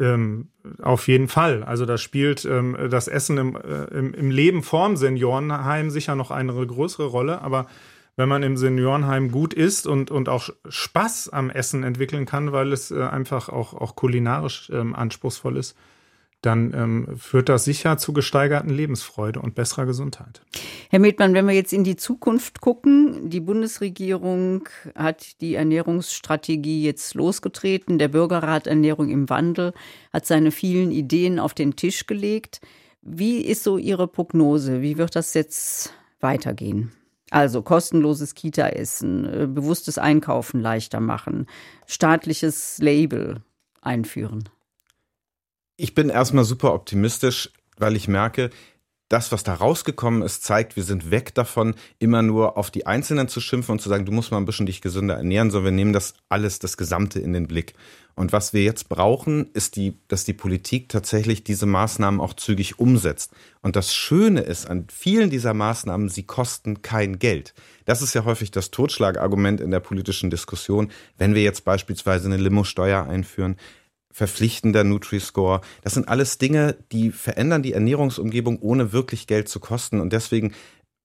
[0.00, 0.48] Ähm,
[0.80, 1.62] auf jeden Fall.
[1.62, 6.30] Also da spielt ähm, das Essen im, äh, im, im, Leben vorm Seniorenheim sicher noch
[6.30, 7.42] eine größere Rolle.
[7.42, 7.66] Aber
[8.16, 12.72] wenn man im Seniorenheim gut isst und, und auch Spaß am Essen entwickeln kann, weil
[12.72, 15.76] es äh, einfach auch, auch kulinarisch ähm, anspruchsvoll ist,
[16.42, 20.40] dann ähm, führt das sicher zu gesteigerten Lebensfreude und besserer Gesundheit.
[20.88, 27.14] Herr Medmann, wenn wir jetzt in die Zukunft gucken, die Bundesregierung hat die Ernährungsstrategie jetzt
[27.14, 29.74] losgetreten, der Bürgerrat Ernährung im Wandel
[30.12, 32.60] hat seine vielen Ideen auf den Tisch gelegt.
[33.02, 34.82] Wie ist so Ihre Prognose?
[34.82, 36.92] Wie wird das jetzt weitergehen?
[37.30, 41.46] Also kostenloses Kita-Essen, äh, bewusstes Einkaufen leichter machen,
[41.86, 43.42] staatliches Label
[43.82, 44.48] einführen.
[45.82, 47.48] Ich bin erstmal super optimistisch,
[47.78, 48.50] weil ich merke,
[49.08, 53.28] das, was da rausgekommen ist, zeigt, wir sind weg davon, immer nur auf die Einzelnen
[53.28, 55.76] zu schimpfen und zu sagen, du musst mal ein bisschen dich gesünder ernähren, sondern wir
[55.76, 57.72] nehmen das alles, das Gesamte in den Blick.
[58.14, 62.78] Und was wir jetzt brauchen, ist die, dass die Politik tatsächlich diese Maßnahmen auch zügig
[62.78, 63.32] umsetzt.
[63.62, 67.54] Und das Schöne ist an vielen dieser Maßnahmen, sie kosten kein Geld.
[67.86, 70.92] Das ist ja häufig das Totschlagargument in der politischen Diskussion.
[71.16, 73.56] Wenn wir jetzt beispielsweise eine Limo-Steuer einführen,
[74.12, 75.60] verpflichtender Nutri-Score.
[75.82, 80.00] Das sind alles Dinge, die verändern die Ernährungsumgebung, ohne wirklich Geld zu kosten.
[80.00, 80.52] Und deswegen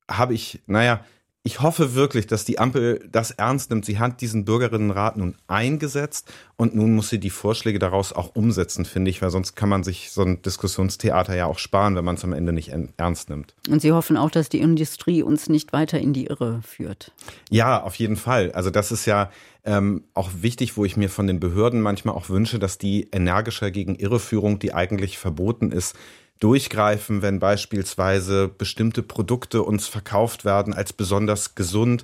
[0.09, 1.03] habe ich, naja,
[1.45, 3.85] ich hoffe wirklich, dass die Ampel das ernst nimmt.
[3.85, 6.27] Sie hat diesen Bürgerinnenrat nun eingesetzt
[6.57, 9.83] und nun muss sie die Vorschläge daraus auch umsetzen, finde ich, weil sonst kann man
[9.83, 13.53] sich so ein Diskussionstheater ja auch sparen, wenn man es am Ende nicht ernst nimmt.
[13.69, 17.11] Und Sie hoffen auch, dass die Industrie uns nicht weiter in die Irre führt.
[17.51, 18.51] Ja, auf jeden Fall.
[18.53, 19.29] Also das ist ja
[19.65, 23.71] ähm, auch wichtig, wo ich mir von den Behörden manchmal auch wünsche, dass die energischer
[23.71, 25.95] gegen Irreführung, die eigentlich verboten ist,
[26.39, 32.03] durchgreifen, wenn beispielsweise bestimmte Produkte uns verkauft werden als besonders gesund.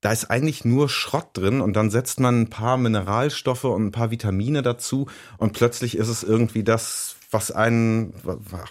[0.00, 3.92] da ist eigentlich nur Schrott drin und dann setzt man ein paar Mineralstoffe und ein
[3.92, 8.12] paar Vitamine dazu und plötzlich ist es irgendwie das, was einen,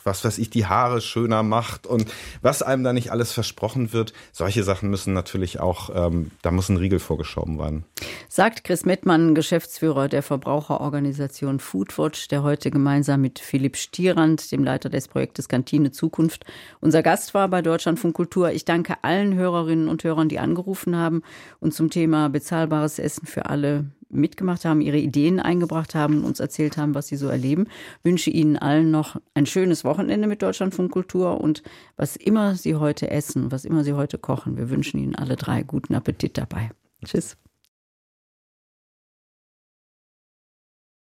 [0.04, 2.06] was weiß ich, die Haare schöner macht und
[2.42, 4.14] was einem da nicht alles versprochen wird.
[4.32, 7.86] Solche Sachen müssen natürlich auch, ähm, da muss ein Riegel vorgeschoben werden.
[8.28, 14.90] Sagt Chris Mettmann, Geschäftsführer der Verbraucherorganisation Foodwatch, der heute gemeinsam mit Philipp Stierand, dem Leiter
[14.90, 16.46] des Projektes Kantine Zukunft,
[16.82, 18.52] unser Gast war bei Deutschlandfunk Kultur.
[18.52, 21.22] Ich danke allen Hörerinnen und Hörern, die angerufen haben
[21.60, 26.78] und zum Thema bezahlbares Essen für alle mitgemacht haben, ihre Ideen eingebracht haben, uns erzählt
[26.78, 27.68] haben, was sie so erleben.
[28.04, 31.64] Wünsche Ihnen allen noch ein schönes Wochenende mit Deutschlandfunk Kultur und
[31.96, 34.58] was immer Sie heute essen, was immer Sie heute kochen.
[34.58, 36.72] Wir wünschen Ihnen alle drei guten Appetit dabei.
[37.06, 37.38] Tschüss.